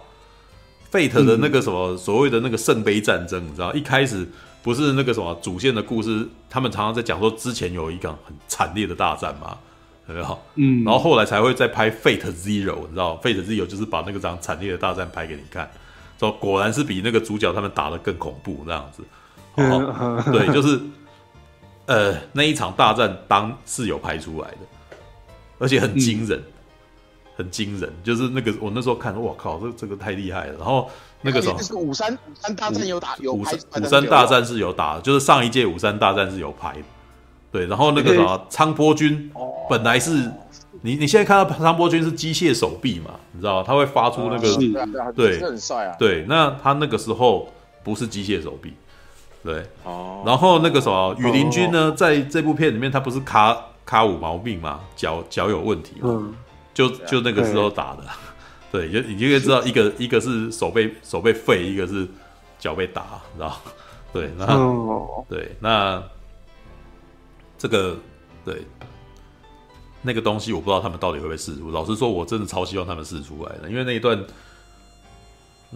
[0.93, 4.29] ，Fate 的那个什么所谓的那个圣杯战争，你知道一开始
[4.63, 9.57] 不是那个什么主线的故事，他们常常在讲说之前有一个很惨烈的大战嘛，
[10.09, 10.39] 有没有？
[10.57, 15.71] 嗯，然后后来才会再拍 Fate Zero，你知道 Fate Zero 就是把那个这样惨烈的大战拍给你看，
[16.21, 19.03] 说果然是比那个主角他们打的更恐怖这样子。
[19.55, 20.81] 哦，对，就是，
[21.87, 24.59] 呃，那一场大战当是有拍出来的，
[25.59, 26.53] 而且很惊人，嗯、
[27.37, 27.93] 很惊人。
[28.05, 30.55] 就是那个我那时候看，我靠，这这个太厉害了。
[30.59, 30.89] 然后
[31.23, 36.83] 那个什么，是五三五三大战有打有拍，五三大战是有打的，就是上一届五三大战是有拍的。
[37.51, 39.31] 对，然后那个什么仓坡君，
[39.69, 40.31] 本来是
[40.83, 43.65] 你你现在看到仓坡君是机械手臂嘛，你知道吗？
[43.67, 45.97] 他会发出那个，嗯、对，很帅啊。
[45.99, 47.49] 对，那他那个时候
[47.83, 48.73] 不是机械手臂。
[49.45, 56.33] 对，哦，然后那个什么羽林君呢，在这部片里面，他不是卡卡五毛病嘛，脚脚有问题嘛，
[56.73, 58.05] 就就那个时候打的，
[58.71, 62.07] 对，就你就可以知道，一个一个是手被手被废，一个是
[62.59, 63.61] 脚被打，知道？
[64.13, 66.01] 对，然后对，那
[67.59, 67.97] 这个
[68.45, 68.65] 对
[70.03, 71.71] 那个东西，我不知道他们到底会不会试出。
[71.71, 74.25] 老实说，我真的超希望他们试出来的，因为那一段。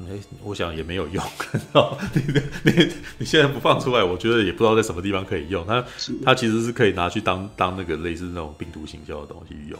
[0.09, 1.25] 哎，我想也没有用，
[2.13, 2.23] 你
[2.65, 5.67] 你你现在不放出来，我觉得也不知道在什么地方可以用。
[5.67, 5.85] 它
[6.25, 9.79] 它其实是可以拿去当当那个类似那种病毒行销的东西用。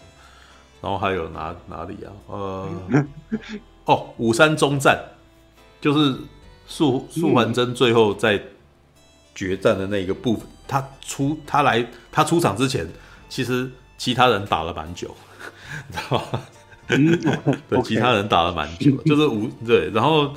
[0.83, 2.13] 然后还有哪哪里啊？
[2.29, 2.71] 呃，
[3.87, 4.99] 哦，五山中战，
[5.81, 6.17] 就是
[6.67, 8.41] 素素还真最后在
[9.35, 12.87] 决战的那一个部分，他出他来他出场之前，
[13.29, 15.15] 其实其他人打了蛮久，
[15.89, 16.41] 你知道吗？
[16.89, 17.19] 嗯，
[17.69, 20.33] 对，其他人打了蛮久， 就是五对，然后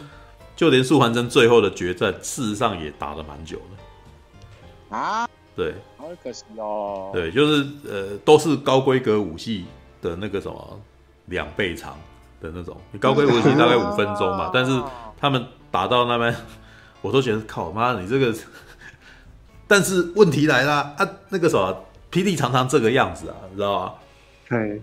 [0.55, 3.61] 就连素还真最后的决战，事实上也打了蛮久
[4.89, 5.27] 的啊。
[5.55, 7.11] 对，好可惜哦。
[7.13, 9.65] 对，就是呃，都是高规格武器
[10.01, 10.79] 的那个什么
[11.25, 11.97] 两倍长
[12.41, 14.81] 的那种，高规格武器大概五分钟嘛， 但是
[15.19, 16.33] 他们打到那边，
[17.01, 18.33] 我都觉得靠妈，你这个。
[19.67, 23.93] 但是问题来了啊，那个什么霹雳常常这个样子啊，你知道吗？
[24.49, 24.81] 对。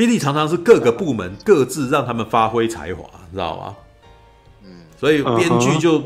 [0.00, 3.76] 霹雳常常是各个部门各自让他们发挥才华，知道吗？
[4.64, 6.02] 嗯，所以编剧就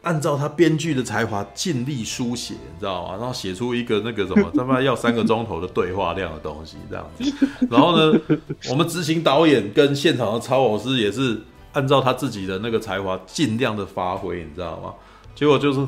[0.00, 3.16] 按照他编剧的才华尽力书写，你知道吗？
[3.18, 7.46] 然后写出一个那个什么 他妈要三个钟头的对话量的东西，这样子。
[7.70, 8.18] 然后呢，
[8.70, 11.38] 我们执行导演跟现场的操偶师也是
[11.74, 14.94] 按照他自己的那个才华尽量的发挥，你知道吗？
[15.34, 15.86] 结果就是，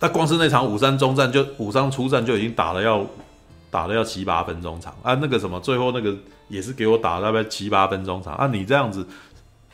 [0.00, 3.04] 他光是那场五山中战就五山出战就已经打了要。
[3.70, 6.16] 打了要七八分钟长啊，那个什么，最后那个
[6.48, 8.46] 也是给我打了大概七八分钟长啊。
[8.48, 9.06] 你这样子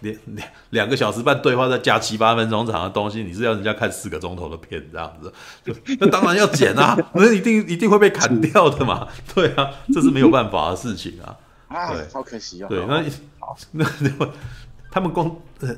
[0.01, 5.33] 两两两个小时半对话再加七八分钟长的东西，你是要人家看四个钟头的片这样子？
[6.01, 9.09] 那当然要剪啊， 那一定一定会被砍掉的嘛。
[9.35, 11.37] 对啊，这是没有办法的事情啊。
[11.93, 12.67] 对，好可惜哦。
[12.69, 13.03] 对，那
[13.73, 14.29] 那那
[14.91, 15.35] 他们光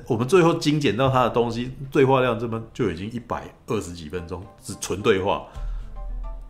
[0.08, 5.44] 我们最后精简到他的东西，对话量这么就已经一百二十几分钟，只纯对话，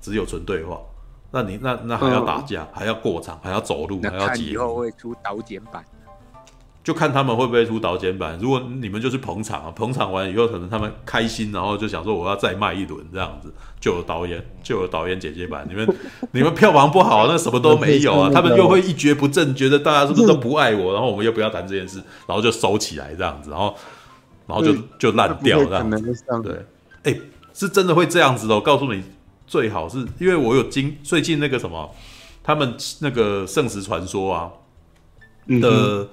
[0.00, 0.80] 只有纯对话。
[1.30, 4.44] 那你那那还要打架，嗯、还要过场，还要走路，还要解。
[4.44, 5.84] 以后会出导剪版，
[6.82, 8.38] 就看他们会不会出导剪版。
[8.40, 15.66] 如果你们就是捧场啊，捧场完以后，可能他们开心，然后就想说我要再卖一轮这样子，就有导演就有导演姐姐版。
[15.68, 15.96] 你们
[16.30, 18.30] 你们票房不好，那什么都没有啊。
[18.32, 23.74] 他们又会一蹶不振，觉得大家是不是都不爱我，然后我们又不要谈这件事，然后就收起来这样子，然后
[24.46, 26.24] 然后就就烂掉这样子。
[26.42, 26.54] 对，
[27.02, 27.20] 哎、欸，
[27.52, 29.02] 是真的会这样子的，我告诉你。
[29.46, 31.94] 最好是因为我有经最近那个什么，
[32.42, 34.50] 他们那个圣石传说啊
[35.60, 36.08] 的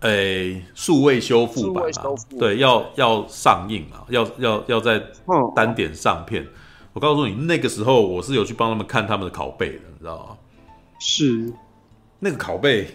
[0.00, 5.02] 诶，数位修复版嘛，对，要要上映啊，要要要在
[5.56, 6.44] 单点上片。
[6.44, 6.48] 哦、
[6.92, 10.36] 我告诉你，那个时候我是有去帮他们看他们的拷贝的，你知道吗？
[11.00, 11.52] 是，
[12.20, 12.88] 那个拷贝，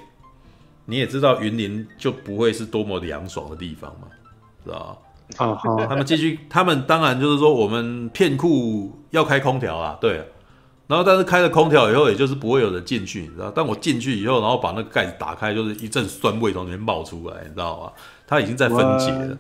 [0.86, 4.08] 你也知道云林就不会是多么凉爽的地方嘛，
[4.64, 4.98] 知道吗？
[5.38, 10.30] 啊好，他们继续，他们当然就是说，我们片库要开空调啊，对。
[10.85, 13.49] 然后，但是开了空调以后，也就是不会有人进去，你知道？
[13.55, 17.91] 但我进去以后，然后把那个盖子打开，就是一阵酸味从里面冒出来，你知道吗？
[18.27, 19.38] 它已经在分解了，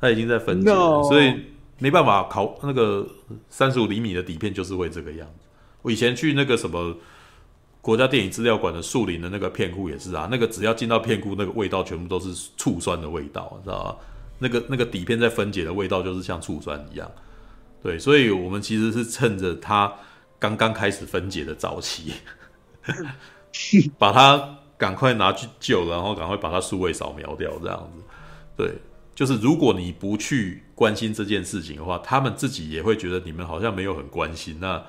[0.00, 1.32] 它已经在分解了，所以
[1.78, 3.06] 没办法烤那个
[3.48, 5.46] 三十五厘米的底片就是会这个样子。
[5.80, 6.94] 我以前去那个什么
[7.80, 13.96] 国家电影资料馆的树林的那个片库也是啊，那个只要进到片库，那个味道全部都是醋酸的味道，你知道吗？
[14.38, 17.10] 那个那个底片在分解的味道就是像醋酸一样。
[17.82, 19.92] 对，所以我们其实是趁着它。
[20.36, 22.12] 刚刚开始分解的早期，
[23.96, 28.02] 把它赶快拿去救，然后赶快把它数位扫描掉，这样子。
[28.54, 28.74] 对，
[29.14, 34.58] 就是如果你不去关心这件事情的话，他们自己也会觉得你们好像没有很关心。
[34.60, 34.84] 那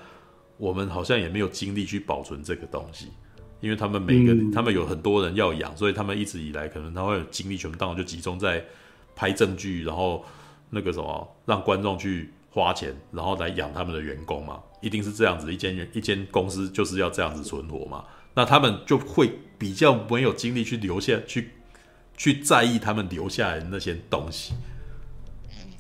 [0.58, 3.08] 我们好像也没有精力去保存这个东西，
[3.62, 8.66] 因为他们每个、嗯、他们有很多人要养，所以他们一直以来可能他会有精力全部当然就集中在
[9.16, 10.24] 拍证据，然后
[10.70, 14.62] 那个什么让观众去花钱，然后来养他们的员工嘛。
[14.82, 18.06] 一定是这样子，一间一间公司就是要这样子存活嘛，
[18.36, 21.52] 那他们就会比较没有精力去留下去，
[22.16, 24.54] 去在意他们留下来的那些东西，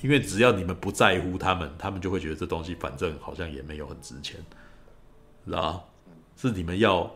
[0.01, 4.37] 因为只要你们不在乎他们，他们就会觉得这东西反正好像也没有很值钱，
[5.45, 5.87] 知道？
[6.35, 7.09] 是你们要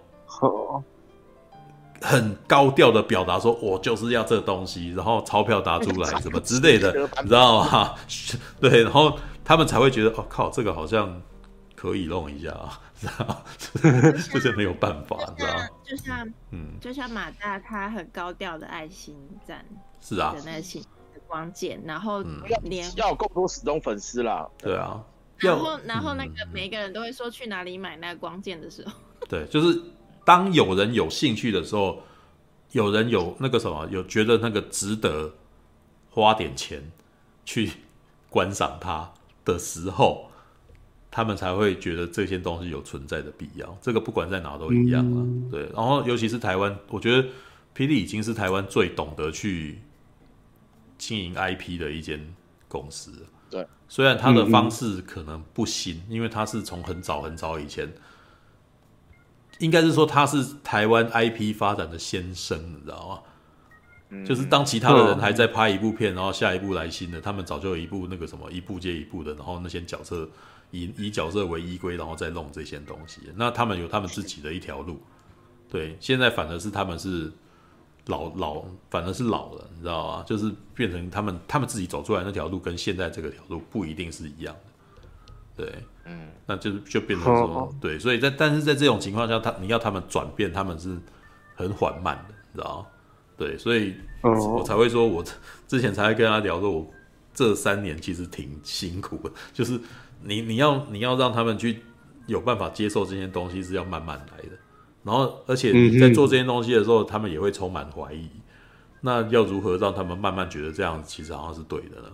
[2.01, 7.95] 很高调的表达说，我就是要这东西，然后钞票打出来什么之类的， 你知道吗？
[8.59, 11.21] 对，然后他们才会觉得，哦靠，这个好像。
[11.81, 13.43] 可以弄一下啊， 知道？
[14.33, 15.53] 这就没有办法，知道？
[15.81, 19.15] 就像，嗯，就像马大他很高调的爱心
[19.47, 19.63] 赞，
[20.01, 20.81] 是啊，的那些
[21.25, 22.21] 光剑，然后
[22.63, 25.01] 连要有够多死忠粉丝啦，对啊，
[25.37, 28.91] 然后然后那个每一个人都会说去哪里买那个光剑的时候，
[29.29, 29.81] 对，就是
[30.29, 32.03] 当有人有兴趣的时候，
[32.73, 35.33] 有人有那个什么，有觉得那个值得
[36.11, 36.91] 花点钱
[37.43, 37.71] 去
[38.29, 39.11] 观赏它
[39.43, 40.29] 的时候。
[41.11, 43.75] 他们才会觉得这些东西有存在的必要。
[43.81, 45.63] 这个不管在哪都一样了，嗯，对。
[45.75, 47.27] 然后尤其是台湾，我觉得
[47.75, 49.79] 霹雳已经是台湾最懂得去
[50.99, 52.35] 经营 IP 的一间
[52.67, 53.11] 公司。
[53.49, 57.91] 对，虽然它的方式可能不新，嗯嗯，因为它是从很早很早以前，
[59.59, 63.19] 应该是说他是台湾 IP 发展的先声，你知道吗？
[64.09, 70.27] 嗯，就是当其他的人还在拍一部片，然后下一部来新的，他们早就有一部那个什么一部接一部的，然后那些角色。
[70.71, 73.21] 以以角色为依归，然后再弄这些东西。
[73.35, 75.01] 那他们有他们自己的一条路，
[75.67, 75.97] 对。
[75.99, 77.31] 现在反而是他们是
[78.05, 80.23] 老老，反而是老了，你知道吗？
[80.27, 85.65] 就是变成他们他们自己走出来那条路，跟现在这个条路不一定是一样的。
[85.65, 87.97] 对，嗯，那就是就变成说，对。
[87.99, 90.97] 所以在但是在这种情况下，他你要他们转变，他们是
[91.55, 92.87] 很缓慢的，你知道吗？
[93.37, 95.23] 对，所以我才会说，我
[95.67, 96.87] 之前才会跟他聊说，我
[97.33, 99.79] 这三年其实挺辛苦的，就是。
[100.21, 101.81] 你你要你要让他们去
[102.27, 104.57] 有办法接受这些东西是要慢慢来的，
[105.01, 108.29] 然后而且你在做这些东西的时候，他们也会充满怀疑。
[108.99, 112.09] 那要如何让他们慢慢觉得这样子其实好像是对的呢？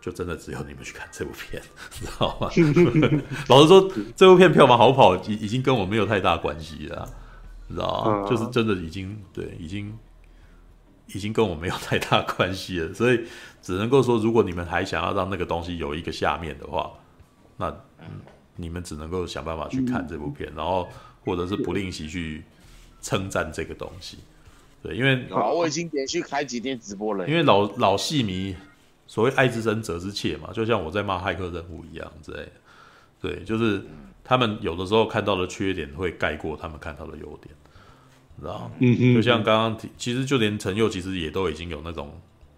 [0.00, 2.50] 就真的只有你们去看这部片， 知道吗？
[3.48, 7.08] 老实说，这部片票房好不好，已已经跟我没有太大关系了，
[7.68, 8.28] 知道吗？
[8.28, 9.96] 就是真的已经对，已经
[11.14, 13.24] 已经跟我没有太大关系了， 所以。
[13.62, 16.90] 只能够说，如果你们还想要让那个东西有一个下面的话，
[17.58, 17.68] 那
[17.98, 18.06] 嗯，
[18.56, 20.88] 你们只能够想办法去看这部片，然后
[21.26, 22.42] 或者是不吝惜去
[23.02, 24.16] 称赞这个东西。
[24.82, 27.28] 对，因为好，我已经连续开几天直播了。
[27.28, 28.56] 因为老老戏迷
[29.10, 32.52] 所谓爱之深责之切嘛，就像我在骂骇客任务一样之类的。
[33.20, 33.84] 对，就是
[34.22, 37.52] 他们有的时候看到的缺点会盖过他们看到的优点，
[38.40, 38.70] 知道吗？
[38.78, 39.14] 嗯嗯。
[39.16, 42.08] 就像刚刚提，其实就连陈佑其实也都已经有那种。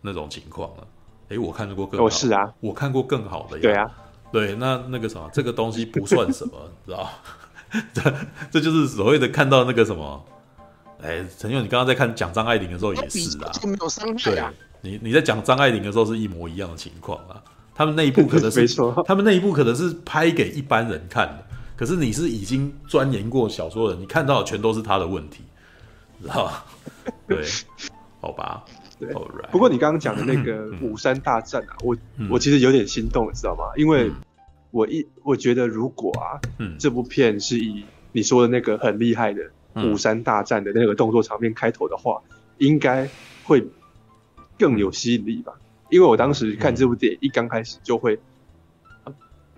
[0.05, 0.87] 那种情况了，
[1.29, 3.89] 哎，我看过更好，哦，是啊，我看过更好的，对啊，
[4.33, 6.55] 对，那那个什么，这个东西不算什么，
[6.85, 7.09] 知道
[7.95, 8.12] 这
[8.51, 10.24] 这就是所谓的看到那个什么，
[11.01, 17.42] 哎，陈佑，你刚刚在看讲张爱玲的时候也是啊，没有伤害啊，你你在讲张爱玲的时候是一模一样的情况啊，
[17.74, 21.46] 他们那一部 可能是，没错，他们那一部可能是拍给一般人看的，
[21.76, 25.44] 可是你是已经钻研过小说的，你看到的全都是他的问题，
[26.20, 26.64] 知道吧？
[27.26, 27.44] 对，
[28.20, 28.64] 好吧。
[28.98, 29.12] 对，
[29.50, 31.96] 不过你刚刚讲的那个五山大战啊，我
[32.30, 33.64] 我其实有点心动，你知道吗？
[33.76, 34.09] 因为
[34.70, 36.38] 我一我觉得如果啊，
[36.78, 39.42] 这部片是以你说的那个很厉害的
[39.82, 42.22] 五山大战的那个动作场面开头的话，
[42.59, 43.09] 应该
[43.42, 43.64] 会
[44.62, 45.55] 更有吸引力吧。
[45.90, 48.18] 因为我当时看这部电影一刚开始就会，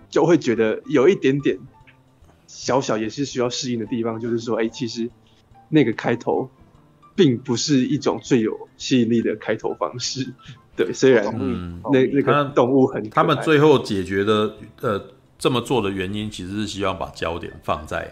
[0.09, 1.59] 就会觉得有一点点
[2.47, 5.09] 小小也是需要适应的地方，就是说，哎，其实
[5.69, 6.49] 那个开头
[7.15, 10.33] 并不是一种最有吸引力的开头方式。
[10.75, 15.01] 对，虽然嗯，那那个动物很，他们最后解决的呃
[15.37, 18.11] 这么做的原因，其实是希望把焦点放在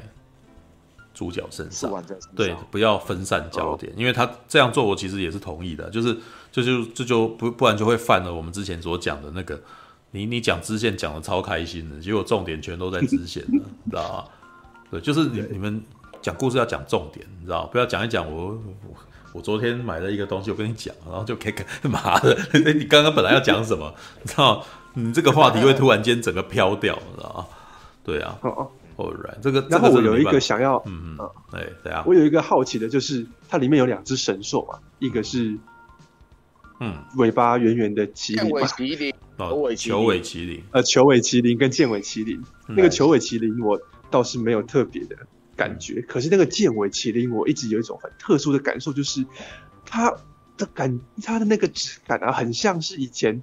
[1.14, 1.91] 主角身上，
[2.38, 6.18] 对，不要分散焦点，因为他这样做，我其实也是同意的，就是。
[6.54, 9.60] 就就这就不不然就会犯了我们之前所讲的那个，
[10.12, 14.26] 你你讲支线讲的超开心的，结果重点全都在支线了， 你知道吗？
[14.92, 15.84] 对，就是你你们
[16.22, 18.96] 讲故事要讲重点，你知道，不要讲一讲我我
[19.34, 22.38] 我昨天买了一个东西，我跟你讲，然后就可以干嘛的？
[22.76, 23.92] 你刚刚本来要讲什么？
[24.22, 24.64] 你知道，
[24.94, 27.48] 你这个话题会突然间整个飘掉，你知道吗？
[28.04, 35.58] 对啊，哦哦，right，这个然后我有一个想要，嗯嗯，哎，对啊，我有一个好奇的就是它里面有两只神兽嘛，一个是。
[36.86, 43.80] 嗯，尾巴圆圆的麒麟尾，麒麟， 哦，球尾麒麟，呃，球尾麒麟跟剑尾麒麟，嗯、那个球尾麒麟我
[44.12, 45.16] 倒是没有特别的
[45.56, 49.26] 感觉，嗯、可是那个剑尾麒麟我一直有一种很特殊的感受，就是
[49.86, 50.14] 它
[50.58, 53.42] 的感，它的那个质感啊，很像是以前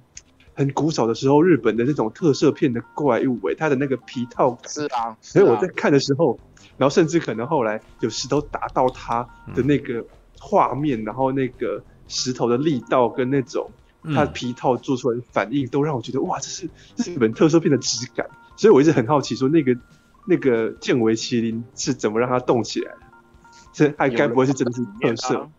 [0.53, 6.39] 很古早的时候日本的那种特摄片的怪物，哎，它的那个皮套感，是啊，所以我在看的时候，
[6.77, 10.05] 然后甚至可能后来有石头打到它的那个
[10.37, 11.83] 画面，嗯、然后那个。
[12.11, 13.71] 石头的力道跟那种
[14.13, 16.67] 它皮套做出来的反应，都让我觉得、嗯、哇，这是
[16.97, 18.27] 日本特色片的质感。
[18.57, 19.75] 所以我一直很好奇，说那个
[20.25, 22.99] 那个剑尾麒麟是怎么让它动起来的？
[23.71, 25.49] 这还该不会是真的是特色？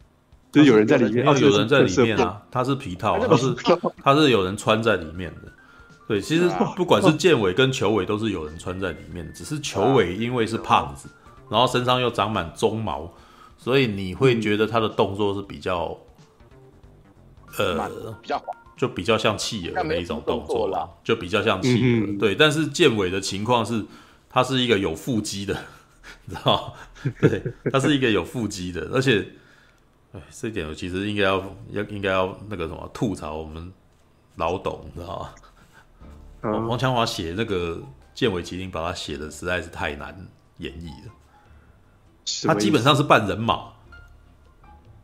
[0.51, 3.55] 就是有人在里面，哦，有人在里面啊，它是皮套，它是
[4.03, 5.51] 它是有人穿在里面的。
[6.07, 11.09] 对，其实不管是剑尾跟球尾都是有人穿在里面的，只是球尾因为是胖子，
[11.49, 13.11] 然后身上又长满鬃毛，
[13.57, 15.97] 所以你会觉得他的动作是比较。
[17.59, 18.43] 呃，比较
[18.77, 22.07] 就比较像企鹅的一种动作啦，就比较像企鹅。
[22.07, 23.85] 嗯、对，但是健伟的情况是，
[24.29, 25.57] 他是一个有腹肌的，
[26.25, 27.13] 你知道吗？
[27.21, 29.27] 对，他是一个有腹肌的，而且，
[30.13, 31.39] 哎，这一点我其实应该要
[31.71, 33.73] 要应该要那个什么吐槽我们
[34.37, 35.29] 老董，你知道吗？
[36.43, 37.81] 嗯、王强华写那个
[38.15, 40.27] 健伟麒麟，把他写的实在是太难
[40.57, 41.13] 演绎了。
[42.47, 43.73] 他基本上是半人马，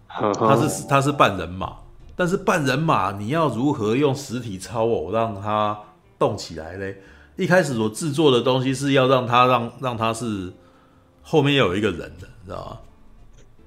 [0.09, 1.77] 他是他是半人马。
[2.19, 5.79] 但是半人马，你要如何用实体超偶让它
[6.19, 7.01] 动起来嘞？
[7.37, 10.53] 一开始所制作的东西是要让它让让它是
[11.23, 12.79] 后面要有一个人的，你知道吗？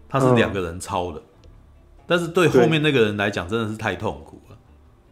[0.10, 4.58] 他是两个人超的，嗯、但是对后面那个人来讲真的是太痛苦了，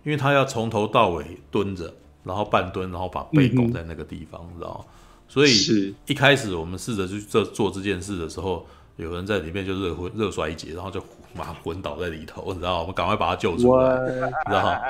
[0.03, 1.93] 因为他要从头到尾蹲着，
[2.25, 4.85] 然后半蹲，然后把背拱在那个地方，嗯、你知道吗？
[5.29, 8.65] 所以一开始我们试着去做做这件事的时候，
[8.97, 11.01] 有人在里面就热昏热衰竭，然后就。
[11.33, 12.79] 妈昏倒在里头，你知道？
[12.81, 14.21] 我们赶快把他救出来，你知
[14.53, 14.81] 道？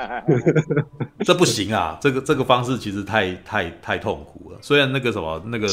[1.24, 1.98] 这不行啊！
[2.00, 4.58] 这个这个方式其实太太太痛苦了。
[4.62, 5.68] 虽然那个什么那个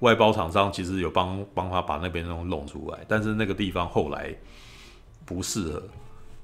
[0.00, 4.34] 外包厂商其实有帮帮他把那边弄弄出来，但是那个地方后来
[5.24, 5.82] 不适合，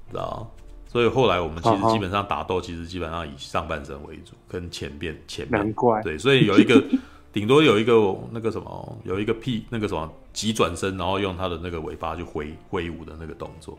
[0.09, 0.49] 知道？
[0.87, 5.61] 所以后来我们其实基本上打斗，其实基本上以上半身为主，跟前边前面。
[5.61, 6.01] 难怪。
[6.01, 6.83] 对，所以有一个。
[7.31, 7.93] 顶多有一个
[8.31, 13.77] 那个什么，有一个屁那个什么急转身，然后用它的那个尾巴去挥挥舞的那个动作，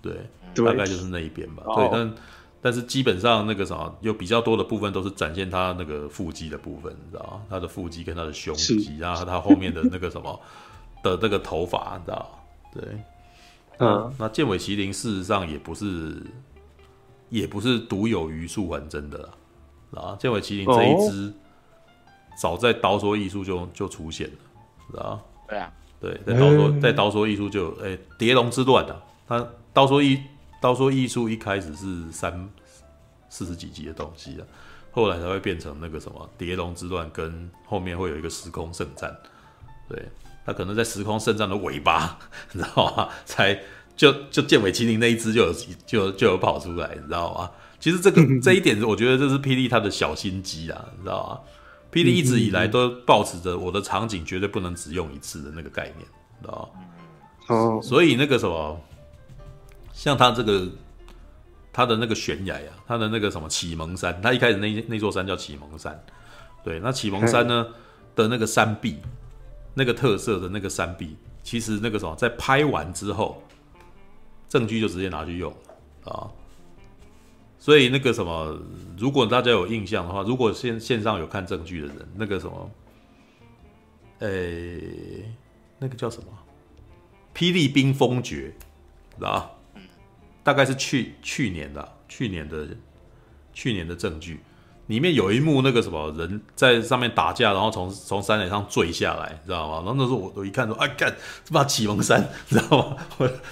[0.00, 0.14] 对，
[0.54, 1.64] 对大概就是那一边吧。
[1.66, 2.14] 哦、对，但
[2.62, 7.42] 但是基本上那个什么有比较多的部分都是展现它那个腹肌的部分，你知道吗？
[7.50, 10.40] 它的腹肌跟它的胸肌，是然后它后面的那个什么
[11.02, 12.80] 的那个头发，你知道吗？
[12.80, 12.82] 对，
[13.78, 16.22] 嗯，那剑尾麒麟事实上也不是
[17.30, 19.28] 也不是独有于素还真的
[19.90, 21.28] 啦，啊，剑尾麒麟这一只。
[21.30, 21.32] 哦
[22.36, 24.32] 早在刀说艺术就就出现了，
[24.90, 30.20] 知道对啊，对，在刀说在刀说艺术就哎，蝶龙之乱啊，他刀说艺
[30.60, 32.48] 刀说艺术一开始是三
[33.28, 34.42] 四十几集的东西啊，
[34.90, 39.16] 后来才会变成那个什么蝶龙之乱，跟后面会有一个时空圣战，
[39.88, 40.08] 对，
[40.44, 42.18] 他可能在时空圣战的尾巴，
[42.52, 43.08] 你知道吗？
[43.24, 43.58] 才
[43.96, 45.52] 就就剑尾麒麟那一只就有
[45.86, 47.50] 就就有跑出来，你知道吗？
[47.78, 51.40] 其实这个 这一点，我觉得这是霹雳他的小心机啊，你知道吗？
[51.96, 56.06] 霹雳一直以来都保持着我的场景绝对不能只用一次的那个概念，
[56.42, 56.70] 知道
[57.48, 57.80] 吗？
[57.80, 58.78] 所以那个什么，
[59.94, 60.68] 像他这个
[61.72, 65.98] 他的那个悬崖呀，他的那个什么启蒙山，他一开始那那座山叫启蒙山，
[66.62, 67.66] 对，那启蒙山呢
[68.14, 68.98] 的那个山壁，
[69.72, 73.42] 那个特色的那个山壁，其实那个什么，在拍完之后，
[74.48, 75.50] 证据就直接拿去用
[76.04, 76.28] 啊。
[77.66, 78.56] 所以那个什么，
[78.96, 82.70] 如果大家有印象的话，如果线线上有看证据的人，那个什么，
[84.20, 85.34] 诶、
[85.80, 86.28] 那个叫什么？
[87.34, 88.54] 霹雳冰封诀，
[89.16, 89.58] 知道
[90.44, 92.68] 大概是去去年的去年的
[93.52, 94.38] 去年的证据。
[94.86, 99.76] 里面有一幕，那个什么人在上面打架，然后从从山顶上坠下来，你知道吗？
[99.78, 101.12] 然后那时候我我一看说，哎干，
[101.44, 102.96] 这把启蒙山， 你知道吗？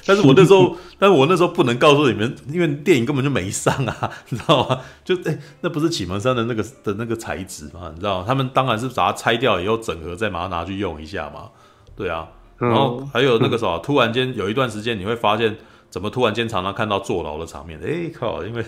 [0.07, 4.81] 但是我那时候， 但是我那时候不能告诉你们，因为电影根本就没上啊， 你知道吗？
[5.05, 8.25] 就哎、欸，那不是启蒙山的那个的那个材质嘛，你知道吗？
[8.27, 11.51] 他们当然是把它拆掉以后整合，再把它拿去用一下嘛，
[11.97, 12.29] 对啊。
[12.59, 15.57] 然后还有那个什么，突然间有一段时间你会发现。
[15.95, 17.79] 怎么突然间常常看到坐牢的场面？
[17.79, 18.45] 哎、欸、靠！
[18.45, 18.65] 因为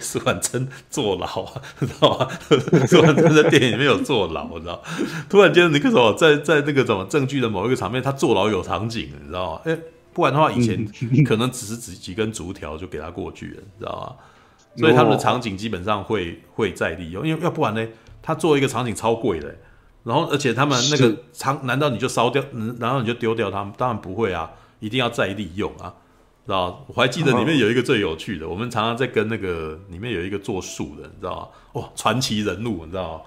[0.00, 2.28] 苏婉珍坐牢啊，知道吗？
[2.88, 4.82] 苏婉珍在电影里面有坐牢，你知道？
[5.30, 9.60] 突然间那个什么，在在那个什么证据的某一个场面，他坐牢有场景，你知道吗？
[9.66, 9.80] 哎、欸，
[10.12, 10.84] 不然的话，以前
[11.24, 14.16] 可能只是几几根竹条就给他过去了，你知道吗？
[14.78, 17.86] 所以他们的场景基本上会会再利用，因为要不然呢，
[18.20, 19.54] 他做一个场景超贵的，
[20.02, 22.42] 然后而且他们那个场，难道你就烧掉？
[22.52, 23.72] 难道你就丢掉他们？
[23.78, 24.50] 当然不会啊，
[24.80, 25.94] 一定要再利用啊。
[26.44, 31.36] 知道我还记得里面有一个最有趣的，我们常常在跟那个里面有一个做树的，你知道
[31.72, 31.80] 吗？
[31.80, 33.20] 哇，传奇人物，你知道吗？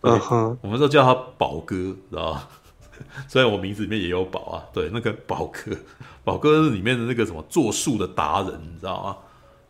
[0.00, 2.48] 嗯哼，我们都叫他宝哥，知道吗？
[3.28, 5.76] 虽然我名字里面也有宝啊，对，那个宝哥，
[6.24, 9.16] 宝哥是里面的那个什么做树的达人，你知道吗？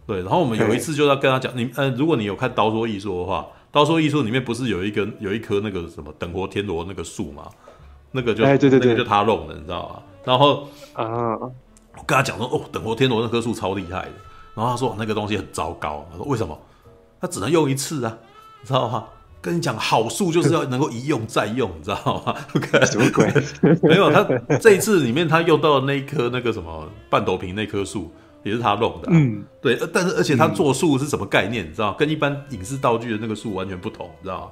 [0.06, 3.40] 对，然后我们有一次就要跟他讲，你呃，如果你有看《刀说艺术》的话，
[3.72, 7.48] 《刀说艺术》里面不是有一个有一棵那个什么等活天罗那个树吗？
[8.12, 10.02] 那个就哎，对对对，那个就他弄的，你知道吗？
[10.24, 11.36] 然后啊。
[11.96, 14.12] 我跟他讲说，哦，等活天罗那棵树超厉害的，
[14.54, 16.06] 然后他说那个东西很糟糕。
[16.10, 16.58] 他说为什么？
[17.20, 18.18] 他只能用一次啊，
[18.60, 19.04] 你知道吗？
[19.40, 22.34] 跟你讲，好树就是要能够一用再用，你知道吗？
[22.54, 23.32] OK，什么鬼？
[23.82, 24.24] 没有，他
[24.58, 28.10] 这一次里面他用到的那一棵那个什么半斗瓶那棵树
[28.44, 31.66] 也是他弄的，啊，嗯，对，但是而且他做树是什么概念？
[31.68, 34.50] 你知道，跟一般影视道具的那个树完全不同，你知道吗？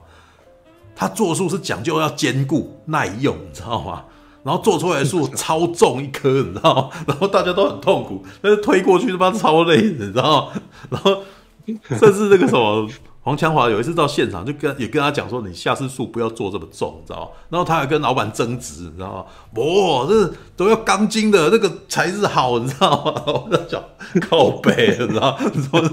[0.97, 4.05] 他做树是讲究要坚固耐用，你知道吗？
[4.43, 6.91] 然后做出来的树 超重一颗，你知道吗？
[7.07, 10.63] 然后大家都很痛苦，但是推过去他妈超累的，你知道吗？
[10.91, 11.23] 然后
[11.99, 12.89] 甚至那个什么
[13.31, 17.29] 黄强华有一次到现场，就跟也跟他讲说，你下次树不要做这么重，你知道吗？
[17.49, 19.25] 然后他还跟老板争执，你知道吗？
[19.55, 23.23] 不，这都要钢筋的那个才是好，你知道吗？
[23.33, 23.81] 我在讲
[24.23, 25.91] 靠背，你知道吗？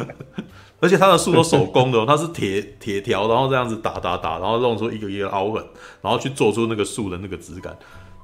[0.80, 5.62] 而且他的树都手工的哦，他是铁铁条，然后这样子打打打，然后弄出一个一个凹痕，
[6.00, 7.76] 然后去做出那个树的那个质感。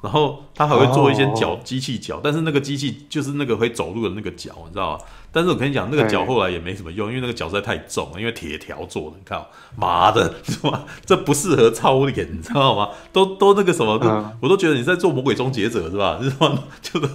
[0.07, 5.05] 然后他还会做一些脚机器脚，但是那个机器就是那个会走路的那个脚，你知道吗？
[5.33, 9.17] 但是我跟你讲，那个脚后来也没什么用，因为那个脚实在太重了，因为铁条做的。
[9.19, 9.45] 你看，
[9.77, 10.85] 妈的，是吧？
[11.05, 12.91] 这不适合操练，你知道吗？
[13.13, 14.07] 都都那个什么，都
[14.41, 16.21] 我都觉得你在做魔鬼终结者是吧？
[16.23, 16.57] 是吧？
[16.81, 17.09] 就是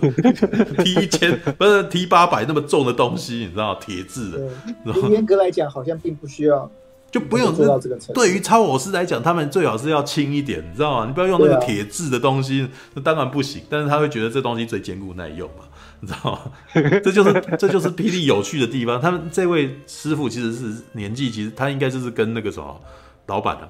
[0.84, 3.80] 踢一千不是踢八百那么重的东西，你知道吗？
[3.80, 5.10] 铁质的。
[5.10, 6.70] 严格来讲，好像并不需要。
[7.12, 8.14] 就不用做到这个程度。
[8.14, 11.06] 对于超偶师来讲，他们最好是要轻一点，你知道吗？
[11.06, 13.62] 你不要用那个铁质的东西，那当然不行。
[13.70, 15.66] 但是他会觉得这东西最坚固耐用嘛，
[16.00, 16.40] 你知道吗？
[17.04, 19.00] 这就是这就是霹雳有趣的地方。
[19.00, 22.80] 他们这位师傅其实是年纪，其实他应该就是跟那个什么
[23.28, 23.68] 老板啊，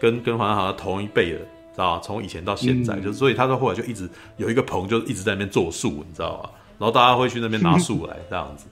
[0.00, 1.44] 跟跟黄好像同一辈的，知
[1.76, 2.00] 道吗？
[2.02, 4.08] 从以前到现在，嗯、就是所以他说后来就一直
[4.38, 6.50] 有一个棚，就一直在那边做树，你知道吗？
[6.78, 8.66] 然后大家会去那边拿树来这样子。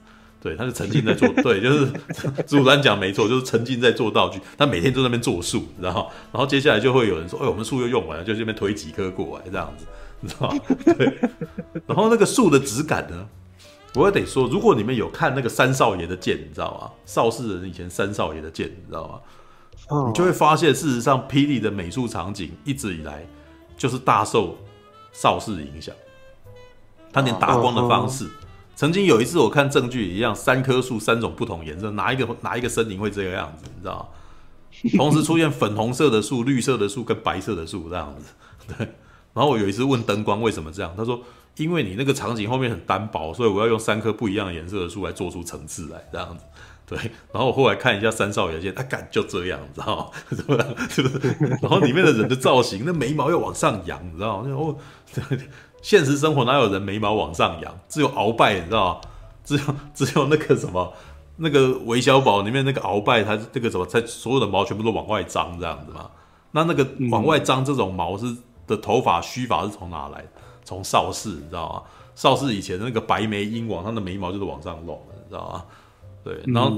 [0.46, 1.86] 对，他是沉浸在做，对，就是
[2.46, 4.40] 主持人讲没错，就是沉浸在做道具。
[4.56, 9.84] 他每天都在那边做树，然后，然后接下来就会有人说：“哎，我们树又用完了，就这边推几棵过来，这样子，
[10.20, 10.60] 你知道吗？”
[10.96, 11.18] 对。
[11.84, 13.26] 然后那个树的质感呢，
[13.94, 16.92] 我也得说，如果你们有看那个三少爷的剑，你知道吗？
[17.06, 20.06] 邵氏人以前三少爷的剑，你知道吗？
[20.06, 23.26] 你就会发现，事实上，霹雳的美术场景一直以来
[23.76, 24.56] 就是大受
[25.12, 25.92] 邵氏影响，
[27.12, 28.28] 他连打光的方式。
[28.76, 33.64] 曾经有一次，我看证据一样，三棵树三种不同颜色，哪一个哪一个森林会这个样子？
[33.74, 34.06] 你知道吗？
[34.98, 38.34] 同时出现粉红色的树、绿色的树跟白色的树这样子。
[38.76, 38.86] 对。
[39.32, 41.18] 然后我有一次问灯光为什么这样，他说：
[41.56, 46.44] 因为你那个场景后面很单薄，所以我要用三棵不一样的颜色的树来做出层次来这样子。
[46.86, 46.98] 对。
[47.32, 50.10] 然后我后来看一下三少爷剑，他、啊、干就这样，你知道吗？
[50.90, 51.36] 是不是？
[51.62, 54.50] 然后里面的人的造型，那眉毛要往上扬，你知道吗？
[54.50, 54.76] 哦。
[55.82, 57.78] 现实生活哪有人眉毛往上扬？
[57.88, 59.00] 只有鳌拜，你知道吗？
[59.44, 59.62] 只有
[59.94, 60.92] 只有那个什么，
[61.36, 66.10] 那个韦小宝里面那个鳌拜，他这个什么，他所有的毛全部都往外张这样子嘛。
[66.50, 68.36] 那那个往外张这种毛是
[68.66, 70.28] 的头发须发是从哪来的？
[70.64, 71.82] 从邵氏，你知道吗？
[72.16, 75.64] 邵氏以前那个白眉鹰王，他的眉毛就是往上拢的，你知道吗？
[76.24, 76.70] 对，然后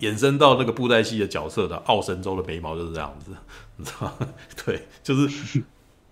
[0.00, 3.30] 衍生到那个布袋戏的角色的奥神州的眉毛就是这样子，
[3.76, 4.26] 你知道吗？
[4.66, 5.62] 对，就是。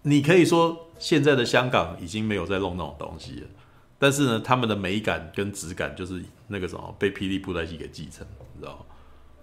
[0.03, 3.49] 你可以说现在的香港已经没有在弄那种东西了，
[3.99, 8.25] 但是呢，他们的美感跟质感就是那个什么被霹雳布袋戏给继承，
[8.55, 8.87] 你知道？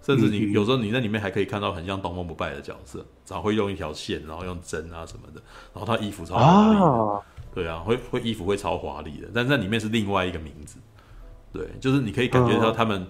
[0.00, 5.42] 甚至你有时候你在里面还可以看到很像东方不败的角色，然后会用一条线，然后用针啊什么的，
[5.74, 7.22] 然后他衣服超华丽，
[7.52, 10.78] 对啊，会会衣服会超华丽的，但是在里面是另外一个名字，
[11.52, 13.06] 对，就是你可以感觉到他们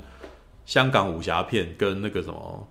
[0.64, 2.66] 香港武侠片跟那个什么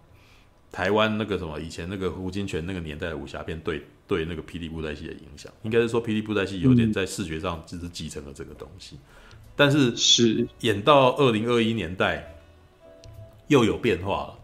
[0.71, 8.97] 台湾那个什么以前那个胡金铨那个年代的武侠片对对那个霹雳布袋戏的影响，应该是说霹雳布袋戏有点在视觉上只是继承了这个东西，
[9.55, 12.35] 但是是演到二零二一年代
[13.47, 14.39] 又有变化了，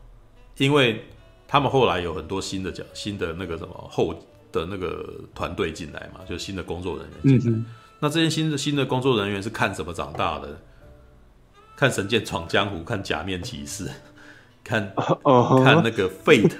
[0.57, 1.03] 因为
[1.47, 4.13] 他们后来有很多新的角新的那个什么后
[4.51, 7.57] 的那个团队进来嘛，就新的工作人员进来。
[7.57, 7.65] 嗯
[7.99, 10.59] 那这些新的新的工作人员是看什么长大的？
[11.77, 13.85] 看《神剑闯江湖》，看《假面骑士》，
[14.61, 15.63] 看、uh -huh.
[15.63, 16.53] 看那个《Fate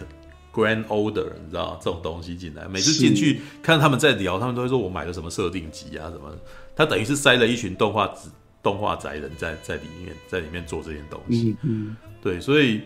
[0.53, 6.31] Grand Order》，你知道这种东西进来，每次进去看他们在聊，他们都会说我买了什么设定集啊什么。
[6.75, 8.13] 他等于是塞了一群动画
[8.61, 11.55] 动画宅人在在里面，在里面做这件东西。
[11.63, 12.81] 嗯，对，所以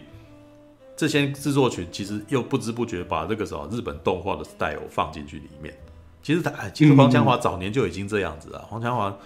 [0.95, 5.77] 这些制作群其实又不知不觉把这个什么日本动画的 style 放进去里面。
[6.23, 8.65] 其实他，其实黄强华早年就已经这样子啊。
[8.67, 9.17] 黄强华，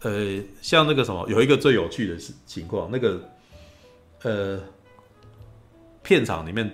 [0.00, 3.20] 呃，像那个什么，有一个最有趣的情况，那个，
[4.22, 4.60] 呃，
[6.02, 6.70] 片场里面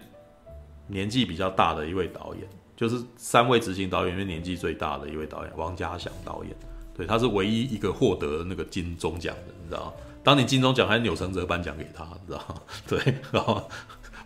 [0.88, 6.56] 年纪比较大的一位导演，就是三位执行导演里面年纪最大的一位导演，王家祥导演。
[6.94, 9.94] 对，他是唯一一个获得那个金钟奖的，你知道？
[10.24, 12.62] 当年金钟奖还是钮承泽颁奖给他，你知道？
[12.88, 13.62] 对，然后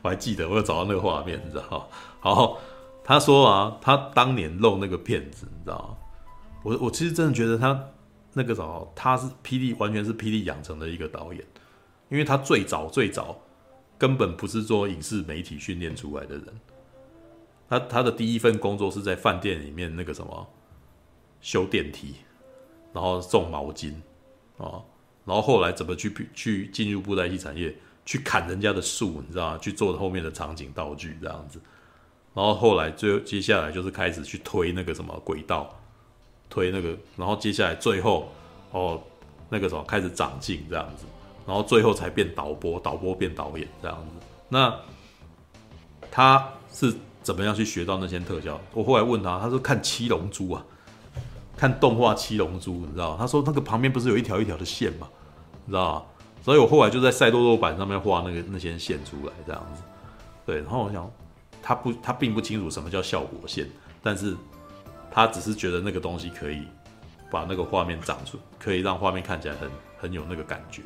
[0.01, 1.89] 我还记得，我有找到那个画面，你知道？
[2.20, 2.59] 好。
[3.05, 5.98] 他说啊，他当年弄那个片子，你知道？
[6.62, 7.89] 我我其实真的觉得他
[8.34, 11.44] 那个时候他是霹雳，完全是霹雳养成的一个导演，
[12.10, 13.36] 因为他最早最早
[14.03, 16.47] 根本不是做影视媒体训练出来的人，
[17.69, 20.49] 他他的第一份工作是在饭店里面那个什么
[21.41, 22.16] 修电梯，
[22.93, 23.93] 然后送毛巾
[24.59, 24.83] 啊，
[25.24, 27.73] 然后后来怎么去去进入布袋戏产业，
[28.05, 29.59] 去砍人家的树，你知道吗？
[29.59, 31.61] 去做后面的场景道具这样子。
[32.35, 35.81] 然后后来最接下来就是开始去推那个什么轨道，
[36.51, 38.33] 推那个，然后接下来最后
[38.73, 39.01] 哦
[39.49, 41.05] 那个什么开始长进这样子，
[41.47, 44.27] 然后最后才变导播，导播变导演这样子。
[44.48, 44.74] 那
[46.10, 48.60] 他是怎么样去学到那些特效？
[48.74, 50.64] 我后来问他，他说看七龙珠啊，
[51.56, 53.16] 看动画七龙珠，你知道？
[53.19, 55.09] 他说那个旁边不是有一条一条的线吗？
[55.64, 56.06] 你知道？
[56.43, 59.82] 所以我后来就在赛多多板上面画那个那些线出来这样子。
[60.44, 61.10] 对，然后我想。
[61.64, 63.70] 他不，他并不清楚什么叫效果线，
[64.02, 64.36] 但是
[65.12, 66.64] 他只是觉得那个东西可以
[67.31, 70.82] 把那个画面长出，可以让画面看起来很很有那个感觉，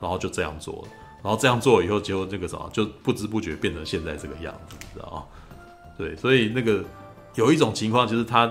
[0.00, 0.88] 然后就这样做了。
[1.22, 5.24] 然后这样做以后，结果那个什么，就不知不觉变成现在这个样子，你知道吗？
[5.96, 6.84] 对，所以那个
[7.34, 8.50] 有一种情况就是他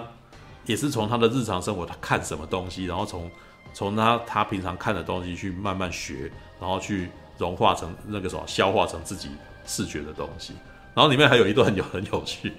[0.65, 3.31] 也是从他的日常生活，他看什么东西，然后从
[3.73, 6.29] 从他他平常看的东西去慢慢学，
[6.59, 9.29] 然后去融化成那个什么，消化成自己
[9.65, 10.53] 视觉的东西。
[10.93, 12.51] 然后里面还有一段有很有趣，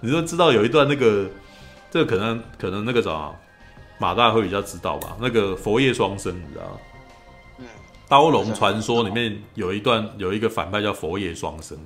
[0.00, 1.30] 你就知道有一段那个，
[1.90, 3.30] 这个可能可能那个啥，
[3.98, 5.16] 马大会比较知道吧？
[5.20, 6.78] 那个佛业双生，你知道吗？
[8.08, 11.76] 刀龙传说里面有一段有一个反派叫佛叶双生，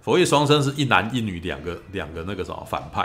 [0.00, 3.02] 佛叶双生是一男一女两个两个那个什么反派，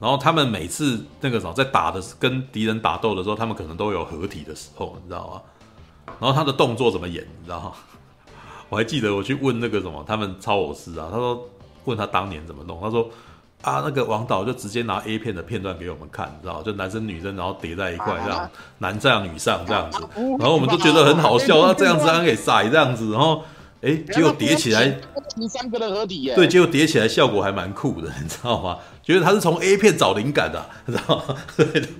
[0.00, 5.42] 然后他们每次那个什么在打的跟敌人打斗的时候，他们可能都有合体的时候，你知道吗？
[6.18, 7.72] 然后他的动作怎么演，你知道吗？
[8.70, 11.46] 我还记得我去问那个什么，他们超偶师啊，他说
[11.84, 13.10] 问他当年怎么弄，他说
[13.62, 19.98] 啊，那个王导就直接拿 A 片的片段给我们看，你知道，就男生女生然后叠在一块这样，男上女上这样子，
[20.38, 23.42] 然后我们都觉得很好笑，啊这样子还给晒这样子，然后
[23.80, 24.98] 哎，结果叠起来，
[25.36, 28.78] 你三个人合体耶，对，结果叠起来效果还蛮酷的，你知道吗？
[29.02, 30.96] 觉得他是从 A 片找灵感的，啊，知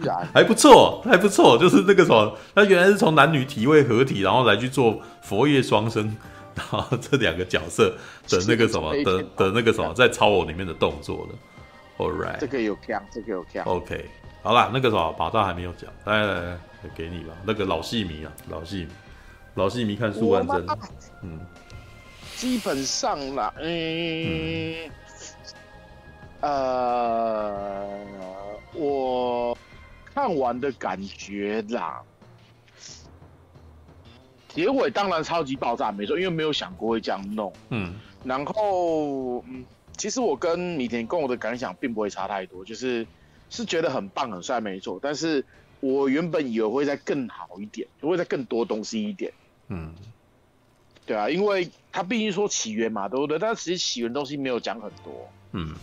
[0.05, 6.17] 道 还不错，还不错，就是那个什么，他原来是从男女体位合体，然后来去做佛业双生。
[6.55, 7.95] 然后这两个角色
[8.29, 11.35] 的那个什么 的的那个什么在超偶里面的动作的
[11.99, 14.09] ，All right，这个有枪，这个有枪，OK，
[14.43, 16.59] 好啦，那个什么马大还没有讲，来来来，
[16.95, 17.35] 给你吧。
[17.45, 18.89] 那个老戏迷啊，老戏迷，
[19.55, 20.67] 老戏迷看《素还真》，
[21.23, 21.39] 嗯，
[22.37, 24.91] 基本上啦，嗯，
[26.41, 27.99] 嗯呃，
[28.75, 29.57] 我
[30.15, 32.03] 看完的感觉啦。
[34.49, 37.51] 结尾当然超级爆炸，没错，因为没有想过会这样弄。
[37.71, 39.65] 嗯，然后嗯，
[39.97, 43.07] 其实我跟米田共的感想并不会差太多，就是
[43.51, 44.99] 是觉得很棒很帅，没错。
[45.03, 45.45] 但是
[45.81, 49.33] 我原本以为会再更好一点，会再更多东西一点。
[49.69, 49.95] 嗯，
[51.07, 53.39] 对啊，因为他毕竟说起源嘛，对不对？
[53.39, 55.31] 但其实起源东西没有讲很多。
[55.53, 55.75] 嗯，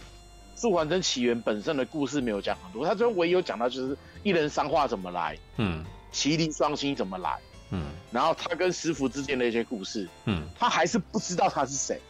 [0.55, 7.39] 素还真起源本身的故事没有讲很多，他最后唯一有讲到就是一人三化怎么来，嗯，麒麟双星怎么来。
[7.71, 12.01] 嗯，然后他跟师傅之间的一些故事，嗯，他还是不知道他是谁，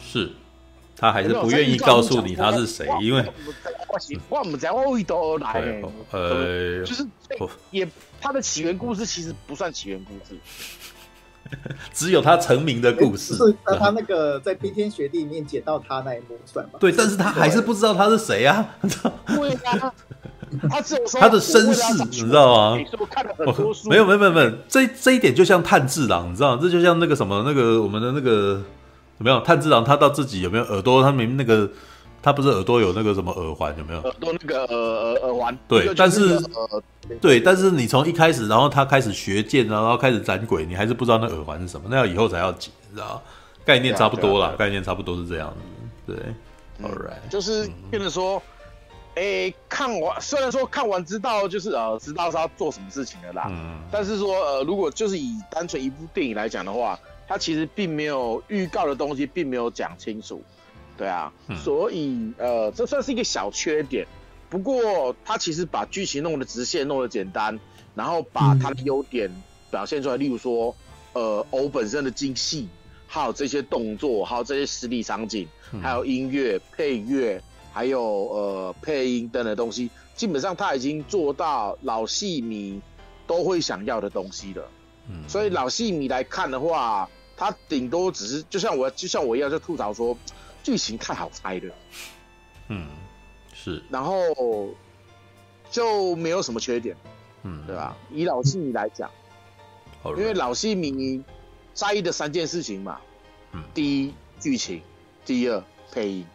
[0.00, 0.32] 是，
[0.96, 3.24] 他还是不愿意告诉你他是谁，因为
[4.28, 7.06] 我们在外都来，呃，就是
[7.70, 7.86] 也
[8.20, 10.38] 他的起源故事其实不算起源故事，
[11.92, 16.78] 只有他成名的故事，是他他那个在冰天雪地里面捡到他那一幕算吧？
[16.80, 18.66] 对，但是他还是不知道他是谁啊？
[18.80, 19.92] 对啊，
[20.70, 22.78] 他只有说他的身世，你知道吗？
[23.84, 26.60] 没有没有没有没有，这这一点就像炭治郎，你知道吗？
[26.62, 28.62] 这就像那个什么那个我们的那个
[29.18, 29.84] 有没有炭治郎？
[29.84, 31.02] 他到自己有没有耳朵？
[31.02, 31.70] 他明明那个。
[32.22, 34.00] 他不是耳朵有那个什么耳环有没有？
[34.00, 35.56] 耳朵那个耳耳耳环。
[35.68, 36.36] 对，但是
[37.20, 43.22] 对，但是你从一开始，然后他开始学剑，然后开始斩鬼，你还是不知道那耳环是什么，那要以后才要解，知道
[43.64, 45.54] 概念差不多啦，概念差不多是这样
[46.04, 46.12] 子。
[46.12, 46.16] 对
[46.84, 48.42] ，All right，就是变得说，
[49.14, 60.42] 哎，看完虽然说看完知道就是呃知道是要做什么事情的啦，嗯，但是说呃如果就是以单纯一部电影来讲的话，它其实并没有预告的东西，并没有讲清楚。
[60.96, 64.06] 对啊，嗯、所以呃，这算是一个小缺点。
[64.48, 67.58] 不过他其实把剧情弄得直线，弄得简单，
[67.94, 69.30] 然后把他的优点
[69.70, 70.16] 表现出来。
[70.16, 70.74] 嗯、例如说，
[71.12, 72.68] 呃，偶本身的精细，
[73.06, 77.42] 还有这些动作，还有这些实体场景，嗯、还有音乐配乐，
[77.72, 82.80] 还有呃配音等等东西，基本上他已经做到老戏迷
[83.26, 84.66] 都会想要的东西了。
[85.08, 90.16] 嗯，所以老戏迷来看的话，他顶多只是就像我就像我一样，就吐槽说。
[90.62, 91.74] 剧情太好猜了，
[92.70, 92.88] 嗯，
[93.54, 94.74] 是，然后
[95.70, 96.96] 就没有什么缺点，
[97.44, 97.96] 嗯，对吧？
[98.10, 99.08] 以老戏迷来讲，
[100.04, 101.22] 因为老戏迷
[101.72, 103.00] 在意的三件事情嘛，
[103.52, 104.82] 嗯，第一剧情，
[105.24, 105.62] 第二
[105.92, 106.26] 配音，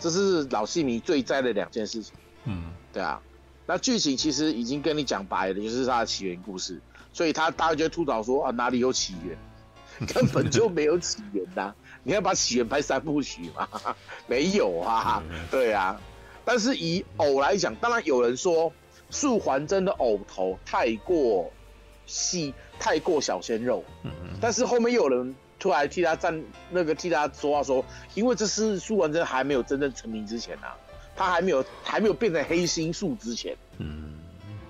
[0.00, 3.20] 这是老戏迷最在意的两件事情，嗯，对啊。
[3.66, 6.80] 那剧情其实已经跟你讲白了，就是它的起源故事，
[7.14, 9.38] 所以他大家就吐槽说啊，哪里有起源？
[10.12, 11.76] 根本就没有起源呐、啊。
[12.02, 13.68] 你要把起源拍三部曲吗？
[14.26, 15.98] 没有啊，对啊。
[16.44, 18.70] 但是以偶来讲，当然有人说
[19.08, 21.50] 素还真的偶头太过
[22.06, 23.84] 细，太过小鲜肉。
[24.02, 24.38] 嗯嗯。
[24.40, 27.82] 但是后面又有人出来替他站，那个替他说话说，
[28.14, 30.76] 因为这是素环真还没有真正成名之前啊，
[31.14, 33.56] 他还没有还没有变成黑心素之前。
[33.78, 34.13] 嗯。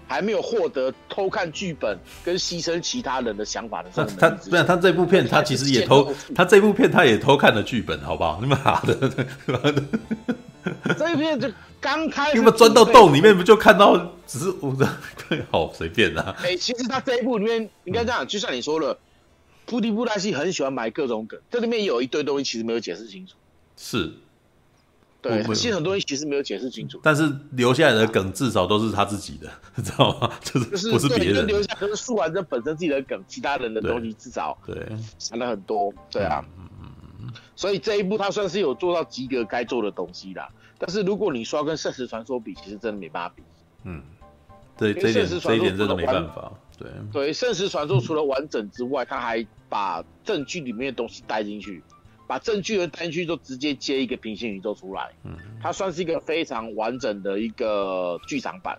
[0.07, 8.39] 还没有获得偷看剧本跟牺牲其他人的想法的时候，他不是他这部片他其实也偷，他这部片他也偷看了剧本，好不好？
[8.41, 8.95] 你们好的，
[10.99, 11.51] 这一片就
[11.81, 14.89] 刚开始， 你们钻到洞里面不就看到只是我的
[15.51, 16.37] 好随便啊？
[16.43, 18.99] 哎，其实他这一部里面应该这样，就像你说了，
[19.67, 23.35] 铺地布袋戏很喜欢埋各种梗，这里面有一堆东西其实没有解释清楚，
[23.77, 24.13] 是。
[25.25, 30.31] 对，其实很多人其实没有解释清楚，但是留下来的梗至少都是他自己的，你 知道吗？
[30.43, 34.77] 就是不是别人留下，可是树完这本身自己的梗，其他人的东西至少对
[35.19, 36.45] 删了很多，对啊，
[37.57, 40.47] 所以这一部他算是有做到及格该做的东西啦。
[40.77, 43.43] 但是如果你说要跟《圣石传说》比，其实真的没办法比。
[43.85, 44.03] 嗯，
[44.77, 46.53] 对，这一点这一点真的没办法。
[46.77, 51.83] 对对，《圣石传说》除了完整之外，他还把证据里面的东西带进去。
[52.27, 58.79] 把证据和单据都直接接一个平行宇宙出来，嗯，它算是一个非常完整的一个剧场版，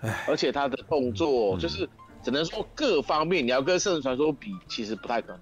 [0.00, 1.86] 唉而且它的动作就是
[2.22, 5.40] 只能说各方面你要跟《圣石传说》比，其实不太可能。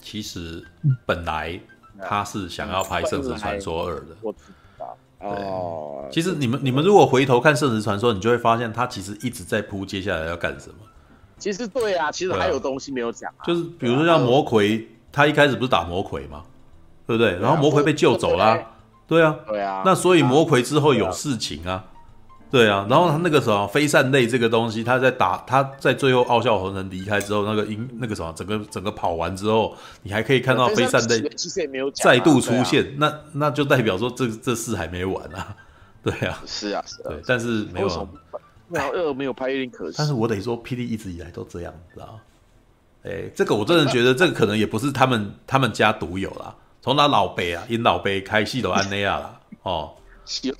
[0.00, 0.66] 其实
[1.06, 1.60] 本来
[2.00, 4.38] 他是想要拍《圣职传说二》的，我知
[4.76, 4.98] 道。
[5.20, 10.74] 哦，其实你们你们如果回头看《圣石传说》，你就会发现他其实一直在铺接下来要干什么。
[11.38, 14.88] 其实对啊，其实还有东西没有讲，啊，就是比如说像魔魁。
[15.12, 16.42] 他一开始不是打魔魁吗？
[17.06, 17.38] 对不对？
[17.38, 18.58] 然后魔魁被救走了，
[19.06, 19.82] 对啊，对啊。
[19.84, 21.84] 那所以魔魁之后有事情啊，
[22.48, 22.86] 对啊。
[22.88, 31.20] 然后他那个什么飞扇类这个东西，他在打他在最后傲笑红尘离开之后，那个音那个什么整个整个跑完之后，你还可以看到飞扇类
[31.92, 35.56] 再度出现，那那就代表说这这事还没完啊，
[36.02, 37.08] 对啊，是啊，是啊。
[37.08, 38.08] 对，但是没有，
[38.68, 39.96] 没有 二没有拍有点可惜。
[39.98, 42.12] 但是我得说，霹雳一直以来都这样，知道吗？
[43.04, 46.54] 哎、欸，这个我真的觉得，这个可能也不是他们他们家独有啦。
[46.80, 49.40] 从他老辈啊，因老辈开戏都安那样啦。
[49.62, 49.90] 哦，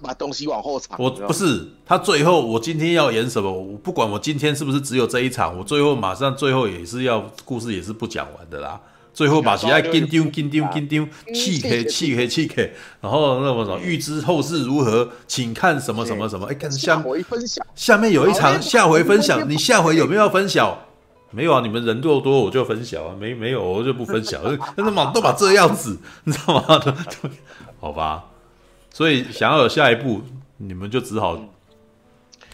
[0.01, 0.97] 把东西往后藏。
[0.99, 3.51] 我不是他最后，我今天要演什么？
[3.51, 8.81] 我不管我今天是不是只有这一场，我最后马上最后也是要故事也是不讲完的啦。
[9.15, 12.71] 最后把其他紧张紧张紧张气开气开气开，
[13.01, 16.47] 然后那么什么预知后事如何，请看什么什么什么。
[16.47, 17.67] 哎，看下回分享。
[17.75, 20.79] 下面有一场下回分享，你下回有没有要分享？
[21.33, 23.17] 没有啊，你们人多多，我就分享啊。
[23.19, 24.41] 没没有，我就不分享。
[24.77, 26.95] 但是嘛，都把这样子，你知道吗？
[27.81, 28.27] 好吧，
[28.91, 30.21] 所以想要有下一步，
[30.59, 31.41] 你们就只好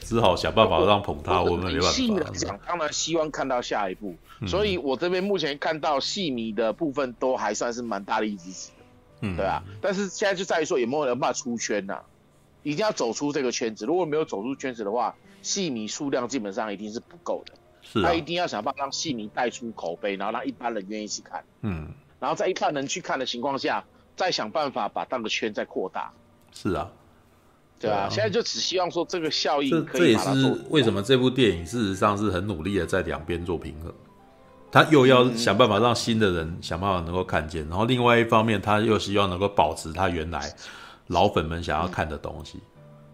[0.01, 1.43] 只好想办法让捧他。
[1.43, 2.59] 我们没办法。
[2.67, 4.15] 当然希望看到下一步，
[4.47, 8.75] 所以我这边目前看到戏迷的部分都还算是蛮大力支持的。
[9.23, 9.63] 嗯，对啊。
[9.83, 11.99] 但是现在就在于说，有没有人办法出圈呐？
[12.63, 13.87] 一定要走出这个圈子。
[13.87, 17.53] 如果没有走出圈子的话，戏迷数量基本上一定是不够的。
[17.83, 21.89] 是、啊，他一定要想办法让戏迷带出口碑，然后让一般人愿意去看，嗯，
[22.21, 23.85] 然后在一般人去看的情况下，
[24.17, 26.13] 再想办法把那个圈再扩大。
[26.53, 26.91] 是啊，
[27.79, 30.43] 对啊，现在就只希望说这个效益可以把它做。
[30.43, 33.93] 这也是为什么这部电影事实上是很努力的在两边做平衡。
[34.71, 40.53] 他又要想办法让新的人想办法能够看见，然后另外一方面他又希望能够保持他原来
[41.07, 42.59] 老粉们想要看的东西。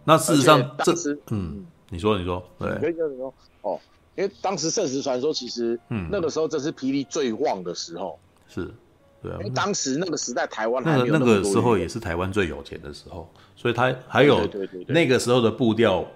[0.03, 0.93] 那事实上，这
[1.31, 3.81] 嗯，你说你说，对，可以这样说哦。
[4.16, 8.16] 因为当时《圣石传说》其实，嗯，那个时候正是霹雳最旺的时候，
[8.47, 8.73] 是，
[9.20, 9.39] 对啊。
[9.41, 14.49] 因为当时那个时代，台湾那个那个时候也是台湾最有钱的时候，所以他还有
[14.86, 16.07] 那个时候的步调，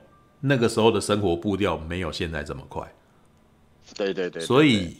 [0.40, 2.88] 那个时候的生活步调没有现在这么快。
[3.96, 4.42] 对对对。
[4.42, 4.96] 所以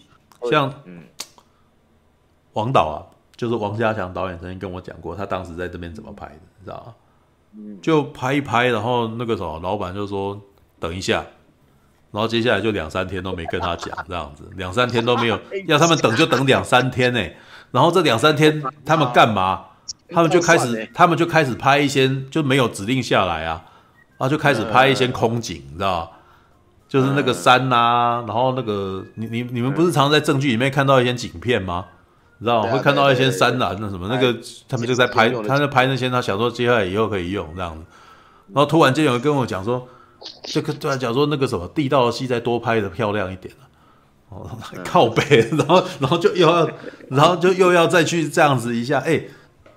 [0.50, 1.04] 像嗯，
[2.54, 2.98] 王导啊，
[3.36, 6.94] 就是王家强导演曾经跟我讲过，他当时在这边怎么拍的，你知道吗？
[7.56, 10.40] 嗯，就拍一拍，然后那个什么老板就说
[10.80, 11.24] 等一下。
[12.10, 17.20] 然后接下来就两三天都没跟他讲这样子，两三天都没有，要他们等就等两三天呢。
[17.70, 19.60] 然后这两三天他们干嘛？
[20.10, 23.62] 他们就开始，他们就开始拍一些就没有指令下来啊，
[24.16, 26.10] 然后就开始拍一些空景，你知道
[26.88, 31.84] 就是那个山呐，然后那个你你你们不是常常在证据里面看到一些景片吗？
[32.38, 34.34] 你知道会看到一些山呐，那什么那个
[34.66, 37.84] 他们就在拍，他在拍那些他想说接下来以后可以用这样子。
[38.54, 39.86] 然后突然间有人跟我讲说。
[40.42, 43.52] 这个突然讲说那个什么地道的戏再多拍的漂亮一点
[44.28, 44.50] 哦，
[44.84, 46.70] 靠北，然后然后就又要，
[47.08, 49.22] 然后就又要再去这样子一下，哎，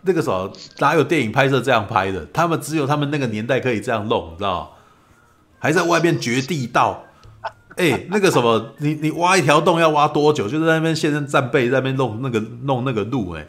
[0.01, 2.25] 那个什么哪有电影拍摄这样拍的？
[2.33, 4.75] 他们只有他们那个年代可以这样弄，你知道
[5.59, 7.05] 还在外面掘地道，
[7.77, 10.49] 哎，那个什么，你你挖一条洞要挖多久？
[10.49, 13.47] 就是在那边现在战备在那边弄那个弄那个路，哎，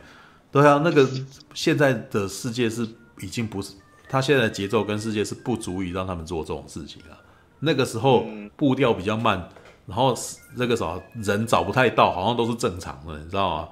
[0.52, 1.09] 对啊，那个
[1.55, 2.86] 现在的世界是
[3.20, 3.73] 已经不是。
[4.12, 7.16] 他现在的节奏跟世界是不足以让他们做这种事情啊。
[7.60, 8.26] 那个时候
[8.56, 9.48] 步调比较慢，
[9.86, 10.14] 然后
[10.55, 13.68] 那个时候人找不太到，好像都是正常的，你知道吗？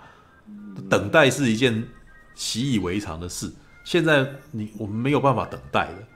[0.88, 1.86] 等待是一件
[2.34, 3.52] 习以为常的事。
[3.84, 6.06] 现在你我们没有办法等待的，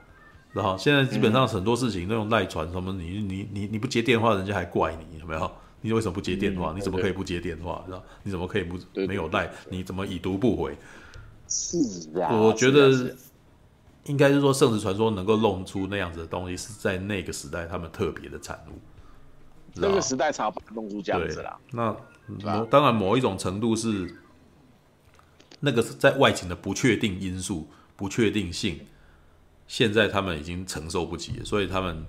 [0.53, 5.51] 然后现在基本上很多事情都用赖传什么，你你你你不接电话，人家还怪你，有没有？
[5.81, 6.73] 你为什么不接电话？
[6.75, 7.83] 你怎么可以不接电话？
[7.85, 8.03] 知道？
[8.23, 9.51] 你怎么可以不没有赖？
[9.69, 10.75] 你怎么已读不回？
[11.47, 11.77] 是
[12.19, 13.15] 啊，我觉得。
[14.05, 18.79] 应该是说，《圣职传说》能够弄出那样子的东西，是在那个时代他们特别的产物。
[19.73, 21.59] 那个时代才把它弄出这样子啦。
[21.71, 21.95] 那
[22.65, 24.21] 当然某一种程度是，
[25.59, 28.79] 那个在外景的不确定因素、不确定性，
[29.67, 31.43] 现在他们已经承受不起。
[31.43, 32.05] 所以他们，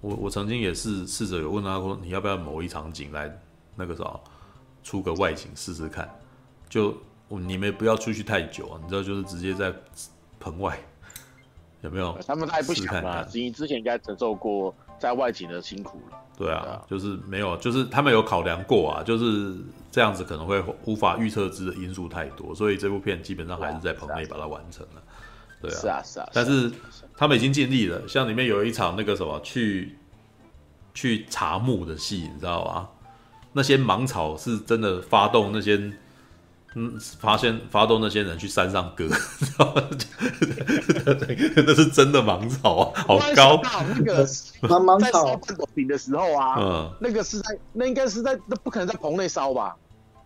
[0.00, 3.40] 我我曾经也是试着有问他说，你要不要某一场景来
[3.74, 4.18] 那个啥
[4.82, 6.08] 出个外景试试看？
[6.68, 6.96] 就
[7.28, 9.74] 你们不要出去太久啊，你知道，就是直接在
[10.40, 10.78] 棚外。
[11.86, 12.16] 有没有？
[12.26, 13.26] 他们太不想了。
[13.32, 16.18] 你之前应该承受过在外景的辛苦了。
[16.36, 19.56] 对啊，对啊，就是没有，就是他们有考量过啊，就是
[19.90, 25.02] 这样子可能会无法预测之的因素太多，所以这部片基本上还是在棚内把它完成了。
[25.62, 26.28] 对啊，是啊是啊。
[26.34, 26.70] 但是
[27.16, 29.96] 他们已经尽力了，像里面有一场那个什么去
[30.92, 32.88] 去查墓的戏，你知道吗？
[33.52, 35.92] 那些芒草是真的发动那些。
[36.74, 39.08] 嗯，发现发动那些人去山上割，
[41.56, 43.58] 那是真的芒草啊，好高。
[43.96, 44.28] 那个
[44.80, 49.74] 芒草在烧半斗饼的时候啊，嗯，那个是在那应该是在那不可能在棚内烧吧？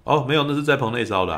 [0.03, 1.35] 哦，没有，那是在棚内烧的。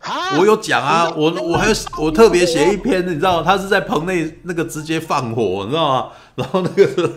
[0.00, 6.10] 啊，我有讲啊，我我还有我特别写一篇，你知道，他是在棚内那个直接放火，你知道吗？
[6.34, 7.10] 然后那个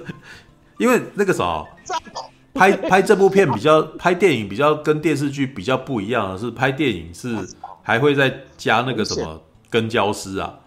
[0.78, 1.66] 因为那个啥。
[2.54, 7.36] 拍拍这部片比较拍电影比较跟电视剧比较不一样的是，拍电影是
[7.82, 10.60] 还会再加那个什么跟焦师啊，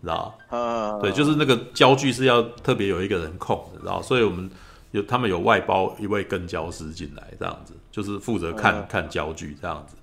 [0.00, 0.98] 知道吧？
[1.00, 4.00] 对，就是那个焦距是要特别有一个人控的，然后？
[4.00, 4.48] 所以我们
[4.92, 9.96] 有他们有外包一位跟焦师进来，这样子就是负责看看焦距这样子。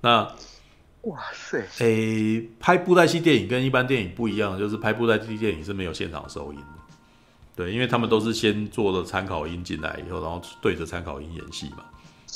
[0.00, 0.22] 那
[1.02, 6.77] 哇塞，诶，拍布袋戏电影跟一般电影不一样，就是拍布袋戏电影是没有现场收音的。
[7.58, 11.78] 对，因为他们都是先做了参考音进来以后，然后对着参考音演戏嘛。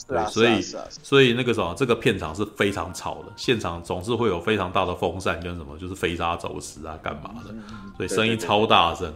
[0.09, 7.55] 对，所以所以那个什么，这个片场是非常吵的，现场总是会有非常大的风扇跟什么，就是飞沙走石啊，干嘛的，
[7.97, 9.15] 所以声音超大声。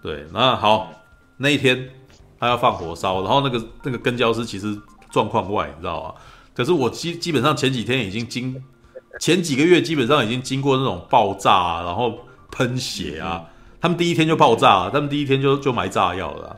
[0.00, 0.92] 对，那好，
[1.36, 1.90] 那一天
[2.38, 6.14] 他要放火烧，然后那个那个跟焦师其实状况外，你知道吗？
[6.54, 8.62] 可是我基基本上前几天已经经
[9.18, 12.20] 前几个月基本上已经经过那种爆炸啊，然后
[12.52, 13.44] 喷血啊。
[13.80, 16.56] 他们第一天就爆炸了，他们第一天就就埋炸药了，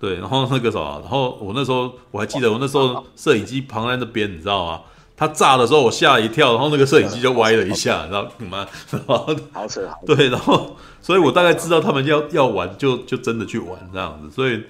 [0.00, 4.80] 对，然后那个什么，然后我那时候我还记得，我那时候摄影机旁在那边，你知道吗？
[5.16, 14.60] 他炸的时候我吓了一跳，然后那个摄影机就歪了一下，然后你妈，然后好扯，对，然后所以我大概知道他们要要玩就就真的去玩这样子，所以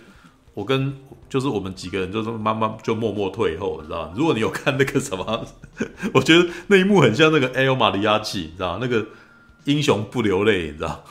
[0.52, 0.94] 我跟
[1.30, 4.12] 就是我们几个人就是慢慢就默默退后，你知道吗？
[4.14, 5.46] 如果你有看那个什么，
[6.12, 9.06] 我觉得那一幕很像那个《艾欧玛里亚奇》，你知道那个
[9.64, 11.02] 英雄不流泪，你知道？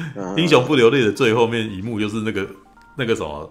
[0.36, 2.46] 英雄不流泪的最后面一幕就是那个
[2.96, 3.50] 那个什么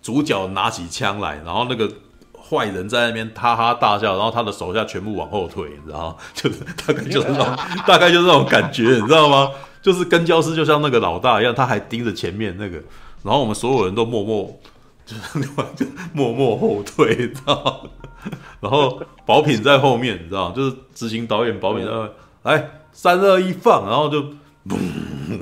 [0.00, 1.90] 主角拿起枪来，然后那个
[2.32, 6.16] 坏人在那边哈哈大笑，然后他的手下全部往后退，你知道吗？
[6.34, 7.56] 就是大概就是那种
[7.86, 9.50] 大概就是那种感觉，你知道吗？
[9.80, 12.76] 就是跟焦师就像那个老大一样，他还盯着前面那个，
[13.22, 14.60] 然后我们所有人都默默
[15.04, 15.40] 就是
[15.74, 18.30] 就默默后退，你知道吗？
[18.60, 20.54] 然后保品在后面，你知道吗？
[20.54, 22.10] 就是执行导演保品在后面，
[22.42, 24.24] 来三二一放，然后就
[24.68, 24.78] 嘣，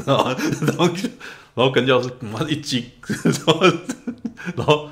[0.07, 0.31] 然后
[0.67, 0.87] 然后
[1.55, 2.85] 然后跟焦尸妈一惊，
[3.25, 3.67] 然后
[4.57, 4.89] 然后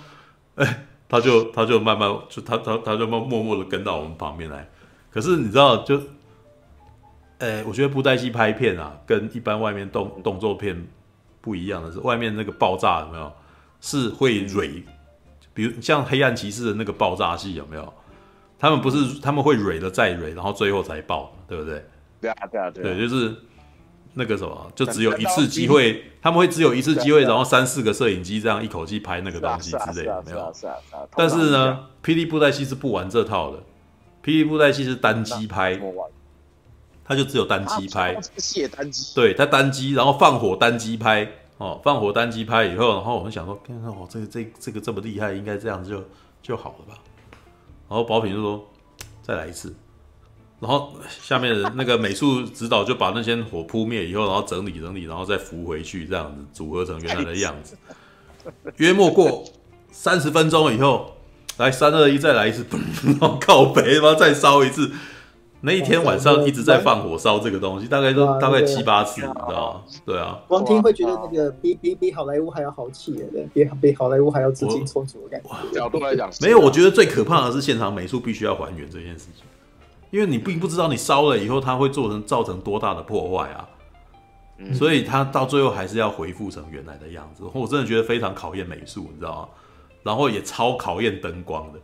[0.57, 4.69] 哎，他就他就慢慢就他他他就默默默的跟到我们旁边来，
[5.11, 6.01] 可是你知道就。
[7.39, 10.89] 哎，我觉得布袋戏拍片啊，跟一般外面动动作片
[11.41, 13.33] 不一样的是，外面那个爆炸有没有
[13.81, 14.83] 是会蕊，
[15.55, 17.95] 比如像黑暗骑士的那个爆炸戏有没有？
[18.59, 21.85] 他们不是他们会蕊了再蕊，然后最后才爆，对不对？
[22.21, 22.83] 对啊，对啊，对。
[22.83, 23.33] 对，就是
[24.19, 30.53] 那个什么，就只有一次机会，他们会只有一次机会，然后三四个摄影机这样一口气拍那个东西之类的，没有？
[31.17, 33.59] 但是呢，霹雳布袋戏是不玩这套的，
[34.23, 35.81] 霹雳布袋戏是单机拍。
[37.11, 38.13] 他就只有单机拍，
[38.71, 41.27] 单机，对他单机，然后放火单机拍，
[41.57, 46.05] 哦，放火单机拍以后，然后我们想说，看看哦，这个这这个这么厉害，应该这样子就
[46.43, 47.01] 就好了吧？
[47.89, 48.63] 然后宝品就说
[49.23, 49.75] 再来一次，
[50.61, 57.77] 然后下面的那个美术指导就把那些火扑灭以后，然后整理整理，然后再扶回去，这样子组合成原来的样子。
[58.77, 59.45] 约莫过
[59.91, 61.13] 三十分钟以后，
[61.59, 62.67] 来三二一，再来一次，
[63.05, 64.91] 然后靠北，然后再烧一次。
[65.61, 69.83] 那一天晚上一直在放火烧这个东西，大概都大概七八次，你知道吗？
[70.07, 75.75] 对啊，光听会觉得那个比比比好莱坞还要豪气耶，对，比比好莱坞还要资金充足的感觉。
[75.75, 79.45] 角度来讲，没有，我觉得最可怕的是现场美术必须要还原这件事情，
[80.11, 83.69] 因为你并不知道你烧了以后它会做成造成多大的破坏啊，
[84.73, 87.45] 所以它到最后还是要恢复成原来的样子。
[87.53, 89.49] 我真的觉得非常考验美术，你知道吗？
[90.03, 91.79] 然后也超考验灯光的，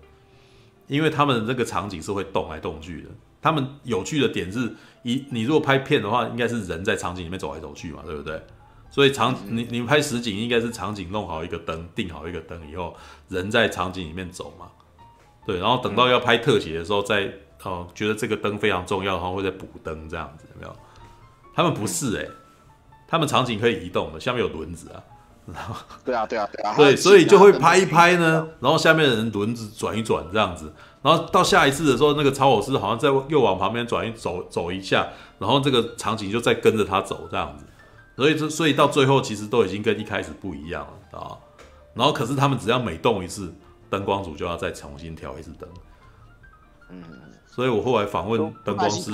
[0.87, 3.09] 因为他们的这个场景是会动来动去的。
[3.43, 8.41] 他们有趣的点是，一你如果拍片的话，应该是人在场景里面走来走去嘛，对不对？
[8.89, 12.95] 所以场你你拍实景，应该是场景弄好一个灯，定好一个灯以后，
[13.29, 14.71] 人在场景里面走嘛，
[15.45, 15.59] 对。
[15.59, 17.31] 然后等到要拍特写的时候，再
[17.65, 20.77] 哦觉得这个灯非常重要，然后会再补灯这样子，有没有？
[21.55, 22.31] 他们不是哎、欸，
[23.09, 25.03] 他们场景可以移动的，下面有轮子啊。
[25.47, 25.75] 然后
[26.05, 30.73] 对啊对啊对啊，对，所以就会拍一拍呢，然后下面的人轮子转一转这样子。
[31.03, 35.09] 然后到下一次的时候，那个超偶师好像在又往旁边转一走走一下，
[35.39, 37.67] 然后这个场景就再跟着他走这样子，
[38.17, 41.37] 所以这所以到最后其实都已经跟一开始不一样了啊。
[41.93, 43.55] 然后可是他们只要每动一次，
[43.91, 45.69] 灯光组就要再重新调一次灯。
[46.89, 47.03] 嗯，
[47.55, 49.13] 所以我后来访问灯光师，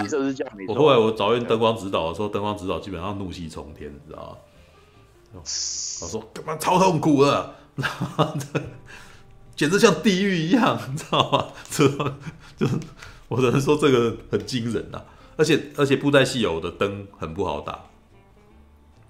[0.67, 5.41] 我后来我找问灯光指导的时候，灯光指导基本上怒气冲天，你知道吗？
[5.43, 7.55] 我说干嘛超痛苦的。
[9.55, 11.49] 简直像地狱一样，你知道吗？
[11.69, 11.87] 这
[12.57, 12.81] 就是
[13.29, 15.03] 我只能说这个很惊人呐，
[15.37, 17.79] 而且而且布袋戏有的灯很不好打。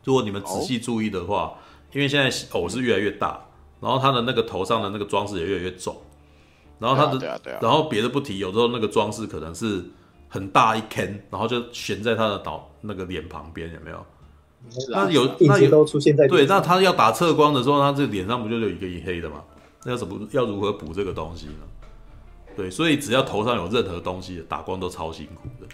[0.02, 1.54] 如果你们仔细注意的话，
[1.92, 3.46] 因为现在偶是越来越大，
[3.78, 5.96] 然后他的那个头上的那个装饰也越来越重，
[6.80, 9.84] 然后他的，然后别的不提，有时候那个装饰可能是
[10.28, 14.04] 很大一坑，然后就悬在他的脑那个脸旁边，有没有？
[14.90, 19.44] 那有那有都出现在对，那他要打侧光的时候，他这脸上不就有一个一黑的吗？
[19.84, 21.52] 那要怎么要如何补这个东西呢？
[22.56, 25.66] 对，所以只要头上有任何东西，打光都超辛苦的。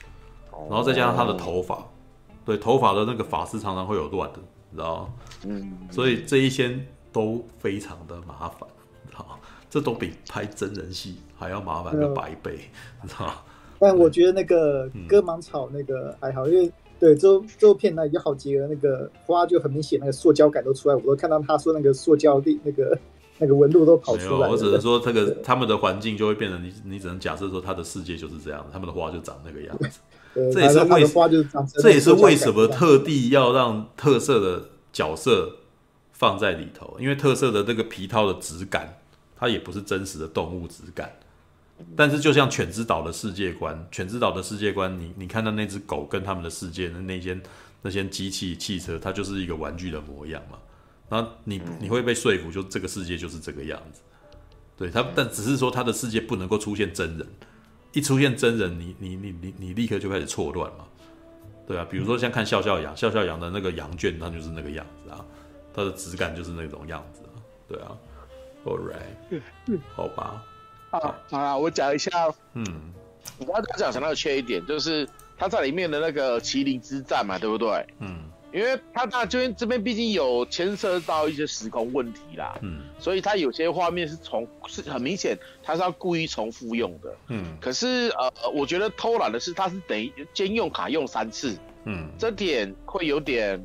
[0.70, 1.84] 然后再加上他的头发，
[2.44, 4.38] 对，头发的那个发丝常常会有乱的，
[4.70, 5.08] 你知道吗？
[5.46, 5.88] 嗯。
[5.90, 6.78] 所以这一些
[7.12, 8.68] 都非常的麻烦？
[9.76, 12.70] 这都比拍真人戏还要麻烦个百倍，
[13.02, 13.34] 你知道吗？
[13.78, 22.98] 但我觉得那个割芒草那个还好，因为对，这这部片呢有好几个那个花就很明显，那个塑胶感都出来，我都看到他说那个塑胶的那个。
[23.38, 24.50] 那个纹路都跑出来了。
[24.50, 30.00] 我只能说，这个他们的环境就会变成你，你只能假设说他的世界就是这样，他们的花就长那个样子。
[30.50, 31.06] 这也是为
[31.76, 35.56] 这也是为什么特地要让特色的角色
[36.12, 38.96] 放在里头，因为特色的这个皮套的质感，
[39.36, 41.12] 它也不是真实的动物质感。
[41.94, 47.38] 但是就像犬之岛的世界观，犬之岛的世界观，你你看到那只狗跟他们的世界的那些
[47.82, 50.58] 那些机器汽车，它就是一个玩具的模样嘛。
[51.08, 54.00] 然后你你会被说服，就这个世界就是这个样子，
[54.76, 57.24] 对他，但只是说他的世界不能够出现真人，
[57.92, 60.84] 一出现真人，你你你你你立刻就开始错乱嘛，
[61.64, 65.24] 对啊，比如说像看笑笑羊，笑笑羊的那个羊圈，它就是那个样子啊，
[65.72, 67.20] 它的质感就是那种样子，
[67.68, 67.96] 对啊，
[68.66, 70.42] All right，好吧。
[70.90, 72.10] 啊，好啦，我讲一下。
[72.54, 72.64] 嗯，
[73.38, 77.86] 我刚刚讲讲到缺一点，就是他在里面的那个麒麟之战嘛，对不对？
[78.00, 78.30] 嗯。
[78.52, 87.58] 因为他那这边这边毕竟有牵涉到一些时空问题啦，嗯，所以他有些画面是重是很明显，他是要故意重复用的，嗯。
[87.60, 93.62] 可是呃，我觉得偷懒的是，他是等于兼用卡用三次，嗯，这点会有点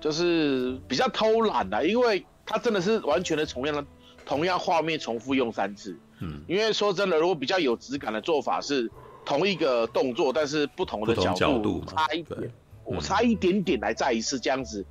[0.00, 3.84] 就是比较偷懒的，因为他真的是完全的重样的
[4.24, 6.42] 同样画面重复用三次，嗯。
[6.48, 8.90] 因为说真的，如果比较有质感的做法是
[9.24, 12.50] 同一个动作，但是不同的角度，差一点。
[12.84, 14.84] 我差一点点来再一次这样子，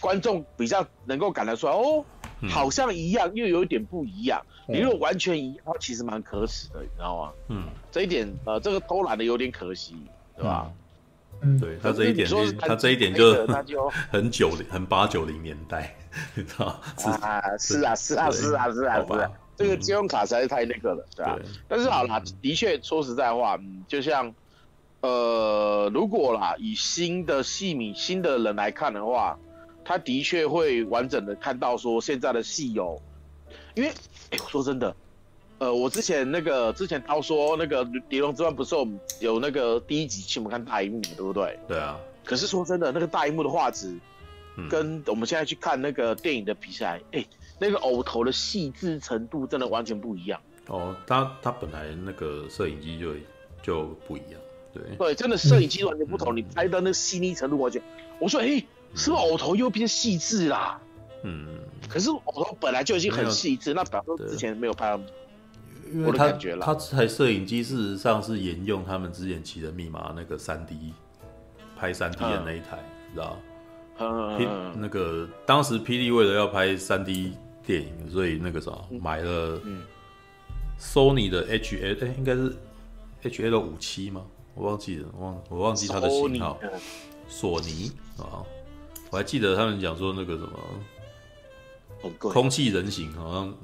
[0.00, 2.04] 观众比较能够感得出来哦，
[2.48, 4.40] 好像一样又有一点不一样。
[4.68, 7.32] 你如果完全一样，其实蛮可耻的，你知道吗？
[7.48, 9.96] 嗯，这一点呃，这个偷懒的有点可惜，
[10.36, 10.70] 对吧？
[10.70, 10.72] 嗯，
[11.60, 13.46] 对他这一点，他这一点就
[14.10, 15.94] 很九零，很八九零年代，
[16.34, 21.36] 你知道啊，是啊，是啊，是啊，是啊，是啊，这个信用卡实在是太那个了，对啊。
[21.68, 24.34] 但是好啦，的确说实在话，嗯，就像。
[25.00, 29.38] 呃，如果啦，以新的戏迷、新的人来看的话，
[29.84, 32.98] 他的确会完整的看到说现在的戏友，
[33.74, 33.90] 因为，
[34.30, 34.96] 哎，我说真的，
[35.64, 41.58] 呃，我之前那个之前他说那个《碟龙之乱》不是我们有那个第一集请我们看大荧幕，对不对？
[41.66, 41.98] 对啊。
[42.22, 43.96] 可是说真的，那个大荧幕的画质，
[44.68, 47.24] 跟我们现在去看那个电影的比赛，哎、嗯，
[47.58, 50.38] 那个偶头的细致程度真的完全不一样。
[50.66, 53.14] 哦，他他本来那个摄影机就
[53.62, 54.40] 就不一样。
[54.74, 57.80] 对，对，真的摄影机完全不同，嗯、你拍的那细腻程度完全。
[58.18, 60.78] 我说，哎、欸，是不是偶头又变细致啦？
[61.22, 61.58] 嗯，
[61.88, 65.00] 可是偶头本来就已经很细致，那表示之前没有拍到。
[66.06, 66.64] 我的感觉啦。
[66.64, 70.92] 他这台摄影机事实上是沿用他们之前奇人密码那个三 D
[71.76, 73.38] 拍三 D 的那一台，嗯、知道？
[73.98, 77.34] 嗯，那个当时霹雳为了要拍三 D
[77.64, 79.60] 电影，所以那个啥买了
[80.80, 82.56] Sony 的 H L，哎，应该是
[83.22, 84.22] H L 五七吗？
[84.54, 86.58] 我忘记了，忘我忘记它的型号，
[87.28, 88.42] 索尼啊，
[89.10, 93.54] 我还记得他们讲说那个什么，空气人形好像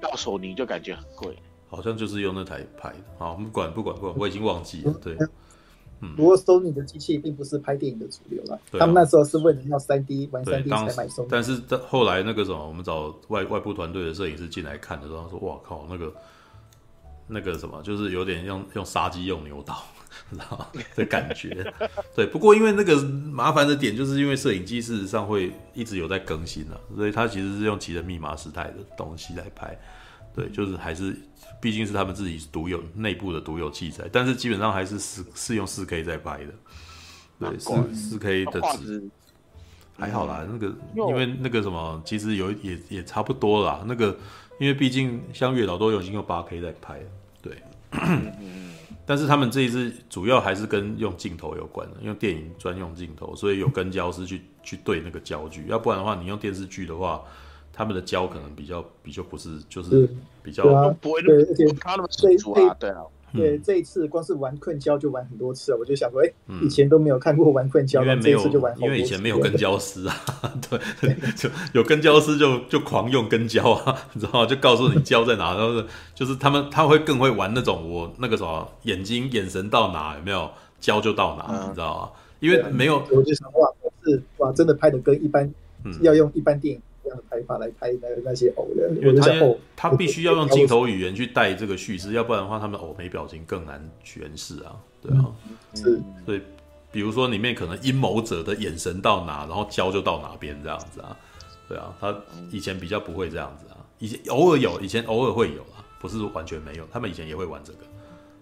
[0.00, 1.36] 到索尼就感觉很贵，
[1.68, 2.98] 好像就是用那台拍的。
[3.18, 4.92] 好，不管不管不管，我已经忘记了。
[5.02, 5.16] 对，
[6.00, 11.28] 嗯，不过索尼的机器并不是拍电影的主流了，他们那时候是为了要三 D 玩三 D 才买索尼。
[11.30, 16.12] 但是在后来那个什么，我们找外外部团队的摄影师进来看的时候，他说：“哇靠，那个
[17.28, 19.76] 那个什么，就是有点用用杀鸡用牛刀。”
[20.30, 21.72] 知道的感觉，
[22.14, 22.26] 对。
[22.26, 29.78] 不过因为那个麻烦的点，就是因为摄影机事实上会一直有在更新啊，所以它其实是用奇人密码时代的东西来拍。
[30.34, 31.16] 对，就是还是
[31.62, 36.52] 毕竟是他们自己独有内部的独有器材，但是基本上还是是是用四 K 在拍的。
[37.38, 39.08] 对，四四 K 的值
[39.96, 40.46] 还好啦。
[40.50, 43.82] 那个因为那个什么，其实有也也差不多啦。
[43.86, 44.14] 那个
[44.60, 47.17] 因为毕竟像月老都有已经用八 K 在拍了，对。
[49.04, 57.22] 但是他们这一支主要还是跟用镜头有关的，用电影专用镜头，所以有跟焦师去去对那个焦距，要不然的话，你用电视剧的话，
[57.72, 60.08] 他们的焦可能比较比较不是，就是
[60.42, 60.64] 比较
[61.00, 63.02] 不会那么他那么清楚啊，对啊。
[63.32, 66.32] 对，这一次光是玩困焦就玩很多次了，我就想说，哎，
[66.62, 68.48] 以前都没有看过玩困焦，因为没有，
[68.78, 70.14] 因为以前没有跟焦师啊，
[70.68, 74.46] 对， 就有跟焦师就就狂用跟焦啊， 你知道吗？
[74.46, 75.82] 就告诉你胶在哪，然后
[76.14, 80.50] 就是他们他会更会玩那种我那个什么眼睛眼神到哪有没有
[80.80, 82.10] 胶就到哪，你知道吗？
[82.40, 83.68] 因为没有，我就想哇，
[84.04, 85.52] 是哇，真的拍的跟一般
[86.02, 86.80] 要用一般电影。
[87.08, 95.32] 这样的拍法来拍那那些偶的，因为他他必须要用镜头语言去带这个叙事，要不然的话，他们偶没表情更难诠释啊，对啊，
[95.74, 96.40] 是，所以
[96.92, 101.16] 比如说里面可能阴谋者的眼神到哪，然后焦就到哪边这样子啊，
[101.68, 102.14] 对啊，他
[102.50, 107.78] 以前比较不会这样子啊，以前偶尔有，以前偶尔会有啊，不是完全没有，他们以前也会玩这个，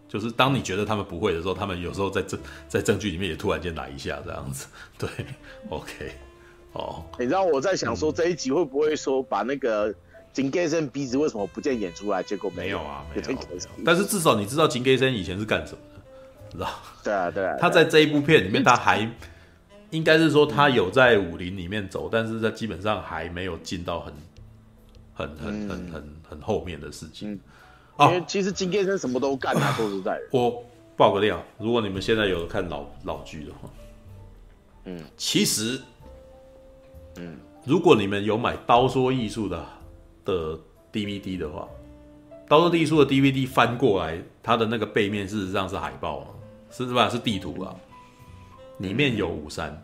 [0.09, 4.67] 就是当你觉得他们不会的时候，他们有时候在证在证据里面也突然间来一下这样子，
[4.99, 5.09] 对
[5.69, 6.11] ，OK。
[6.77, 9.95] 哦，你知道我在想说这一集会不会说把那个
[10.33, 12.23] 金给森鼻子为什么不见演出来？
[12.23, 13.39] 结果没有啊，没有。
[13.85, 16.01] 但是至少你知道金给森以前是干什么的，
[16.53, 16.69] 知道？
[17.03, 17.57] 对啊， 对啊。
[17.59, 19.11] 他在这一部片里面，他还
[19.91, 24.13] 应该是说他有在武林里面走，但是他基本上还没有进到很、
[25.15, 27.41] 很、很、很、很、很后面的事情。
[27.99, 30.23] 因为其实金先生什么都干啊， 说实在的。
[30.33, 30.63] 我
[30.95, 33.71] 爆个料，如果你们现在有看老老剧的话，
[34.85, 35.81] 嗯，其实。
[37.19, 39.67] 嗯，如果你们有买《刀说艺术》的
[40.25, 40.59] 的
[40.93, 41.69] DVD 的话，
[42.49, 46.27] 《刀说艺术》的 DVD 翻过来，它的那个背面事实上是海报啊，
[46.71, 47.09] 是是吧？
[47.09, 47.75] 是地图啊，
[48.79, 49.83] 里面有五山。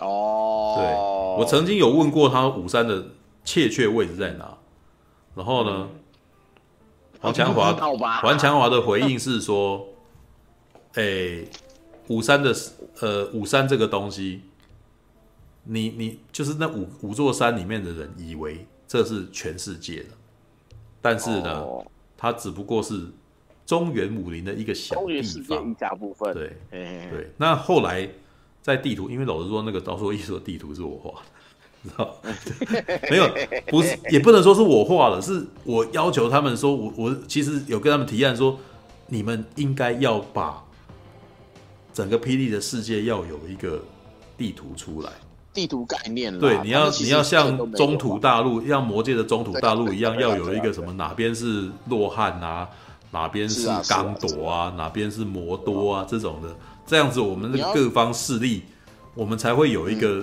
[0.00, 3.10] 哦，对，我曾经有问过他五山的
[3.44, 4.58] 确切位置在哪。
[5.36, 5.88] 然后呢，
[7.20, 9.86] 黄强华，黄黄强华的回应是说，
[10.94, 11.48] 哎、欸，
[12.08, 12.54] 五山的
[13.00, 14.42] 呃五山这个东西，
[15.64, 20.10] 你你就是那五五座山里面的人以为这是全世界的，
[21.00, 21.86] 但是呢，哦、
[22.16, 23.06] 它只不过是
[23.66, 26.32] 中原武林的一个小地方，一小部分。
[26.34, 28.08] 对对，那后来
[28.62, 31.26] 在地图，因为老实说，那个道说艺术的地图是我画的。
[31.84, 32.16] 知道？
[33.10, 33.28] 没有，
[33.66, 38.58] 不是，也不能说是我画的，是我要求他们说，我我其实有跟他们提案说，
[39.08, 40.64] 你们应该要把
[41.92, 43.84] 整个霹雳的世界要有一个
[44.38, 45.12] 地图出来，
[45.54, 46.38] 地图概念。
[46.38, 52.68] 对，你要你要像中土大陆，像魔界的中土大陆一样，要有一个什么哪边是洛汉啊，
[53.12, 56.48] 哪边是刚铎啊，哪边是魔多啊这种的，
[56.84, 58.64] 这样子我们的各方势力，
[59.14, 60.22] 我们才会有一个。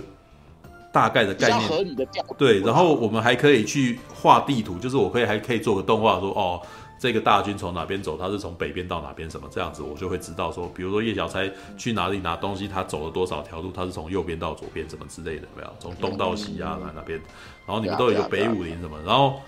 [0.93, 1.95] 大概的概念，
[2.37, 6.59] 对，然后我们还可以去画地图，就是我可以还可以做个动画说，哦，
[7.01, 9.27] 这个大军从哪边走，他是从北边到哪边？
[9.27, 9.49] 什么？
[9.51, 17.19] 这样子，我就会知道说，比如说叶小钗去哪里拿东西，他走了多少条路，他是从右边到左边什么之类的，没有，从东到西啊，哪哪边，
[17.65, 19.41] 然后你们都有一个北武林什么，然后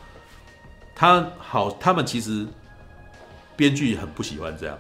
[0.96, 2.48] 他好，他们其实
[3.56, 4.76] 编剧很不喜欢这样，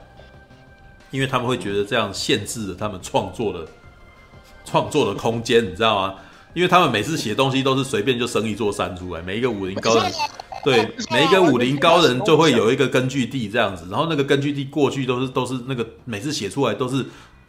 [1.11, 3.67] 因为他们会觉得这样限制了他们创作的
[4.65, 6.15] 创作的空间，你知道吗？
[6.55, 10.11] 因为他们每次写东西都是随便就生一座山出来，每一个武林高人，
[10.63, 17.05] 对， 每一个武林高人就会有一个根据地这样子，然后那个根据地过去都是都是那个每次写出来都是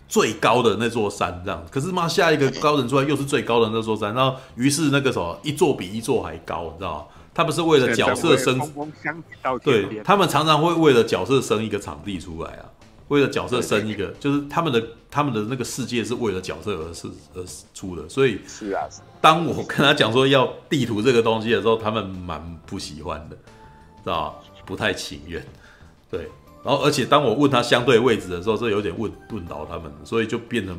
[0.08, 7.04] 最高的那座山这样，可是妈下一个高人出来又是最高的那座山，然后于是那个什么一座比一座还高，你知道吗？
[7.36, 8.60] 他们是为了角色生，
[9.64, 12.62] 对，他们常常会为了角色生一个场地出来啊。
[13.08, 17.44] 为了角色生一个，就是他们的他们的那个世界是为了角色而是而
[17.74, 18.82] 出的，所以是啊。
[19.20, 23.36] 当我跟他讲说要地图这个东西的时候，他们蛮不喜欢的，
[24.02, 24.34] 知道吧？
[24.64, 25.44] 不太情愿。
[26.10, 26.28] 对，
[26.62, 30.78] 然后而且当我问他相对位置的时候，这有点问问倒他们，所以就变成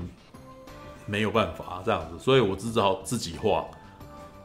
[1.05, 3.65] 没有办法这样子，所以我只好自己画。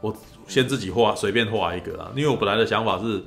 [0.01, 0.15] 我
[0.47, 3.23] 先自己画，随便画一个啊，因为我本来的想法是，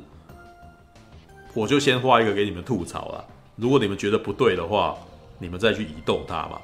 [1.52, 3.24] 我就先画一个给你们吐槽啦。
[3.56, 4.96] 如果你们觉得不对的话，
[5.38, 6.60] 你们再去移动它嘛。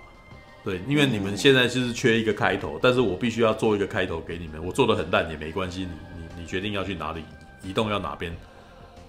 [0.63, 4.63] 对，因为你们现在就是缺一个开头，但是我必须要做一个开头给你们。
[4.63, 7.25] 我做的很烂也没关系，你你你决定要去哪里
[7.63, 8.31] 移动，要哪边，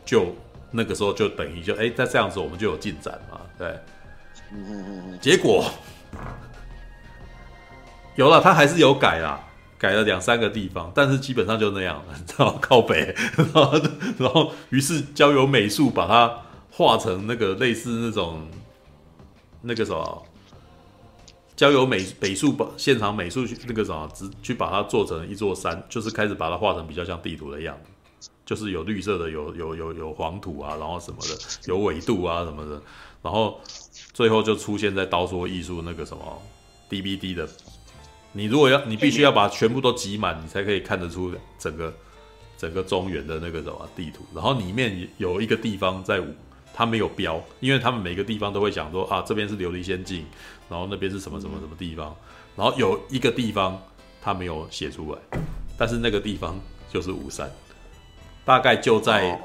[0.05, 0.33] 就
[0.71, 3.41] 那个时候就等于就哎，在这样子我们就有进展嘛。
[3.57, 3.79] 对，
[5.19, 5.69] 结果
[8.15, 9.39] 有了，他还是有改啦，
[9.77, 13.81] 改了两三个地方，但是基本上就那样了，你知道靠北，然后
[14.17, 16.33] 然后于是交由美术把它。
[16.73, 18.47] 画成那个类似那种
[19.61, 20.25] 那个什么，
[21.55, 27.77] 交由美美术把现场美术去那个什么，只去把它做成一座山，就是开始把它画成比较像地图的样
[28.19, 32.81] 子，就是有绿色的，有有有有黄土啊，然后什么的，有纬度啊什么的，
[33.21, 33.59] 然后
[34.13, 36.41] 最后就出现在刀说艺术那个什么
[36.89, 37.47] DVD 的，
[38.31, 41.93] 你如果要你必须要把全部都挤满，你才可以看得出整个
[42.57, 46.23] 整个中原的那个什么地图，然后里面有一个地方在。
[46.81, 50.25] 他没有标，因为他们每个地方都会讲说啊，这边是琉璃仙境，
[50.67, 52.15] 然后那边是什么什么什么地方，
[52.55, 53.79] 然后有一个地方
[54.19, 55.19] 他没有写出来，
[55.77, 56.59] 但是那个地方
[56.89, 57.51] 就是五山，
[58.43, 59.39] 大概就在，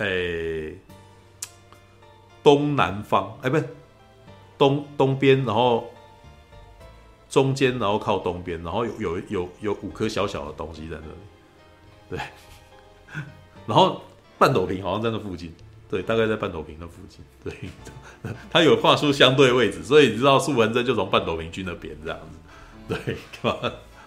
[0.00, 0.78] 诶、欸、
[2.42, 3.66] 东南方，哎、欸，不是
[4.58, 5.90] 东东边，然后
[7.30, 11.14] 中间，然后靠东边，然后有有有有五颗小小的东西在那里，
[12.10, 12.18] 对，
[13.66, 14.02] 然后
[14.36, 15.50] 半斗坪好像在那附近。
[15.92, 17.22] 对，大概在半斗坪的附近。
[17.44, 17.52] 对，
[18.50, 22.18] 他有画出相对位置，所以你知道素文真就从半斗坪军那边这样
[22.88, 22.96] 子。
[23.04, 23.16] 对，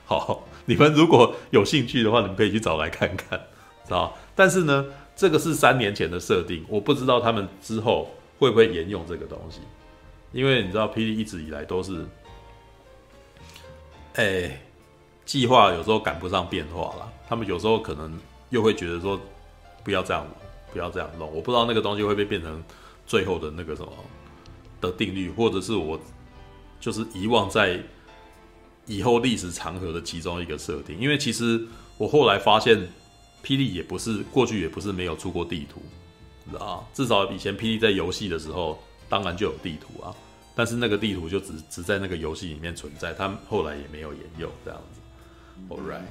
[0.07, 3.39] 好，你们如果有兴趣的话，你们可以去找来看看，
[3.85, 4.17] 知道？
[4.33, 4.83] 但是呢，
[5.15, 8.09] 这个是三年前的设定，我不知道他们之后
[8.39, 9.59] 会不会沿用这个东西，
[10.31, 12.03] 因为你知道，霹雳一直以来都是，
[14.15, 14.59] 哎，
[15.23, 19.21] 计划有时候赶不上变化了，他们有时候可能又会觉得说，
[19.83, 20.25] 不要这样。
[20.75, 22.61] 不要这样弄，我不知道那个东西会不会变成
[23.07, 23.89] 最后的那个什么
[24.81, 25.97] 的定律，或者是我
[26.81, 27.81] 就是遗忘在
[28.85, 30.99] 以后历史长河的其中一个设定。
[30.99, 31.65] 因为其实
[31.97, 32.77] 我后来发现，
[33.41, 38.77] 霹雳也不是过去也不是没有出过地图，啊，至少以前霹雳在游戏的时候，
[39.07, 40.13] 当然就有地图啊，
[40.55, 44.99] 但是那个地图就只只在那个游戏里面存在，他们后来也没有沿用这样子。
[45.69, 46.03] All right，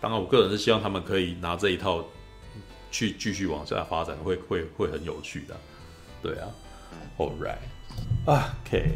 [0.00, 2.04] 当然我个人是希望他们可以拿这一套。
[2.94, 5.56] 去继续往下发展会会会很有趣的，
[6.22, 6.46] 对啊
[7.18, 8.86] ，All right，OK，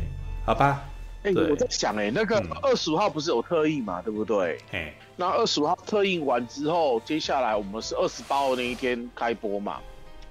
[0.46, 0.84] 好吧。
[1.24, 4.56] 哎、哎，我在想，哎，那个二十五号不是有特映嘛，对不对？
[4.70, 9.80] 哎，那二十五号特映完之后，接下来我们是二十八号那一天开播嘛？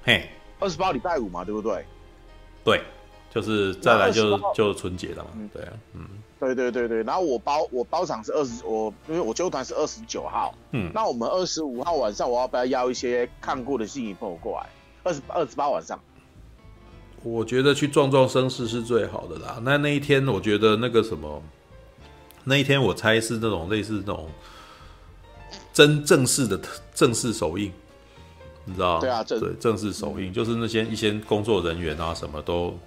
[0.01, 0.29] 嘿，
[0.61, 1.83] 二十八号礼拜五嘛，对不对？
[2.63, 2.81] 对，
[3.29, 5.31] 就是再来就就春节了嘛。
[5.53, 6.07] 对啊，嗯，
[6.39, 7.03] 对对对对。
[7.03, 10.53] 然后我包我包场是二十，我因为我揪团是二十九号。
[10.71, 14.69] 嗯，那我们二十五号晚上，我要不要邀一些看过的新影朋友过来？
[15.03, 15.99] 二十二十八晚上。
[17.23, 19.59] 我觉得去壮壮声势是最好的啦。
[19.63, 21.41] 那那一天，我觉得那个什么，
[22.43, 24.29] 那一天我猜是那种类似那种
[25.73, 26.59] 真正式的
[26.93, 27.71] 正式首映，
[28.65, 28.99] 你知道？
[28.99, 32.77] 对啊，正对正式首映，嗯、就是那些一些工作人员啊，什么都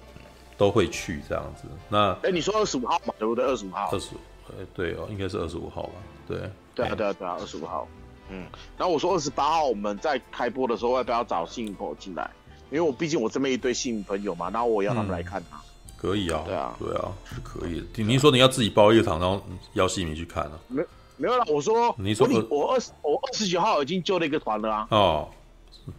[0.60, 1.64] 都会去这样子。
[1.88, 3.42] 那哎，你说二十五号嘛，对不对？
[3.46, 3.88] 二十五号。
[3.90, 4.10] 二十，
[4.50, 5.92] 哎，对哦，应该是二十五号吧？
[6.28, 6.38] 对。
[6.74, 7.88] 对啊，对啊，对啊，二十五号。
[8.28, 8.44] 嗯，
[8.76, 12.30] 然后我说二十八号我们在开播的时候要不要找新朋友进来？
[12.70, 15.58] 因为我毕竟我这边一堆新朋友嘛，然后我要他们来看他，
[15.96, 18.02] 可以啊，对啊，对啊，是可以的。
[18.04, 19.42] 你说你要自己包一个场，然后
[19.72, 20.52] 邀戏迷去看啊？
[20.68, 20.84] 没
[21.16, 24.86] 没有啦，我说你说我我二十我二十九号已经揪了一个团了啊。
[24.90, 25.28] 哦，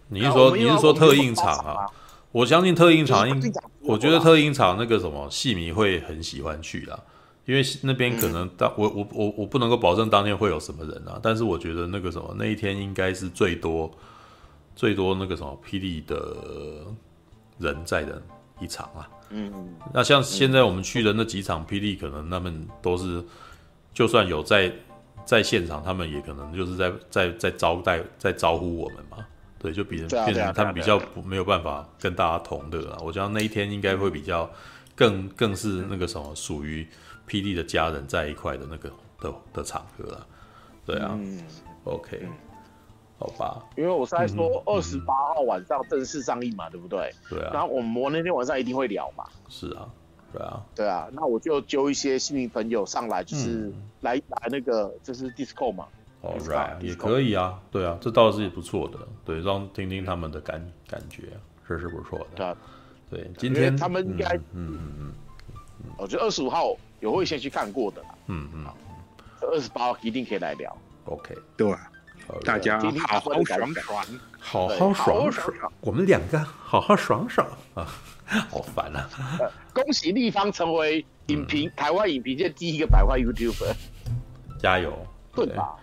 [0.08, 1.88] 你是说你是说特映场啊？
[2.32, 3.42] 我相信特映场，应
[3.84, 7.00] 我觉得特映场那个什么戏迷会很喜欢去啦，
[7.46, 13.92] 因为那边可能当我我我我不能够保证当天会有什么人啊，但是我觉得那个什么那一天应该是最多。
[14.74, 16.38] 最多那个什么霹雳的
[17.60, 18.20] 人在的
[18.62, 19.52] 一场啊，嗯，
[19.94, 23.22] 那像现在我们去的那几场霹雳，可能他们都是，
[23.94, 24.72] 就算有在
[25.26, 29.18] 在现场，他们也可能就是在在在招待在招呼我们嘛，
[29.62, 32.98] 对，就比人变成他们比较不没有办法跟大家同乐了。
[33.04, 34.50] 我觉得那一天应该会比较
[34.96, 36.88] 更更是那个什么属于
[37.28, 40.28] 霹雳的家人在一块的那个的的场合了，
[40.86, 41.20] 对啊
[41.84, 42.28] ，OK。
[43.20, 47.14] 好吧，因为我是在说二十八号晚上正式上映嘛，对不对？
[47.30, 47.52] 对啊。
[47.54, 49.24] 然后我们我那天晚上一定会聊嘛。
[49.48, 49.88] 是啊，
[50.34, 51.08] 对啊，对啊。
[51.12, 55.86] 那我就揪一些新朋友上来，就是来来那个就是 Discord 嘛。
[56.22, 57.60] 哦，right，也可以啊。
[57.72, 59.00] 对啊，这倒是也不错的。
[59.26, 61.24] 对，让听听他们的感感觉，
[61.68, 62.26] 这是不错的。
[62.36, 62.56] 对啊。
[63.10, 65.14] 对，今天他们应该，嗯嗯嗯，
[65.98, 68.10] 我觉得二十五号有会先去看过的啦。
[68.28, 68.66] 嗯嗯。
[69.42, 70.76] 二十八号一定可以来聊。
[71.06, 71.76] OK，对。
[72.46, 74.06] 大家好好爽爽，
[74.40, 77.86] 好好爽爽，我们两个好好爽爽啊！
[78.50, 79.10] 好烦啊！
[79.74, 83.74] 恭喜立方成为影评台湾影评界第一个百万 YouTuber，
[84.60, 84.94] 加油！
[85.36, 85.76] 对吧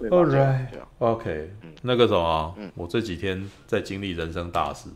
[0.00, 1.50] ？All right，OK。
[1.82, 4.88] 那个什么，我这几天在经历人生大事，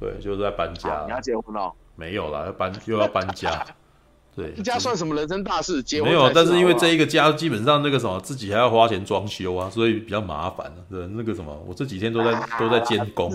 [0.00, 1.04] 对，就是在搬家。
[1.06, 1.72] 你要结婚了？
[1.96, 3.64] 没有啦，要搬又要搬家。
[4.34, 5.80] 对，这家算什么人生大事？
[5.80, 10.72] 结婚没有，但是因为这一个家基本上那个什么，自己还要花钱装修啊，所以比较麻烦。
[10.90, 13.32] 对，那个什么，我这几天都在都在监工，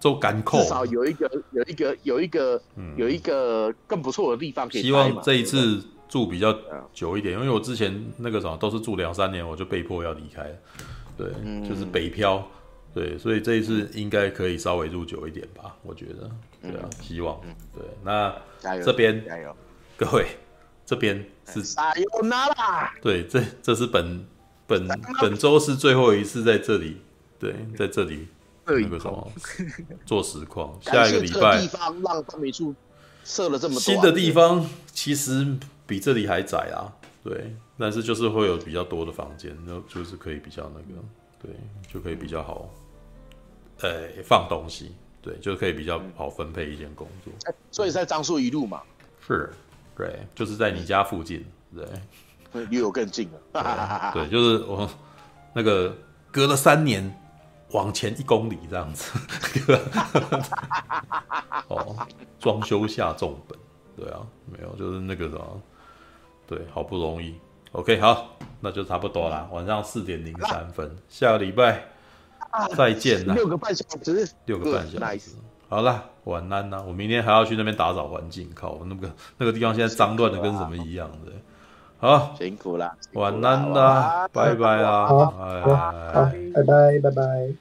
[0.00, 0.58] 做干扣。
[0.60, 2.60] 至少有一个有一个有一个
[2.96, 4.82] 有一个更不错的地方可以。
[4.82, 5.80] 希望这一次
[6.12, 6.54] 住比较
[6.92, 10.44] 久一点，因为我之前那个什么都是住两三年，我就被迫要离开。
[11.16, 11.28] 对，
[11.66, 12.46] 就是北漂。
[12.92, 16.30] 对，所以这一次应该可以稍微住久一点吧，我觉得。
[16.60, 17.40] 对啊，希望。
[17.74, 18.30] 对，那
[18.84, 19.56] 这边加油。
[19.96, 20.26] 各位，
[20.84, 22.92] 这边是撒尤那拉。
[23.00, 24.22] 对，这这是本
[24.66, 24.86] 本
[25.18, 26.98] 本周是最后一次在这里，
[27.38, 28.28] 对，在这里
[28.66, 29.32] 那个什么
[30.04, 30.78] 做实况。
[30.82, 32.74] 下一个礼拜，地方让他们处
[33.24, 35.56] 设了这么多新的地方，其实
[35.92, 36.88] 比这里还窄啊。
[37.22, 41.02] 对，但是就是会有比较多的房间，然后就是可以比较那个，
[41.42, 41.50] 对，
[41.86, 42.70] 就可以比较好，
[43.82, 47.30] 呃，放东西，对，就可以比较好分配一件工作。
[47.70, 48.80] 所以在樟树一路嘛，
[49.20, 49.52] 是。
[49.94, 51.44] 对，就是在你家附近，
[51.76, 51.86] 对，
[52.70, 53.38] 离我更近了。
[54.14, 54.88] 对，就是我
[55.52, 55.94] 那个
[56.30, 57.14] 隔了三年
[57.72, 59.12] 往前一公里这样子。
[61.68, 61.94] 哦，
[62.40, 63.58] 装修下重本，
[63.94, 65.62] 对啊，没有，就是那个什么，
[66.52, 67.34] 对，好不容易。
[67.72, 69.48] OK，好，那就差不多啦。
[69.50, 71.82] 晚上四点零三分，下个礼拜
[72.76, 73.34] 再见啦。
[73.34, 75.30] 六个半小时，六个半小时。
[75.70, 76.84] 好啦，晚安啦！
[76.86, 81.32] 我明天还要去那边打扫环境，靠，那个那个地方现在脏乱的跟什么一样的。
[81.96, 85.32] 好，辛苦了，晚安啦，拜拜啦，好，
[86.52, 87.54] 拜拜，拜拜。